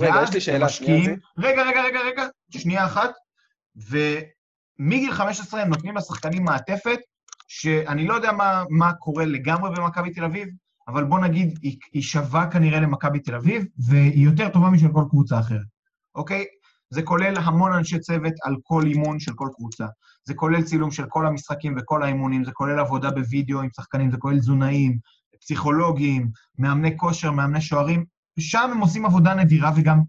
[0.00, 0.68] רגע, יש לי שאלה.
[0.68, 3.10] שנייה, רגע, רגע, רגע, רגע, שנייה אחת.
[4.78, 6.98] ומגיל 15 הם נותנים לשחקנים מעטפת,
[7.48, 10.48] שאני לא יודע מה, מה קורה לגמרי במכבי תל אביב,
[10.88, 15.04] אבל בוא נגיד, היא, היא שווה כנראה למכבי תל אביב, והיא יותר טובה משל כל
[15.10, 15.66] קבוצה אחרת,
[16.14, 16.44] אוקיי?
[16.90, 19.86] זה כולל המון אנשי צוות על כל אימון של כל קבוצה.
[20.24, 24.16] זה כולל צילום של כל המשחקים וכל האימונים, זה כולל עבודה בווידאו עם שחקנים, זה
[24.16, 24.98] כולל תזונאים,
[25.40, 28.04] פסיכולוגים, מאמני כושר, מאמני שוערים.
[28.38, 30.00] שם הם עושים עבודה נדירה, וגם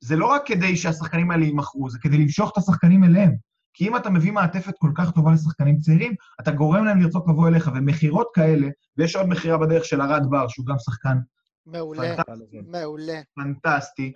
[0.00, 3.36] זה לא רק כדי שהשחקנים האלה יימכרו, זה כדי למשוך את השחקנים אליהם.
[3.74, 7.48] כי אם אתה מביא מעטפת כל כך טובה לשחקנים צעירים, אתה גורם להם לרצות לבוא
[7.48, 11.18] אליך, ומכירות כאלה, ויש עוד מכירה בדרך של ארד בר, שהוא גם שחקן
[11.66, 12.60] מעולה, פנטסטי.
[12.66, 13.20] מעולה.
[13.34, 14.12] פנטסטי,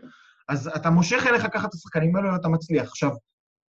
[0.49, 2.89] אז אתה מושך אליך ככה את השחקנים האלו ואתה מצליח.
[2.89, 3.11] עכשיו,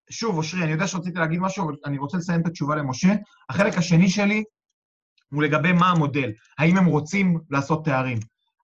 [0.10, 3.14] שוב, אושרי, אני יודע שרציתי להגיד משהו, אבל אני רוצה לסיים את התשובה למשה.
[3.50, 4.44] החלק השני שלי
[5.32, 8.18] הוא לגבי מה המודל, האם הם רוצים לעשות תארים.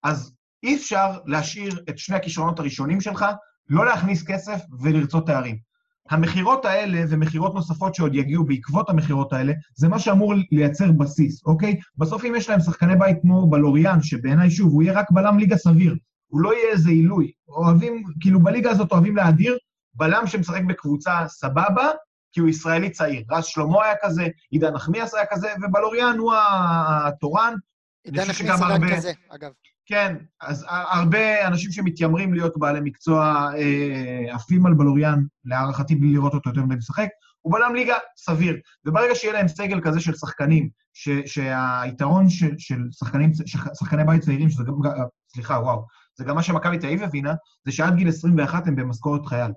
[0.03, 3.25] אז אי אפשר להשאיר את שני הכישרונות הראשונים שלך,
[3.69, 5.72] לא להכניס כסף ולרצות תארים.
[6.09, 11.79] המכירות האלה ומכירות נוספות שעוד יגיעו בעקבות המכירות האלה, זה מה שאמור לייצר בסיס, אוקיי?
[11.97, 15.57] בסוף אם יש להם שחקני בית כמו בלוריאן, שבעיניי, שוב, הוא יהיה רק בלם ליגה
[15.57, 15.95] סביר,
[16.27, 17.31] הוא לא יהיה איזה עילוי.
[17.47, 19.57] אוהבים, כאילו בליגה הזאת אוהבים להדיר
[19.95, 21.89] בלם שמשחק בקבוצה סבבה,
[22.31, 23.23] כי הוא ישראלי צעיר.
[23.31, 26.33] רז שלמה היה כזה, עידן נחמיאס היה כזה, ובלוריאן הוא
[27.05, 27.53] התורן.
[28.03, 29.51] עידן שגם עדיין הרבה- כזה, אגב.
[29.85, 36.33] כן, אז הרבה אנשים שמתיימרים להיות בעלי מקצוע אה, עפים על בלוריאן, להערכתי בלי לראות
[36.33, 37.07] אותו יותר מדי משחק,
[37.41, 38.55] הוא בלם ליגה סביר.
[38.85, 44.21] וברגע שיהיה להם סגל כזה של שחקנים, ש, שהיתרון של, של שחקנים, שח- שחקני בית
[44.21, 45.03] צעירים, שזה גם, אה,
[45.33, 47.33] סליחה, וואו, זה גם מה שמכבי תל אביב הבינה,
[47.65, 49.51] זה שעד גיל 21 הם במשכורת חייל.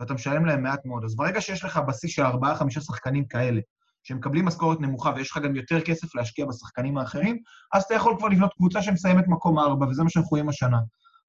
[0.00, 1.04] ואתה משלם להם מעט מאוד.
[1.04, 3.60] אז ברגע שיש לך בסיס של ארבעה-חמישה שחקנים כאלה,
[4.06, 7.38] שמקבלים משכורת נמוכה ויש לך גם יותר כסף להשקיע בשחקנים האחרים,
[7.72, 10.78] אז אתה יכול כבר לבנות קבוצה שמסיימת מקום ארבע, וזה מה שאנחנו רואים השנה.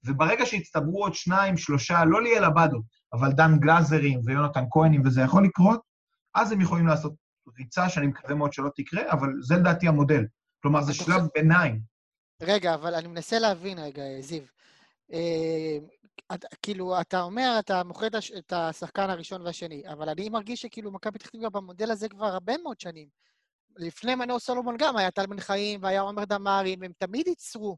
[0.05, 2.82] וברגע שיצטברו עוד שניים, שלושה, לא ליאל עבדו,
[3.13, 5.82] אבל דן גלאזרים ויונתן כהנים, וזה יכול לקרות,
[6.36, 7.13] אז הם יכולים לעשות
[7.57, 10.25] ריצה שאני מקווה מאוד שלא תקרה, אבל זה לדעתי המודל.
[10.61, 11.80] כלומר, זה שלב ביניים.
[12.41, 14.43] רגע, אבל אני מנסה להבין רגע, זיו.
[16.61, 20.91] כאילו, אתה אומר, אתה מוכר את הש- את השחקן הראשון והשני, אבל אני מרגיש שכאילו
[20.91, 23.07] מכבי פתח תקווה במודל הזה כבר הרבה מאוד שנים.
[23.78, 27.78] לפני מנור סולומון גם היה טל בן חיים והיה עומר דמארי, והם תמיד ייצרו.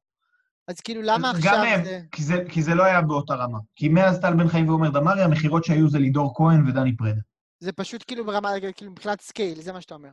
[0.67, 1.99] אז כאילו, למה עכשיו גם הם, זה...
[2.11, 3.59] כי זה, כי זה לא היה באותה רמה.
[3.75, 7.21] כי מאז טל בן חיים ועומר דמארי, המכירות שהיו זה לידור כהן ודני פרדה.
[7.59, 10.09] זה פשוט כאילו ברמה, כאילו מבחינת scale, זה מה שאתה אומר.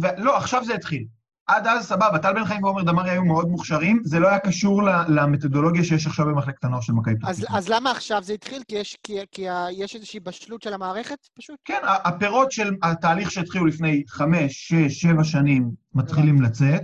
[0.00, 1.06] ולא, עכשיו זה התחיל.
[1.46, 4.82] עד אז, סבבה, טל בן חיים ועומר דמארי היו מאוד מוכשרים, זה לא היה קשור
[4.82, 7.58] ל- למתודולוגיה שיש עכשיו במחלקת הנוער של מכבי פתח אז, תקווה.
[7.58, 8.62] אז למה עכשיו זה התחיל?
[8.68, 11.56] כי יש, כי, כי ה- יש איזושהי בשלות של המערכת, פשוט?
[11.64, 16.82] כן, ה- הפירות של התהליך שהתחילו לפני חמש, שש, שבע שנים מתחילים לצאת,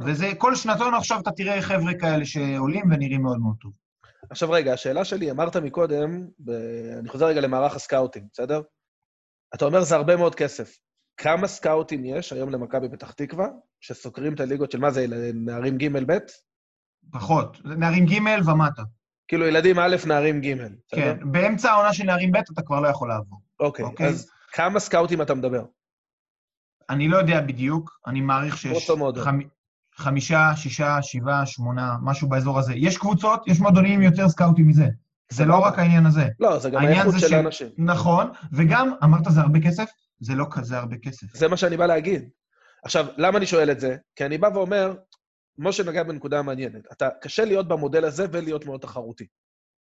[0.00, 3.72] וזה, כל שנתון עכשיו אתה תראה חבר'ה כאלה שעולים ונראים מאוד מאוד טוב.
[4.30, 6.50] עכשיו רגע, השאלה שלי, אמרת מקודם, ב...
[7.00, 8.60] אני חוזר רגע למערך ה scouting, בסדר?
[9.54, 10.76] אתה אומר זה הרבה מאוד כסף.
[11.16, 13.46] כמה סקאוטים יש היום למכבי פתח תקווה,
[13.80, 16.18] שסוקרים את הליגות של מה זה, נערים ג' ב'?
[17.12, 17.60] פחות.
[17.64, 18.82] נערים ג' ומטה.
[19.28, 20.76] כאילו ילדים א', נערים ג', בסדר?
[20.90, 23.40] כן, באמצע העונה של נערים ב' אתה כבר לא יכול לעבור.
[23.60, 24.06] אוקיי, אוקיי.
[24.06, 25.64] אז כמה סקאוטים אתה מדבר?
[26.90, 28.90] אני לא יודע בדיוק, אני מעריך שיש...
[28.90, 29.48] חמ-
[29.96, 32.72] חמישה, שישה, שבעה, שמונה, משהו באזור הזה.
[32.76, 34.86] יש קבוצות, יש מועדונים עם יותר סקאוטים מזה.
[35.30, 36.28] זה לא רק העניין הזה.
[36.40, 37.68] לא, זה גם האיכות של האנשים.
[37.78, 39.90] נכון, וגם, אמרת זה הרבה כסף?
[40.20, 41.26] זה לא כזה הרבה כסף.
[41.36, 42.30] זה מה שאני בא להגיד.
[42.84, 43.96] עכשיו, למה אני שואל את זה?
[44.16, 44.94] כי אני בא ואומר,
[45.58, 46.92] משה נגע בנקודה מעניינת.
[46.92, 49.26] אתה, קשה להיות במודל הזה ולהיות מאוד תחרותי.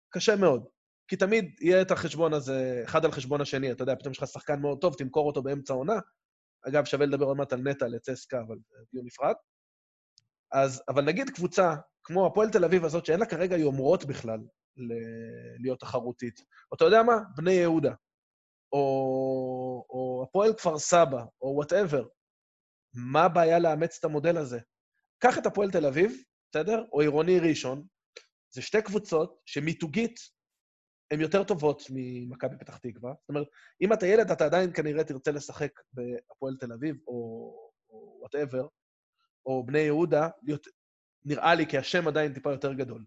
[0.10, 0.66] קשה מאוד.
[1.08, 3.72] כי תמיד יהיה את החשבון הזה, אחד על חשבון השני.
[3.72, 6.00] אתה יודע, פתאום יש לך שחקן מאוד טוב, תמכור אותו באמצע העונה.
[6.68, 8.58] אגב, שווה לדבר עוד מעט על נטע לצסקה, אבל
[8.94, 9.34] דיון נפרד.
[10.52, 14.40] אז, אבל נגיד קבוצה כמו הפועל תל אביב הזאת, שאין לה כרגע יומרות בכלל
[15.60, 16.42] להיות תחרותית.
[16.74, 17.18] אתה יודע מה?
[17.36, 17.94] בני יהודה.
[18.74, 22.08] או, או הפועל כפר סבא, או whatever.
[22.94, 24.60] מה הבעיה לאמץ את המודל הזה?
[25.20, 26.12] קח את הפועל תל אביב,
[26.52, 26.86] בסדר?
[26.94, 27.88] או עירוני ראשון,
[28.50, 30.20] זה שתי קבוצות שמיתוגית
[31.12, 33.14] הן יותר טובות ממכבי פתח תקווה.
[33.22, 33.48] זאת אומרת,
[33.82, 37.72] אם אתה ילד, אתה עדיין כנראה תרצה לשחק בהפועל תל אביב, או
[38.20, 38.68] whatever,
[39.46, 40.68] או בני יהודה, להיות,
[41.26, 43.06] נראה לי כי השם עדיין טיפה יותר גדול.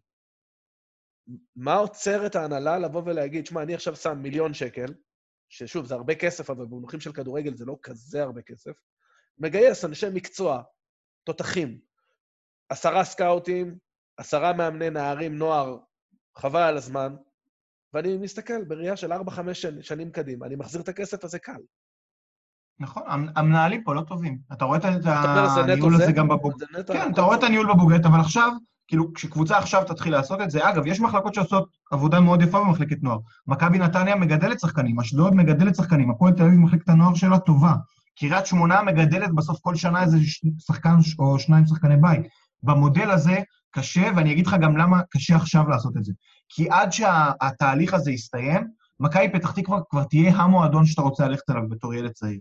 [1.57, 4.95] מה עוצר את ההנהלה לבוא ולהגיד, שמע, אני עכשיו שם מיליון שקל,
[5.53, 8.73] ששוב, זה הרבה כסף, אבל במונחים של כדורגל זה לא כזה הרבה כסף,
[9.39, 10.63] מגייס אנשי מקצוע,
[11.25, 11.79] תותחים,
[12.69, 13.79] עשרה סקאוטים,
[14.17, 15.79] עשרה מאמני נערים, נוער,
[16.37, 17.15] חבל על הזמן,
[17.93, 19.17] ואני מסתכל בראייה של 4-5
[19.81, 21.61] שנים קדימה, אני מחזיר את הכסף הזה קל.
[22.81, 24.39] נכון, המ- המנהלים פה לא טובים.
[24.53, 26.05] אתה רואה את הניהול זה?
[26.05, 26.59] הזה גם בבוג...
[26.59, 27.43] זה נטו כן, אתה רואה את.
[27.43, 28.53] הניהול בבוגרת, אבל עכשיו,
[28.93, 33.03] כאילו, כשקבוצה עכשיו תתחיל לעשות את זה, אגב, יש מחלקות שעושות עבודה מאוד יפה במחלקת
[33.03, 33.18] נוער.
[33.47, 37.74] מכבי נתניה מגדלת שחקנים, אשדוד מגדלת שחקנים, הפועל תל אביב מחלקת הנוער שלה טובה.
[38.18, 40.18] קריית שמונה מגדלת בסוף כל שנה איזה
[40.59, 42.20] שחקן או שניים שחקני בית.
[42.62, 43.38] במודל הזה
[43.70, 46.12] קשה, ואני אגיד לך גם למה קשה עכשיו לעשות את זה.
[46.49, 48.66] כי עד שהתהליך הזה יסתיים,
[49.01, 52.40] מכבי פתח תקווה כבר תהיה המועדון שאתה רוצה ללכת אליו בתור ילד צעיר.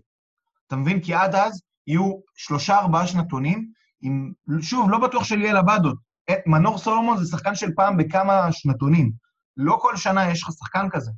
[0.66, 1.00] אתה מבין?
[1.00, 3.68] כי עד אז יהיו שלושה, ארבעה שנתונים
[4.02, 6.11] עם, שוב, לא בטוח של ליאל עבדות.
[6.28, 9.12] אה, מנור סולומון זה שחקן של פעם בכמה שנתונים.
[9.56, 11.10] לא כל שנה יש לך שחקן כזה.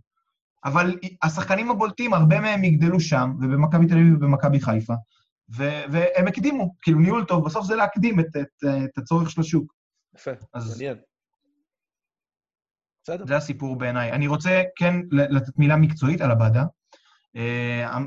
[0.65, 4.95] אבל השחקנים הבולטים, הרבה מהם יגדלו שם, ובמכבי תל אביב ובמכבי חיפה,
[5.57, 9.75] ו- והם הקדימו, כאילו ניהול טוב, בסוף זה להקדים את, את, את הצורך של השוק.
[10.15, 10.97] יפה, אז- מעניין.
[13.03, 13.27] בסדר.
[13.27, 14.13] זה הסיפור בעיניי.
[14.13, 16.65] אני רוצה כן לתת מילה מקצועית על עבדה.
[17.37, 17.41] Uh,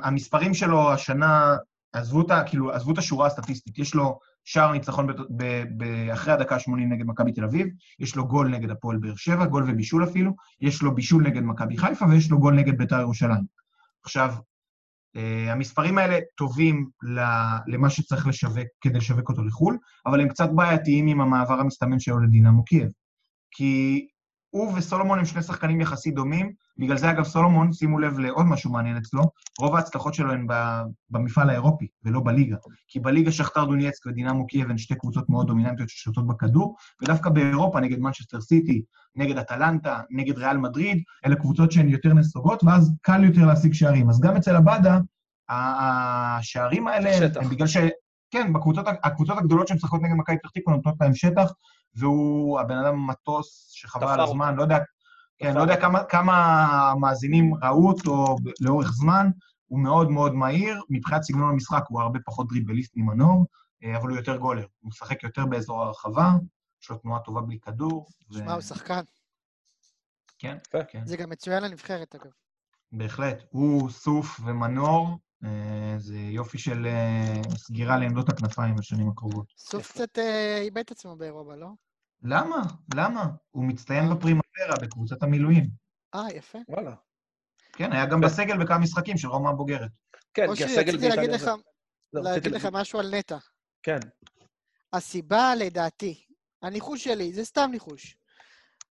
[0.03, 1.57] המספרים שלו השנה,
[1.93, 5.07] עזבו את, כאילו, עזבו את השורה הסטטיסטית, יש לו שער ניצחון
[6.13, 7.67] אחרי הדקה ה-80 נגד מכבי תל אביב,
[7.99, 10.31] יש לו גול נגד הפועל באר שבע, גול ובישול אפילו,
[10.61, 13.43] יש לו בישול נגד מכבי חיפה ויש לו גול נגד בית"ר ירושלים.
[14.03, 14.33] עכשיו,
[15.17, 15.19] uh,
[15.51, 16.89] המספרים האלה טובים
[17.67, 22.19] למה שצריך לשווק כדי לשווק אותו לחו"ל, אבל הם קצת בעייתיים עם המעבר המסתמן שלו
[22.19, 22.89] לדינמו קייב.
[23.51, 24.07] כי
[24.49, 28.71] הוא וסולומון הם שני שחקנים יחסית דומים, בגלל זה, אגב, סולומון, שימו לב לעוד משהו
[28.71, 29.23] מעניין אצלו,
[29.59, 30.47] רוב ההצלחות שלו הן
[31.09, 32.55] במפעל האירופי, ולא בליגה.
[32.87, 37.79] כי בליגה שכתר דונייצק ודינמו קייב הן שתי קבוצות מאוד דומיננטיות ששולטות בכדור, ודווקא באירופה,
[37.79, 38.81] נגד מנצ'סטר סיטי,
[39.15, 44.09] נגד אטלנטה, נגד ריאל מדריד, אלה קבוצות שהן יותר נסוגות, ואז קל יותר להשיג שערים.
[44.09, 44.99] אז גם אצל עבדה,
[45.49, 47.41] השערים האלה, שטח.
[47.41, 47.77] הם בגלל ש...
[48.31, 51.51] כן, בקבוצות, הקבוצות הגדולות שמשחקות נגד מכבי פתח תקווה נותנות להם שטח,
[51.95, 54.77] והוא הבן אדם מטוס שחבל על הזמן, לא יודע,
[55.37, 55.81] כן, לא יודע.
[55.81, 59.29] כמה, כמה מאזינים ראו אותו לאורך זמן,
[59.65, 63.45] הוא מאוד מאוד מהיר, מבחינת סגנון המשחק הוא הרבה פחות דריבליסט ממנור,
[63.83, 66.31] אה, אבל הוא יותר גולר, הוא משחק יותר באזור הרחבה,
[66.83, 68.07] יש לו תנועה טובה בלי כדור.
[68.31, 69.01] ו- שמע, הוא שחקן.
[70.39, 70.83] כן, יפה.
[70.83, 72.31] כן, זה גם מצוין לנבחרת, אגב.
[72.91, 73.43] בהחלט.
[73.49, 75.17] הוא, סוף ומנור,
[75.97, 79.45] זה יופי של אה, סגירה לעמדות הכנפיים בשנים הקרובות.
[79.57, 79.91] סוף.
[79.91, 81.67] קצת אה, איבד את עצמו באירופה, לא?
[82.23, 82.61] למה?
[82.95, 83.25] למה?
[83.51, 85.67] הוא מצטיין בפרימפרה, בקבוצת המילואים.
[86.15, 86.59] אה, יפה.
[86.69, 86.95] וואלה.
[87.73, 89.91] כן, היה גם בסגל בכמה משחקים של רומא הבוגרת.
[90.33, 91.15] כן, כי אושרי, הסגל רציתי באיטליה...
[91.15, 91.51] להגיד לך, זה-
[92.13, 93.37] לא, רציתי להגיד לך משהו על נטע.
[93.83, 93.99] כן.
[94.93, 96.25] הסיבה, לדעתי,
[96.61, 98.17] הניחוש שלי, זה סתם ניחוש,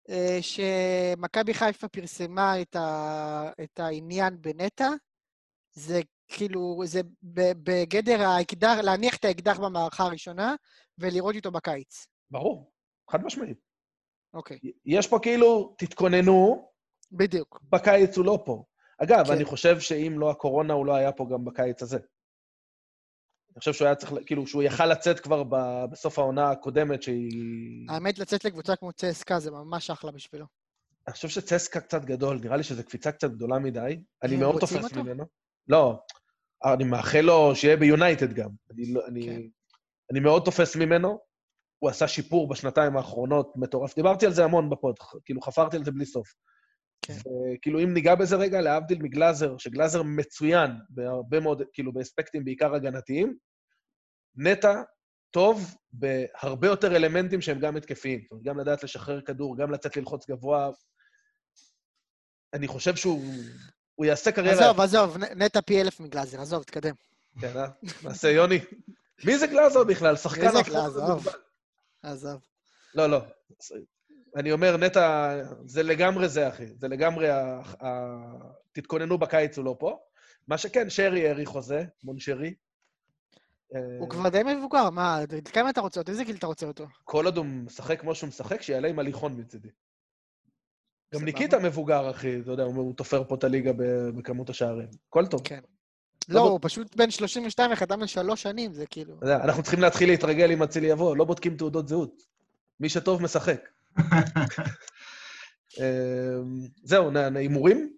[0.08, 3.50] אה, שמכבי חיפה פרסמה את, ה...
[3.64, 4.88] את העניין בנטע,
[5.72, 10.54] זה כאילו, זה בגדר האקדח, להניח את האקדח במערכה הראשונה
[10.98, 12.06] ולראות איתו בקיץ.
[12.30, 12.72] ברור,
[13.10, 13.58] חד משמעית.
[14.34, 16.68] אוקיי, יש פה כאילו, תתכוננו,
[17.12, 17.60] בדיוק.
[17.70, 18.64] בקיץ הוא לא פה.
[18.98, 19.32] אגב, כן.
[19.32, 21.96] אני חושב שאם לא הקורונה, הוא לא היה פה גם בקיץ הזה.
[21.96, 27.86] אני חושב שהוא היה צריך, כאילו, שהוא יכל לצאת כבר ב- בסוף העונה הקודמת, שהיא...
[27.88, 30.46] האמת, לצאת לקבוצה כמו צסקה זה ממש אחלה בשבילו.
[31.06, 34.02] אני חושב שצסקה קצת גדול, נראה לי שזו קפיצה קצת גדולה מדי.
[34.22, 35.04] אני הם מאוד תופס אותו?
[35.04, 35.24] ממנו.
[35.68, 36.02] לא,
[36.74, 38.50] אני מאחל לו שיהיה ביונייטד גם.
[38.70, 39.40] אני, לא, אני, כן.
[40.10, 41.18] אני מאוד תופס ממנו.
[41.78, 43.94] הוא עשה שיפור בשנתיים האחרונות מטורף.
[43.94, 46.34] דיברתי על זה המון בפוד, כאילו חפרתי על זה בלי סוף.
[47.02, 47.14] כן.
[47.62, 53.36] כאילו, אם ניגע בזה רגע, להבדיל מגלאזר, שגלאזר מצוין בהרבה מאוד, כאילו, באספקטים בעיקר הגנתיים,
[54.36, 54.82] נטע
[55.30, 58.20] טוב בהרבה יותר אלמנטים שהם גם התקפיים.
[58.20, 60.70] זאת אומרת, גם לדעת לשחרר כדור, גם לצאת ללחוץ גבוה.
[62.54, 63.22] אני חושב שהוא
[63.94, 64.64] הוא יעשה קריירה...
[64.64, 66.94] עזוב, עזוב, נטע פי אלף מגלאזר, עזוב, תתקדם.
[67.40, 67.66] כן, אה?
[68.02, 68.58] נעשה יוני.
[69.24, 70.16] מי זה גלאזר בכלל?
[70.16, 70.40] שחקן...
[70.40, 71.16] מי זה לא גלאזר?
[72.02, 72.40] עזוב.
[72.94, 73.20] לא, לא.
[74.36, 75.34] אני אומר, נטע,
[75.66, 76.66] זה לגמרי זה, אחי.
[76.66, 77.60] זה לגמרי ה...
[77.84, 77.88] ה...
[78.72, 79.98] תתכוננו בקיץ, הוא לא פה.
[80.48, 82.54] מה שכן, שרי האריך חוזה, מון שרי.
[83.74, 85.20] אה, הוא כבר די מבוגר, מה,
[85.52, 86.12] כמה אתה רוצה אותו?
[86.12, 86.86] איזה גיל אתה רוצה אותו?
[87.04, 89.68] כל עוד הוא משחק כמו שהוא משחק, שיעלה עם הליכון מצידי.
[91.14, 91.24] גם.
[91.24, 93.72] ניקיטה מבוגר, אחי, אתה יודע, הוא תופר פה את הליגה
[94.16, 94.88] בכמות השערים.
[95.08, 95.40] הכל טוב.
[95.44, 95.60] כן.
[96.28, 99.14] לא לא, הוא פשוט בן 32 וחתם לשלוש שנים, זה כאילו...
[99.22, 102.22] אנחנו צריכים להתחיל להתרגל אם אצילי יבוא, לא בודקים תעודות זהות.
[102.80, 103.68] מי שטוב משחק.
[105.80, 106.36] אה,
[106.82, 107.92] זהו, הימורים?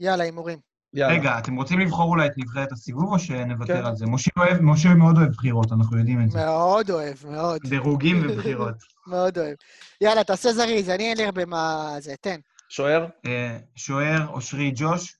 [0.00, 0.67] יאללה, הימורים.
[0.94, 1.14] יאללה.
[1.14, 3.86] רגע, אתם רוצים לבחור אולי את נבחרת הסיבוב או שנוותר כן.
[3.86, 4.06] על זה?
[4.06, 6.38] משה אוהב- משה מאוד אוהב בחירות, אנחנו יודעים את זה.
[6.38, 8.74] מאוד אוהב, מאוד, דירוגים ובחירות.
[9.06, 9.56] מאוד אוהב.
[10.00, 11.94] יאללה, תעשה זריז, אני אין לי הרבה מה...
[11.98, 12.40] זה, תן.
[12.68, 13.06] שוער?
[13.26, 15.16] אה, שוער, אושרי, ג'וש,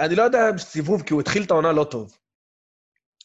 [0.00, 2.16] אני לא יודע אם סיבוב, כי הוא התחיל את העונה לא טוב.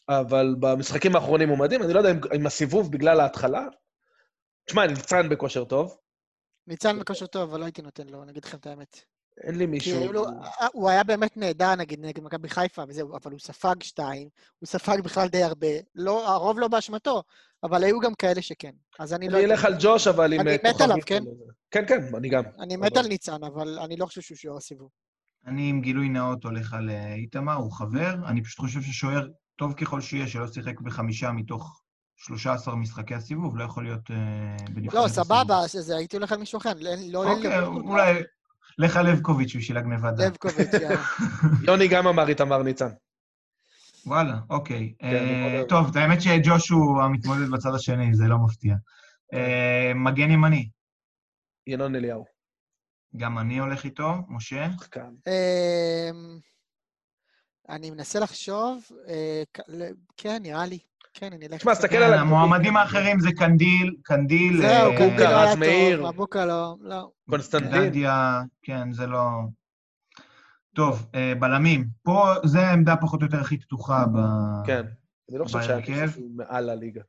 [0.08, 3.62] אבל במשחקים האחרונים הוא מדהים, אני לא יודע אם, אם הסיבוב בגלל ההתחלה...
[4.66, 5.96] תשמע, ניצן בכושר טוב,
[6.66, 9.00] ניצן בכושר טוב, אבל לא הייתי נותן לו, אני אגיד לכם את האמת.
[9.40, 10.00] אין לי כי מישהו...
[10.00, 10.26] היו לו-
[10.60, 14.28] אה, הוא היה באמת נהדר, נגיד, נגד מכבי חיפה וזהו, אבל הוא ספג שתיים,
[14.58, 15.66] הוא ספג בכלל די הרבה.
[15.94, 17.22] לא, הרוב לא באשמתו,
[17.62, 18.70] אבל היו גם כאלה שכן.
[18.98, 19.36] אז אני לא...
[19.38, 19.74] אני אלך על.
[19.80, 20.40] ג'וש, אבל עם...
[20.40, 21.22] אני אה, מת עליו, כן?
[21.70, 22.42] כן, כן, אני גם.
[22.60, 24.88] אני מת על ניצן, אבל אני לא חושב שהוא שוער הסיבוב.
[25.46, 28.14] אני עם גילוי נאות הולך על אה, איתמר, הוא חבר.
[28.26, 31.82] אני פשוט חושב ששוער, טוב ככל שיהיה, שלא שיחק בחמישה מתוך
[32.16, 34.16] 13 משחקי הסיבוב, לא יכול להיות אה,
[34.74, 35.08] בנבחרת לא.
[35.08, 36.72] סבבה, אז זה- הייתי הולך על מישהו אחר.
[36.80, 38.22] לא- לא אוקיי, לא- אולי
[38.78, 40.30] לך לבקוביץ' בשביל הגניבת דעת.
[40.32, 41.02] לבקוביץ', יאללה.
[41.66, 42.88] יוני גם אמר איתמר ניצן.
[44.06, 44.94] וואלה, אוקיי.
[44.98, 45.62] כן, אה.
[45.68, 48.74] טוב, האמת שג'וש הוא המתמודד בצד השני, זה לא מפתיע.
[49.34, 50.68] אה, מגן ימני,
[51.66, 52.24] ינון אליהו.
[53.16, 54.66] גם אני הולך איתו, משה.
[55.26, 56.38] אמ,
[57.68, 59.42] אני מנסה לחשוב, אה,
[60.16, 60.78] כן, נראה לי.
[61.14, 61.54] כן, אני אלך...
[61.54, 65.52] תשמע, תסתכל כן, על המועמדים האחרים זה קנדיל, קנדיל, זהו, אה, קנדיל קוקה, לא היה
[65.52, 65.96] רז מאיר.
[66.02, 67.10] טוב, מבוקה לא.
[67.30, 68.04] קונסטנטין.
[68.62, 69.28] כן, זה לא...
[70.74, 71.86] טוב, אה, בלמים.
[72.02, 74.18] פה, זה העמדה פחות או יותר הכי פתוחה ב...
[74.66, 74.82] כן.
[75.30, 75.78] אני לא חושב.
[75.88, 77.02] מישהו שהוא מעל הליגה.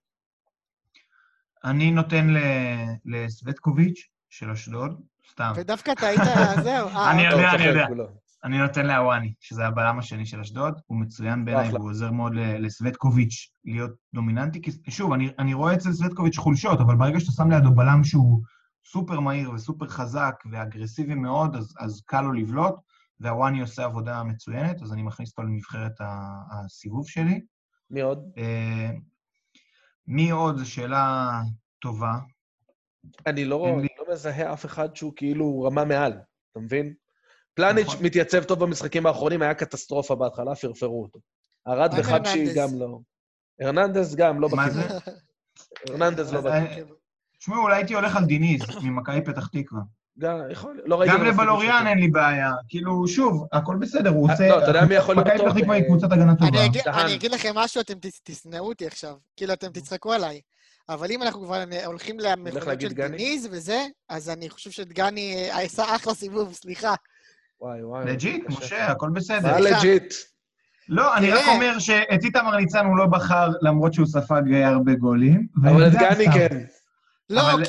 [1.63, 5.01] אני נותן ל- לסווטקוביץ' של אשדוד,
[5.31, 5.53] סתם.
[5.55, 6.21] ודווקא אתה היית,
[6.63, 6.87] זהו.
[6.87, 7.41] אה, אני אוקיי.
[7.41, 7.85] יודע, אני יודע.
[8.43, 11.69] אני נותן לאוואני, שזה הבלם השני של אשדוד, הוא מצוין בעיניי.
[11.73, 16.95] והוא עוזר מאוד לסווטקוביץ' להיות דומיננטי, כי שוב, אני, אני רואה אצל סווטקוביץ' חולשות, אבל
[16.95, 18.41] ברגע שאתה שם לידו בלם שהוא
[18.85, 22.75] סופר מהיר וסופר חזק ואגרסיבי מאוד, אז, אז קל לו לבלוט,
[23.19, 25.93] והוואני עושה עבודה מצוינת, אז אני מכניס אותו לנבחרת
[26.51, 27.41] הסיבוב שלי.
[27.91, 28.31] מי עוד?
[28.37, 28.89] אה,
[30.07, 30.57] מי עוד?
[30.57, 31.31] זו שאלה
[31.79, 32.13] טובה.
[33.27, 36.11] אני לא לי- לא מזהה אף אחד שהוא כאילו רמה מעל,
[36.51, 36.93] אתה מבין?
[37.53, 38.05] פלניץ' נכון.
[38.05, 41.19] מתייצב טוב במשחקים האחרונים, היה קטסטרופה בהתחלה, פרפרו אותו.
[41.67, 42.53] ארד עם וחבשי?
[42.55, 42.99] גם לא.
[43.61, 44.89] הרננדז גם לא מה בכיוון.
[44.89, 44.97] זה?
[45.89, 46.95] הרננדז לא בכיוון.
[47.39, 49.81] תשמעו, אולי הייתי הולך על דיניז, ממכבי פתח תקווה.
[50.19, 51.15] גם, יכול, לא ראיתי...
[51.15, 51.87] גם לבלוריאן.
[51.87, 52.51] אין לי בעיה.
[52.69, 54.47] כאילו, שוב, הכל בסדר, הוא אה, עושה...
[54.49, 55.49] לא, אתה יודע מי יכול להיות מכבי טוב?
[55.49, 56.65] פתח תקווה היא אה, קבוצת הגנה טובה.
[57.03, 57.93] אני אגיד- לכם משהו, אתם
[58.23, 59.15] תשנאו אותי עכשיו.
[59.37, 60.41] כאילו, אתם תצחקו עליי.
[60.89, 63.07] אבל אם אנחנו כבר הולכים להגיד של?
[63.07, 66.93] דיניז וזה, אז אני חושב שדגני אה, עשה אחלה סיבוב, סליחה.
[67.63, 68.05] וואי, וואי.
[68.05, 68.43] לג'יט.
[68.49, 69.51] משה, הכל בסדר.
[69.51, 69.59] מה.
[69.59, 70.13] Legit?
[70.89, 71.47] לא, אני רק.
[71.47, 75.47] אומר שאת איתמר ניצן הוא לא בחר, למרות שהוא ספג אה, הרבה גולים.
[75.63, 76.25] אבל את דגני.
[76.33, 76.63] כן.
[77.29, 77.63] לא, אבל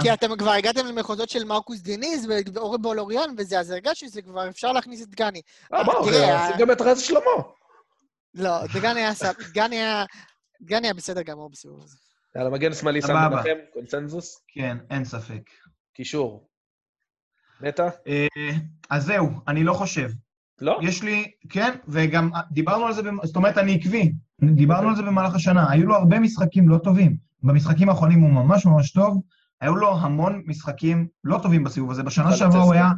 [0.00, 4.48] כי, אתם כבר הגעתם למחוזות של מרקוס דיניז ואורי בולוריאן וזה, אז הרגשתי שזה כבר
[4.48, 5.40] אפשר להכניס את דגני.
[5.74, 7.20] אה, מה, תראה, שים גם את רז שלמה.
[8.34, 9.12] לא, דגני היה,
[9.50, 10.04] דגני היה,
[10.62, 11.96] דגני היה בסדר גמור בסיבוב הזה.
[12.36, 13.28] יאללה, מגן שמאלי, סבבה.
[13.28, 15.42] מנחם, קונצנזוס, כן, אין ספק.
[15.94, 16.49] קישור.
[17.62, 17.88] נטע?
[18.06, 18.26] אה,
[18.90, 20.10] אז זהו, אני לא חושב.
[20.60, 20.78] לא?
[20.82, 24.12] יש לי, כן, וגם דיברנו על זה, זאת אומרת, אני עקבי.
[24.42, 25.70] דיברנו על זה במהלך השנה.
[25.70, 27.16] היו לו הרבה משחקים לא טובים.
[27.42, 29.20] במשחקים האחרונים הוא ממש ממש טוב.
[29.60, 32.02] היו לו המון משחקים לא טובים בסיבוב הזה.
[32.02, 32.74] בשנה שעברה הוא.
[32.74, 32.90] היה...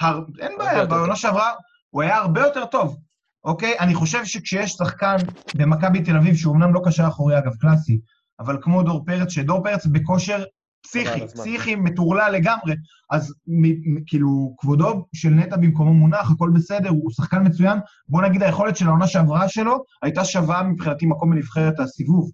[0.00, 0.20] הר...
[0.38, 0.86] אין בעיה.
[0.86, 1.52] בעונה שעברה
[1.90, 2.96] הוא היה הרבה יותר טוב.
[3.44, 3.78] אוקיי?
[3.78, 5.16] אני חושב שכשיש שחקן
[5.54, 8.00] במכבי תל אביב, שהוא אמנם לא קשר אחורי, אגב, קלאסי,
[8.40, 10.44] אבל כמו דור פרץ, שדור פרץ בכושר
[10.86, 11.26] פסיכי.
[11.26, 12.74] פסיכי, מטורלל לגמרי,
[13.10, 17.78] אז מ- מ- כאילו, כבודו של נטע במקומו מונח, הכל בסדר, הוא שחקן מצוין.
[18.08, 22.30] בוא נגיד, היכולת של העונה שעברה שלו הייתה שווה מבחינתי מקום בנבחרת הסיבוב.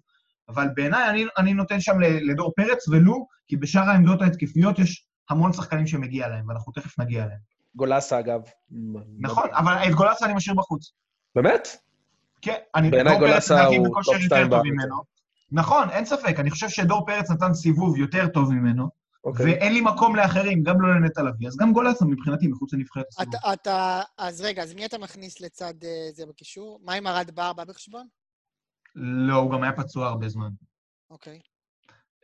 [0.49, 5.53] אבל בעיניי אני, אני נותן שם לדור פרץ, ולו, כי בשאר העמדות ההתקפיות יש המון
[5.53, 7.39] שחקנים שמגיע להם, ואנחנו תכף נגיע אליהם.
[7.75, 8.41] גולסה, אגב.
[9.19, 10.91] נכון, אבל את גולסה אני משאיר בחוץ.
[11.35, 11.67] באמת?
[12.41, 12.89] כן, אני...
[12.89, 14.63] בעיניי גולסה הוא טופ שתיים בארץ.
[15.51, 16.35] נכון, אין ספק.
[16.39, 18.89] אני חושב שדור פרץ נתן סיבוב יותר טוב ממנו,
[19.23, 19.45] אוקיי.
[19.45, 21.47] ואין לי מקום לאחרים, גם לא לנטע לביא.
[21.47, 23.35] אז גם גולסה מבחינתי מחוץ לנבחרת הסיבוב.
[23.35, 26.79] אתה, אתה, אז רגע, אז מי אתה מכניס לצד אה, זה בקישור?
[26.83, 28.07] מה עם ארד בר בא בחשבון?
[28.95, 30.49] לא, הוא גם היה פצוע הרבה זמן.
[31.09, 31.39] אוקיי.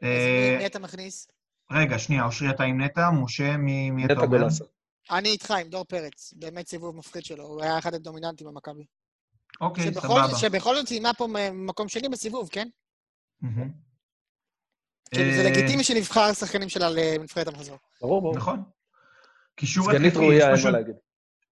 [0.02, 1.28] אז אה, מי, מי אתה מכניס?
[1.72, 3.12] רגע, שנייה, אושרי, אתה עם נטע?
[3.12, 4.48] משה, מי מי אתה אומר?
[5.12, 6.34] אני איתך, עם דור פרץ.
[6.36, 8.86] באמת סיבוב מפחיד שלו, הוא היה אחד הדומיננטים במכבי.
[9.62, 10.38] אוקיי, סבבה.
[10.38, 12.68] שבכל זאת סיימה פה ממקום שני בסיבוב, כן?
[15.11, 17.78] כאילו, זה אה, לגיטימי שנבחר שחקנים שלה לנבחרת המחזור.
[18.02, 18.36] ברור, ברור.
[18.36, 18.64] נכון.
[19.56, 20.95] קישור סגנית התקפי, ראויה, יש אין מה להגיד.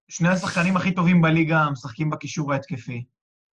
[0.08, 3.04] שני השחקנים הכי טובים בליגה משחקים בקישור ההתקפי,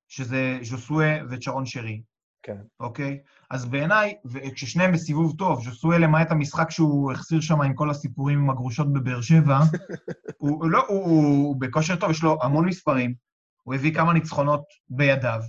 [0.08, 2.02] שזה ז'וסואה וצ'רון שרי,
[2.44, 2.58] כן.
[2.80, 3.20] אוקיי?
[3.50, 8.50] אז בעיניי, וכששניהם בסיבוב טוב, ז'וסואה למעט המשחק שהוא החסיר שם עם כל הסיפורים עם
[8.50, 9.60] הגרושות בבאר שבע,
[10.38, 13.14] הוא, הוא, לא, הוא, הוא בכושר טוב, יש לו המון מספרים,
[13.64, 15.42] הוא הביא כמה ניצחונות בידיו.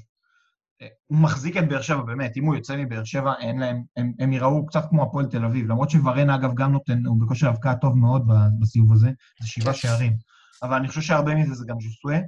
[1.06, 4.32] הוא מחזיק את באר שבע, באמת, אם הוא יוצא מבאר שבע, אין להם, הם, הם
[4.32, 7.96] יראו קצת כמו הפועל תל אביב, למרות שוורן, אגב, גם נותן, הוא בכושר הבקעה טוב
[7.96, 8.22] מאוד
[8.60, 9.74] בסיבוב הזה, זה שבעה.
[9.74, 10.16] שערים.
[10.62, 12.18] אבל אני חושב שהרבה מזה זה גם ז'וסואה,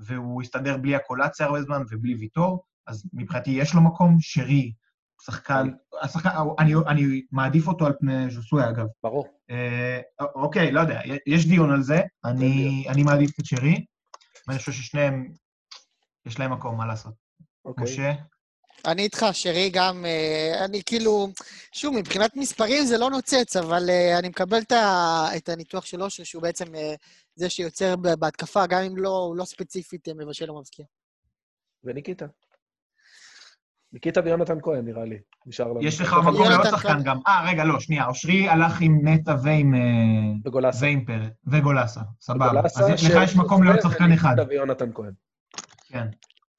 [0.00, 4.72] והוא הסתדר בלי הקולציה הרבה זמן ובלי ויטור, אז מבחינתי יש לו מקום, שרי,
[5.22, 5.68] שחקן,
[6.02, 8.86] השחקן, אני, אני מעדיף אותו על פני ז'וסואה, אגב.
[9.02, 9.26] ברור.
[9.50, 10.00] אה,
[10.34, 13.84] אוקיי, לא יודע, יש דיון על זה, אני, אני מעדיף את שרי,
[14.48, 15.32] ואני חושב ששניהם,
[16.26, 17.21] יש להם מקום, מה לעשות.
[17.64, 17.84] אוקיי.
[17.84, 18.12] משה?
[18.86, 21.28] אני איתך, שרי גם, אה, אני כאילו,
[21.72, 24.60] שוב, מבחינת מספרים זה לא נוצץ, אבל אה, אני מקבל
[25.36, 26.94] את הניתוח של אושר, שהוא בעצם אה,
[27.34, 30.84] זה שיוצר בהתקפה, גם אם לא, לא ספציפית מבשל או מבקיע.
[31.84, 32.26] וניקיטה.
[33.92, 35.18] ניקיטה ויונתן כהן, נראה לי.
[35.46, 35.82] נשאר לנו.
[35.82, 36.66] יש לך מקום לעוד.
[36.70, 37.18] שחקן גם.
[37.26, 39.74] אה, רגע, לא, שנייה, אושרי הלך עם נטע ועם...
[40.44, 40.86] וגולסה.
[40.86, 42.60] ועם פרץ, וגולסה, סבבה.
[42.64, 44.34] אז לך יש מקום לעוד שחקן אחד.
[44.36, 45.12] וניקיטה ויונתן כהן.
[45.88, 46.06] כן.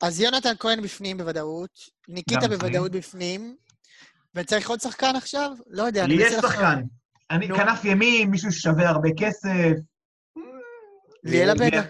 [0.04, 1.70] אז יונתן כהן בפנים בוודאות,
[2.08, 2.48] ניקיטה.
[2.48, 3.56] בוודאות בפנים,
[4.36, 5.52] וצריך עוד שחקן עכשיו?
[5.68, 6.62] לא יודע, לי אני יש מנסה לחשוב.
[6.62, 6.82] שחקן.
[7.32, 7.56] אני נו.
[7.56, 9.72] כנף ימין, מישהו ששווה הרבה כסף.
[11.24, 11.82] ליאל עבדה.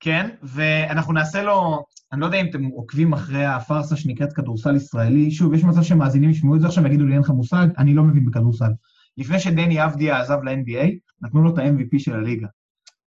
[0.00, 5.30] כן, ואנחנו נעשה לו, אני לא יודע אם אתם עוקבים אחרי הפארסה שנקראת כדורסל ישראלי,
[5.30, 8.02] שוב, יש מצב שמאזינים ישמעו את זה עכשיו ויגידו לי, אין לך מושג, אני לא
[8.02, 8.70] מבין בכדורסל.
[9.18, 10.86] לפני שדני אבדיה עזב ל-NBA,
[11.20, 12.46] נתנו לו את ה-MVP של הליגה.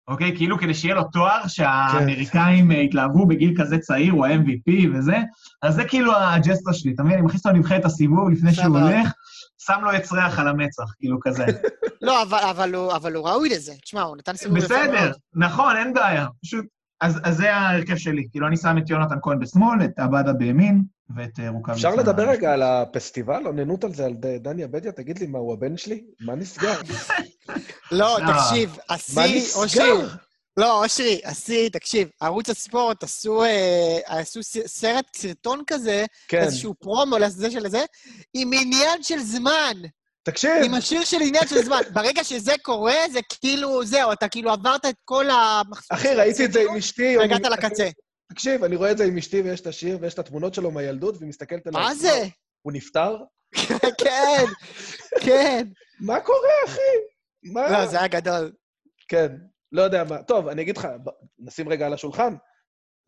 [0.07, 0.35] אוקיי?
[0.35, 5.17] כאילו כדי שיהיה לו תואר שהאמריקאים אה, התלהבו בגיל כזה צעיר, הוא ה-MVP וזה,
[5.61, 7.17] אז זה כאילו הג'סטה שלי, אתה מבין?
[7.17, 8.77] אני מכניס אותו לנבחרת הסיבוב לפני שהוא.
[8.77, 9.11] הולך,
[9.57, 11.45] שם לו עץ ריח על המצח, כאילו כזה.
[12.01, 13.73] לא, אבל, הוא, ראוי לזה.
[13.81, 15.11] תשמע, הוא נתן סיבוב יפה בסדר, מאוד.
[15.33, 16.27] נכון, אין בעיה.
[16.41, 16.65] פשוט,
[17.01, 18.27] אז, אז זה ההרכב שלי.
[18.31, 20.83] כאילו, אני שם את יונתן כהן בשמאל, את עבדה בימין,
[21.15, 21.87] ואת אה, רוקאביצה.
[21.87, 24.91] אפשר לדבר רגע על הפסטיבל, עוננות על זה, על דני עבדיה?
[24.91, 26.03] תגיד לי, מה, הוא הבן שלי?
[26.21, 26.73] מה נסגר?
[27.91, 28.27] לא, אה.
[28.27, 29.89] תקשיב, השיא, אושרי?
[30.57, 37.17] לא, אושרי, השיא, תקשיב, ערוץ הספורט עשו, אה, עשו סרט, סרטון כזה, כן, איזשהו פרומו
[37.17, 37.85] לזה של זה,
[38.33, 39.73] עם עניין של זמן,
[40.23, 41.81] תקשיב, עם השיר של עניין של זמן.
[41.93, 45.97] ברגע שזה קורה, זה כאילו, זהו, אתה כאילו עברת את כל המחסור.
[45.97, 47.17] אחי, ראיתי את זה עם אשתי.
[47.17, 47.89] והגעת לקצה.
[48.31, 51.17] תקשיב, אני רואה את זה עם אשתי ויש את השיר ויש את התמונות שלו מהילדות,
[51.17, 51.83] והיא מסתכלת עליי.
[51.83, 52.25] מה זה?
[52.61, 53.17] הוא נפטר?
[54.03, 54.45] כן,
[55.21, 55.67] כן.
[55.99, 56.81] מה קורה, אחי?
[57.53, 57.71] מה?
[57.71, 58.51] לא, זה היה גדול.
[59.07, 59.35] כן,
[59.71, 60.23] לא יודע מה.
[60.23, 60.87] טוב, אני אגיד לך,
[61.39, 62.35] נשים רגע על השולחן.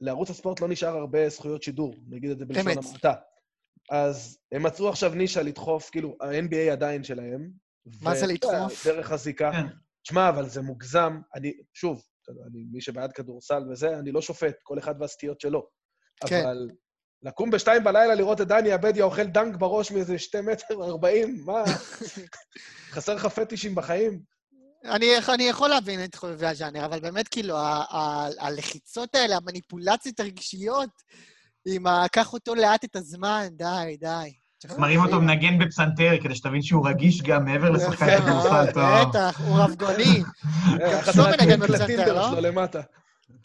[0.02, 2.68] לערוץ הספורט לא נשאר הרבה זכויות שידור, נגיד את זה בלשון.
[2.68, 3.14] המעטה.
[3.90, 7.52] אז הם מצאו עכשיו נישה לדחוף, כאילו, ה-NBA עדיין שלהם.
[8.02, 8.88] מה זה לדחוף?
[8.88, 9.52] דרך הזיקה.
[9.52, 9.68] כן.
[10.04, 11.22] תשמע, אבל זה מוגזם.
[11.36, 15.68] אני, שוב, אני, מי שבעד כדורסל וזה, אני לא שופט, כל אחד והסטיות שלו.
[16.28, 16.42] כן.
[16.44, 16.70] אבל
[17.24, 21.64] לקום בשתיים בלילה לראות את דני עבדיה אוכל דנק בראש מאיזה שתי מטר ארבעים, מה?
[22.94, 24.20] חסר לך פטישים בחיים?
[24.86, 30.20] אני, אני יכול להבין את חובבי הז'אנר, אבל באמת, כאילו, ה- ה- הלחיצות האלה, המניפולציות
[30.20, 30.90] הרגשיות,
[31.68, 32.06] עם ה...
[32.12, 34.34] קח אותו לאט את הזמן, די, די.
[34.78, 39.10] מראים אותו מנגן בפסנתר, כדי שתבין שהוא רגיש גם מעבר לשחקן כדורסל טוב.
[39.10, 40.04] בטח, הוא רבגוני.
[40.82, 42.82] אה, שועה מהקליפים מנגן בפסנתר, לא?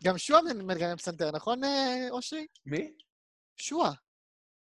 [0.05, 2.47] גם שועה מנגן פסנתר, נכון, אה, אושרי?
[2.67, 2.91] מי?
[3.57, 3.93] שועה.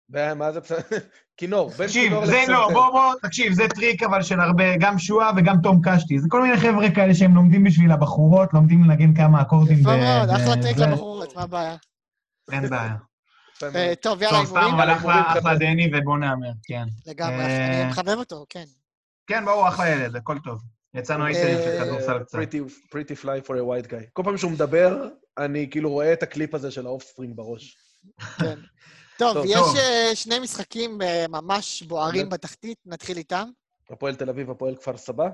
[0.09, 0.97] מה זה פסנתר?
[1.37, 2.43] כינור, בין תקשיב, זה.
[2.47, 6.19] לא, בוא, בוא, תקשיב, זה טריק אבל של הרבה, גם שועה וגם תום קשתי.
[6.19, 9.77] זה כל מיני חבר'ה כאלה שהם לומדים בשביל הבחורות, לומדים לנגן כמה אקורדים.
[9.79, 11.75] יפה מאוד, אחלה טריק לבחורות, מה הבעיה?
[12.51, 12.95] אין בעיה.
[13.63, 14.75] אה, טוב, יאללה, טוב, סתם, הימורים?
[14.75, 15.55] אבל הימורים, אחלה.
[15.55, 16.85] דני ובוא נהמר, כן.
[17.05, 18.65] לגמרי, אה, אני מחבב אותו, כן.
[19.27, 20.61] כן, ברור, אחלה ילד, הכל טוב.
[20.93, 22.37] יצאנו אייסרים של אה, כדורסל קצת.
[22.91, 24.09] Pretty fly for a white guy.
[24.13, 25.07] כל פעם שהוא מדבר,
[25.37, 27.77] אני כאילו רואה את הקליפ הזה של האופספרינג בראש.
[28.39, 28.59] כן.
[29.17, 29.75] טוב, טוב, יש טוב.
[29.77, 33.49] אה, שני משחקים אה, ממש בוערים בתחתית, נתחיל איתם.
[33.89, 35.29] הפועל תל אביב, הפועל כפר סבא.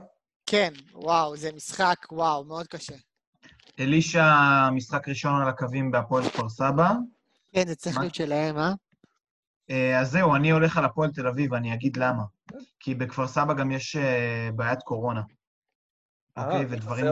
[0.45, 2.95] כן, וואו, זה משחק, וואו, מאוד קשה.
[3.79, 4.23] אלישע,
[4.71, 6.91] משחק ראשון על הקווים בהפועל כפר סבא.
[7.55, 7.97] כן, זה צריך?
[7.97, 8.71] להיות שלהם, אה?
[9.69, 12.23] אה, אז זהו, אני הולך על הפועל תל אביב, ואני אגיד למה.
[12.79, 13.95] כי בכפר סבא גם יש
[14.55, 15.21] בעיית קורונה.
[16.37, 17.05] אוקיי, ודברים...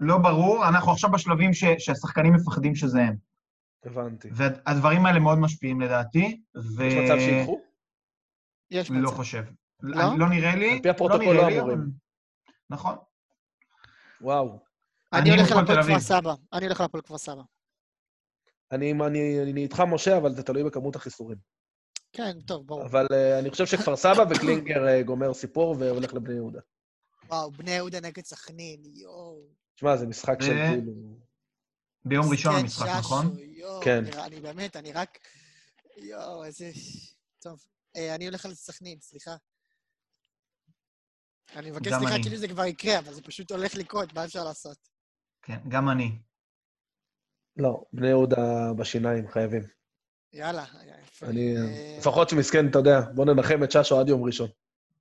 [0.00, 3.16] לא ברור, אנחנו עכשיו בשלבים ש- שהשחקנים מפחדים שזה הם.
[3.84, 4.28] הבנתי.
[4.32, 6.84] והדברים האלה מאוד משפיעים לדעתי, ו...
[6.84, 7.60] יש מצב שיקחו?
[8.70, 9.16] יש לא מצב.
[9.16, 9.44] חושב.
[9.80, 10.18] לא?
[10.18, 10.72] לא נראה לי.
[10.72, 11.90] על פי הפרוטוקול נראה לא אמורים.
[12.70, 12.96] נכון.
[14.20, 14.58] וואו.
[15.12, 16.00] אני הולך על הפועל כפר.
[16.00, 16.34] סבא.
[16.52, 17.42] אני הולך על הפועל כפר סבא.
[18.72, 21.38] אני, אני, אני איתך, משה, אבל זה תלוי בכמות החיסורים.
[22.12, 22.86] כן, טוב, ברור.
[22.86, 26.60] אבל uh, אני חושב שכפר סבא וקלינגר uh, גומר סיפור והולך לבני יהודה.
[27.28, 29.42] וואו, בני יהודה נגד סכנין, יואו.
[29.74, 30.92] תשמע, זה משחק של כאילו...
[32.04, 33.36] ביום ראשון מסכן המשחק, נכון?
[33.62, 34.04] יואו, כן.
[34.04, 35.18] אני, אני באמת, אני רק...
[35.96, 36.70] יואו, איזה...
[37.38, 37.64] טוב.
[37.96, 39.30] אה, אני הולך על סכנין, סליחה.
[41.56, 42.22] אני מבקש סליחה אני.
[42.22, 44.76] כאילו זה כבר יקרה, אבל זה פשוט הולך לקרות, מה אפשר לעשות?
[45.42, 46.18] כן, גם אני.
[47.56, 49.62] לא, בני יהודה בשיניים, חייבים.
[50.32, 50.64] יאללה,
[51.04, 51.26] יפה.
[51.26, 51.56] אני...
[51.56, 54.48] אה, לפחות שמסכן, אתה יודע, בוא ננחם את ששו עד יום ראשון.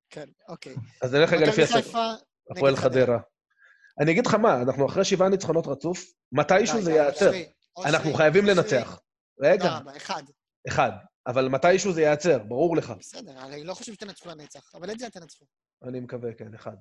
[0.10, 0.76] כן, אוקיי.
[1.02, 1.68] אז נלך רגע לפי.
[1.68, 2.12] חיפה
[2.52, 3.20] הפועל חדרה.
[4.00, 7.32] אני אגיד לך מה, אנחנו אחרי שבעה ניצחונות רצוף, מתישהו זה ייעצר.
[7.86, 8.46] אנחנו חייבים.
[8.46, 9.00] לנצח.
[9.40, 10.24] רגע, רבה, אחד.
[10.68, 10.92] אחד.
[11.28, 12.94] אבל מתישהו זה ייעצר, ברור לך.
[13.00, 15.46] בסדר, הרי לא חושב שתנצחו לנצח, אבל את זה תנצחו.
[15.84, 16.76] אני מקווה, כן, אחד.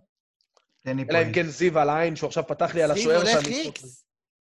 [0.84, 3.16] תן לי אלא אם כן זיו על העין, שהוא עכשיו פתח לי על זיו השוער
[3.16, 3.50] הולך שם.
[3.50, 4.04] איקס.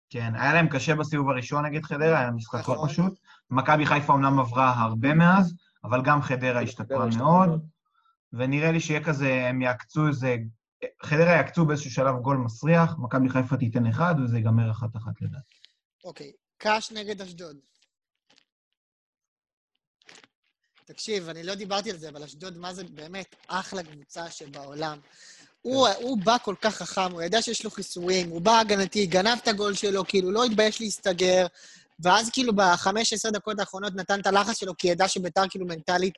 [0.09, 2.89] כן, היה להם קשה בסיבוב הראשון נגד חדרה, היה משחק לא נכון.
[2.89, 3.19] פשוט.
[3.49, 5.53] מכבי חיפה אומנם עברה הרבה מאז,
[5.83, 7.67] אבל גם חדרה השתפרה השתפרה מאוד,
[8.33, 10.35] ונראה לי שיהיה כזה, הם יעקצו איזה...
[11.03, 15.55] חדרה יעקצו באיזשהו שלב גול מסריח, מכבי חיפה תיתן אחד, וזה ייגמר אחת-אחת לדעתי.
[16.05, 17.57] אוקיי, קאש נגד אשדוד.
[20.85, 24.99] תקשיב, אני לא דיברתי על זה, אבל אשדוד, מה זה באמת אחלה קבוצה שבעולם.
[25.61, 29.37] הוא, הוא בא כל כך חכם, הוא ידע שיש לו חיסורים, הוא בא הגנתי, גנב
[29.43, 31.45] את הגול שלו, כאילו, לא התבייש להסתגר,
[31.99, 36.15] ואז כאילו בחמש, עשר דקות האחרונות נתן את הלחץ שלו, כי ידע שביתר כאילו מנטלית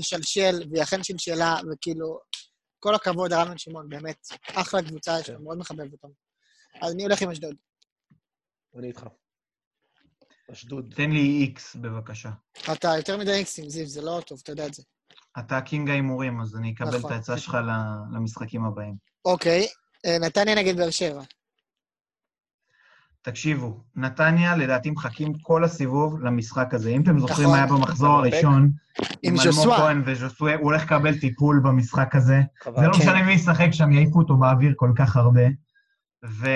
[0.00, 2.18] תשלשל, והיא אכן שלשלה, וכאילו,
[2.80, 5.44] כל הכבוד, הרמון שמעון, באמת, אחלה קבוצה, יש לו, כן.
[5.44, 6.08] מאוד מחבב אותם.
[6.82, 7.56] אז אני הולך עם אשדוד.
[8.78, 9.06] אני איתך.
[10.52, 10.92] אשדוד.
[10.96, 12.30] תן לי איקס, בבקשה.
[12.72, 14.82] אתה יותר מדי איקסים, זיו, זה לא טוב, אתה יודע את זה.
[15.38, 17.10] אתה קינג ההימורים, אז אני אקבל נכון.
[17.10, 18.94] את העצה שלך ל- למשחקים הבאים.
[19.24, 19.66] אוקיי,
[20.06, 21.22] אה, נתניה נגד באר שבע.
[23.22, 26.90] תקשיבו, נתניה לדעתי מחכים כל הסיבוב למשחק הזה.
[26.90, 27.50] אם אתם זוכרים נכון.
[27.50, 28.70] מה היה במחזור הראשון,
[29.22, 29.76] עם אלמוג.
[29.76, 32.40] כהן וז'וסווה, הוא הולך לקבל טיפול במשחק הזה.
[32.64, 32.98] זה לא כן.
[32.98, 35.42] משנה מי ישחק שם, יעיפו אותו באוויר כל כך הרבה.
[36.24, 36.48] ו...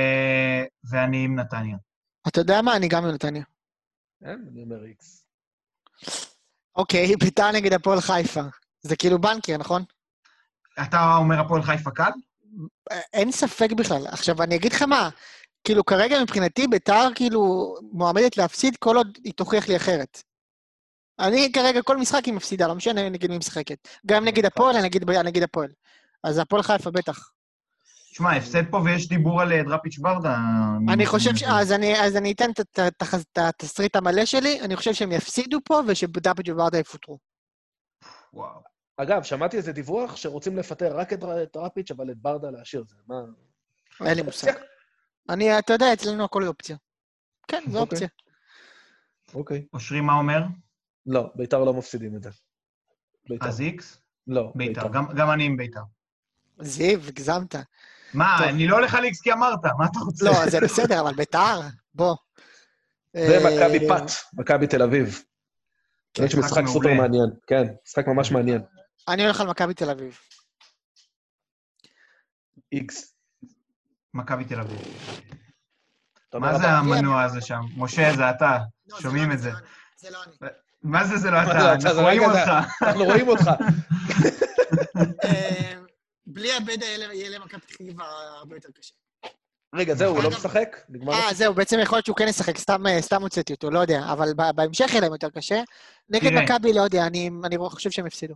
[0.91, 1.77] ואני עם נתניה.
[2.29, 2.77] אתה יודע מה?
[2.77, 3.43] אני גם עם נתניה.
[4.21, 5.27] כן, אני אומר איקס.
[6.77, 8.41] אוקיי, ביתר נגד הפועל חיפה.
[8.83, 9.85] זה כאילו בנקר, נכון?
[10.83, 12.11] אתה אומר הפועל חיפה קל?
[13.13, 14.07] אין ספק בכלל.
[14.07, 15.09] עכשיו, אני אגיד לך מה,
[15.65, 20.23] כאילו, כרגע מבחינתי ביתר כאילו מועמדת להפסיד כל עוד היא תוכיח לי אחרת.
[21.19, 23.89] אני כרגע, כל משחק היא מפסידה, לא משנה נגד מי משחקת.
[24.07, 25.69] גם נגד הפועל, אני נגד, אני נגד הפועל.
[26.25, 27.31] אז הפועל חיפה בטח.
[28.17, 30.37] שמע, הפסד פה ויש דיבור על אה, דראפיץ' ברדה.
[30.93, 31.43] אני חושב ש...
[31.43, 35.13] אז אני, אז אני אתן את- את- את את התסריט המלא שלי, אני חושב שהם
[35.13, 37.19] יפסידו פה ושבדאפג' וברדה יפוטרו.
[38.33, 38.61] וואו.
[38.97, 42.85] אגב, שמעתי איזה דיווח שרוצים לפטר רק את את רפיץ', אבל את ברדה להשאיר.
[42.89, 43.15] זה מה...
[44.09, 44.53] אין לי מושג.
[45.29, 46.77] אני, אתה יודע, אצלנו הכל אופציה.
[47.49, 47.81] כן, זו אוקיי.
[47.81, 48.09] אופציה.
[49.35, 49.67] אוקיי.
[49.73, 50.43] אושרי, מה אומר?
[51.07, 52.31] לא, ביתר לא מפסידים את זה.
[53.41, 53.99] אז איקס?
[54.27, 54.89] לא, ביתר.
[54.89, 55.81] גם- גם אני עם ביתר.
[56.61, 57.55] זיו, הגזמת.
[58.17, 58.49] מה.
[58.49, 60.25] אני לא הולך על איקס כי אמרת, מה אתה רוצה?
[60.25, 61.61] לא, זה בסדר, אבל ביתר,
[61.95, 62.17] בוא.
[63.15, 64.03] ומכבי אה, פת,
[64.35, 65.23] מכבי תל אביב.
[66.15, 66.63] כן, יש משחק.
[66.67, 67.31] סופר מעניין.
[67.47, 68.63] כן, משחק ממש מעניין.
[69.09, 70.19] אני הולך על מכבי תל אביב.
[72.73, 73.15] איקס.
[74.15, 74.81] מכבי תל אביב.
[76.35, 77.61] מה זה המנוע הזה שם?
[77.77, 78.59] משה, זה אתה.
[78.89, 79.51] לא, שומעים לא את זה.
[79.97, 80.33] זה לא אני.
[80.83, 81.73] מה זה זה לא אתה?
[81.73, 82.83] אנחנו רואים רגע, זה- אותך.
[82.83, 83.51] אנחנו רואים אותך.
[86.27, 88.07] בלי הבדה יהיה למכבי פתח תקווה
[88.39, 88.95] הרבה יותר קשה.
[89.75, 90.77] רגע, זהו, הוא לא משחק?
[90.89, 91.13] נגמר?
[91.13, 94.13] אה, זהו, בעצם יכול להיות שהוא כן ישחק, סתם אה, סתם הוצאתי אותו, לא יודע,
[94.13, 95.63] אבל בהמשך יהיה להם יותר קשה.
[96.09, 96.33] נגד.
[96.33, 98.35] מכבי, לא יודע, אני אני חושב שהם הפסידו.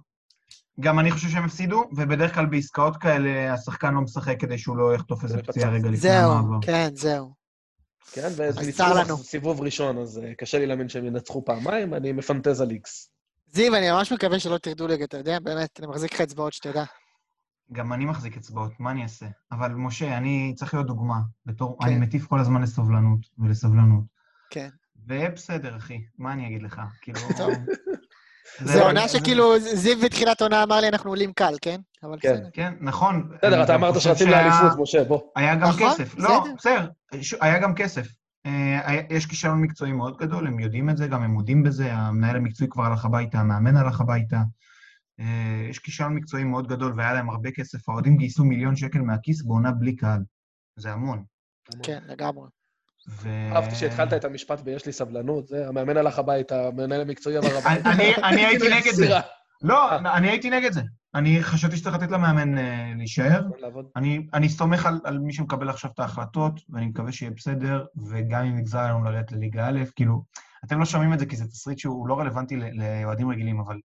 [0.81, 4.95] גם אני חושב שהם הפסידו, ובדרך כלל בעסקאות כאלה השחקן לא משחק כדי שהוא לא
[4.95, 5.71] יחטוף איזה פציעה.
[5.71, 6.67] רגע לפני זהו, המעבר.
[6.67, 7.33] כן, זהו.
[8.13, 9.17] כן, וזה אז ניצחו צר לנו.
[9.17, 13.11] סיבוב ראשון, אז אה, קשה לי להאמין שהם ינצחו פעמיים, אני מפנטז על איקס.
[13.47, 15.39] זיו, אני ממש מקווה שלא תרדו ליגה, אתה יודע?
[15.39, 16.85] באמת, אני מחזיק לך אצבעות שתדע.
[17.73, 19.27] גם אני מחזיק אצבעות, מה אני אעשה?
[19.53, 21.21] אבל משה, אני צריך להיות דוגמה.
[21.47, 21.79] בתור...
[21.81, 21.87] כן.
[21.87, 24.05] אני מטיף כל הזמן לסובלנות ולסבלנות.
[24.51, 24.69] כן.
[25.07, 26.81] ובסדר, אחי, מה אני אגיד לך?
[27.03, 27.19] כאילו...
[28.65, 31.81] זה עונה זה- שכאילו, זיו בתחילת עונה אמר לי, אנחנו עולים קל, כן?
[32.03, 32.33] אבל כן.
[32.35, 32.49] בסדר.
[32.53, 33.29] כן, נכון.
[33.39, 35.21] בסדר, אתה אמרת שרצים לאליפות, משה, בוא.
[35.37, 36.15] היה גם נכון, כסף.
[36.19, 36.89] לא, בסדר.
[37.41, 38.07] היה גם כסף.
[38.47, 42.37] אה, יש כישלון מקצועי מאוד גדול, הם יודעים את זה, גם הם מודים בזה, המנהל
[42.37, 44.41] המקצועי כבר הלך הביתה, המאמן הלך הביתה.
[45.21, 49.43] אה, יש כישלון מקצועי מאוד גדול והיה להם הרבה כסף, האוהדים גייסו מיליון שקל מהכיס
[49.43, 50.21] בעונה בלי קהל.
[50.77, 51.25] זה המון.
[51.83, 52.49] כן, לגמרי.
[53.09, 53.29] ו...
[53.53, 57.91] אהבתי שהתחלת את המשפט ויש לי סבלנות, זה, המאמן הלך הביתה, המנהל המקצועי עבר הביתה.
[57.91, 59.09] אני- אני הייתי נגד זה.
[59.63, 60.81] לא, אני הייתי נגד זה.
[61.15, 63.43] אני חשבתי שצריך לתת למאמן אה, להישאר.
[63.97, 68.45] אני, אני סומך על, על מי שמקבל עכשיו את ההחלטות, ואני מקווה שיהיה בסדר, וגם
[68.45, 70.25] אם יגזר לנו לרדת לליגה א', כאילו,
[70.65, 73.77] אתם לא שומעים את זה כי זה תסריט שהוא לא רלוונטי לאוהדים רגילים, אבל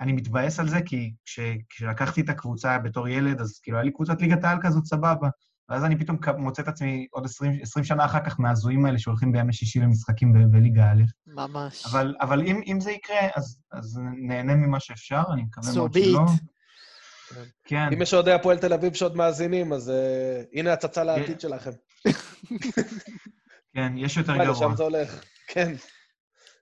[0.00, 3.92] אני מתבאס על זה כי כש, כשלקחתי את הקבוצה בתור ילד, אז כאילו, היה לי
[3.92, 5.28] קבוצת ליגת העל כזאת סבבה.
[5.68, 9.32] ואז אני פתאום מוצא את עצמי עוד 20, 20 שנה אחר כך מההזויים האלה שהולכים
[9.32, 11.02] בימי שישי למשחקים ב- בליגה א'.
[11.26, 11.86] ממש.
[11.86, 15.96] אבל, אבל אם, אם זה יקרה, אז, אז נהנה ממה שאפשר, אני מקווה So מאוד
[15.96, 16.24] be שלא.
[16.26, 17.34] it.
[17.64, 17.88] כן.
[17.92, 21.70] אם יש אוהדי הפועל תל אביב שעוד מאזינים, אז אה, הנה הצצה לעתיד שלכם.
[23.74, 24.50] כן, יש יותר גרוע.
[24.50, 25.24] לשם זה הולך.
[25.46, 25.72] כן.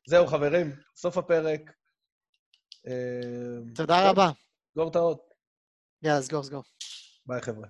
[0.06, 1.60] זהו, חברים, סוף הפרק.
[2.89, 4.31] אה, תודה רבה.
[4.73, 5.28] סגור את האות.
[6.02, 6.62] יאללה, סגור, סגור.
[7.27, 7.69] ביי, חבר'ה.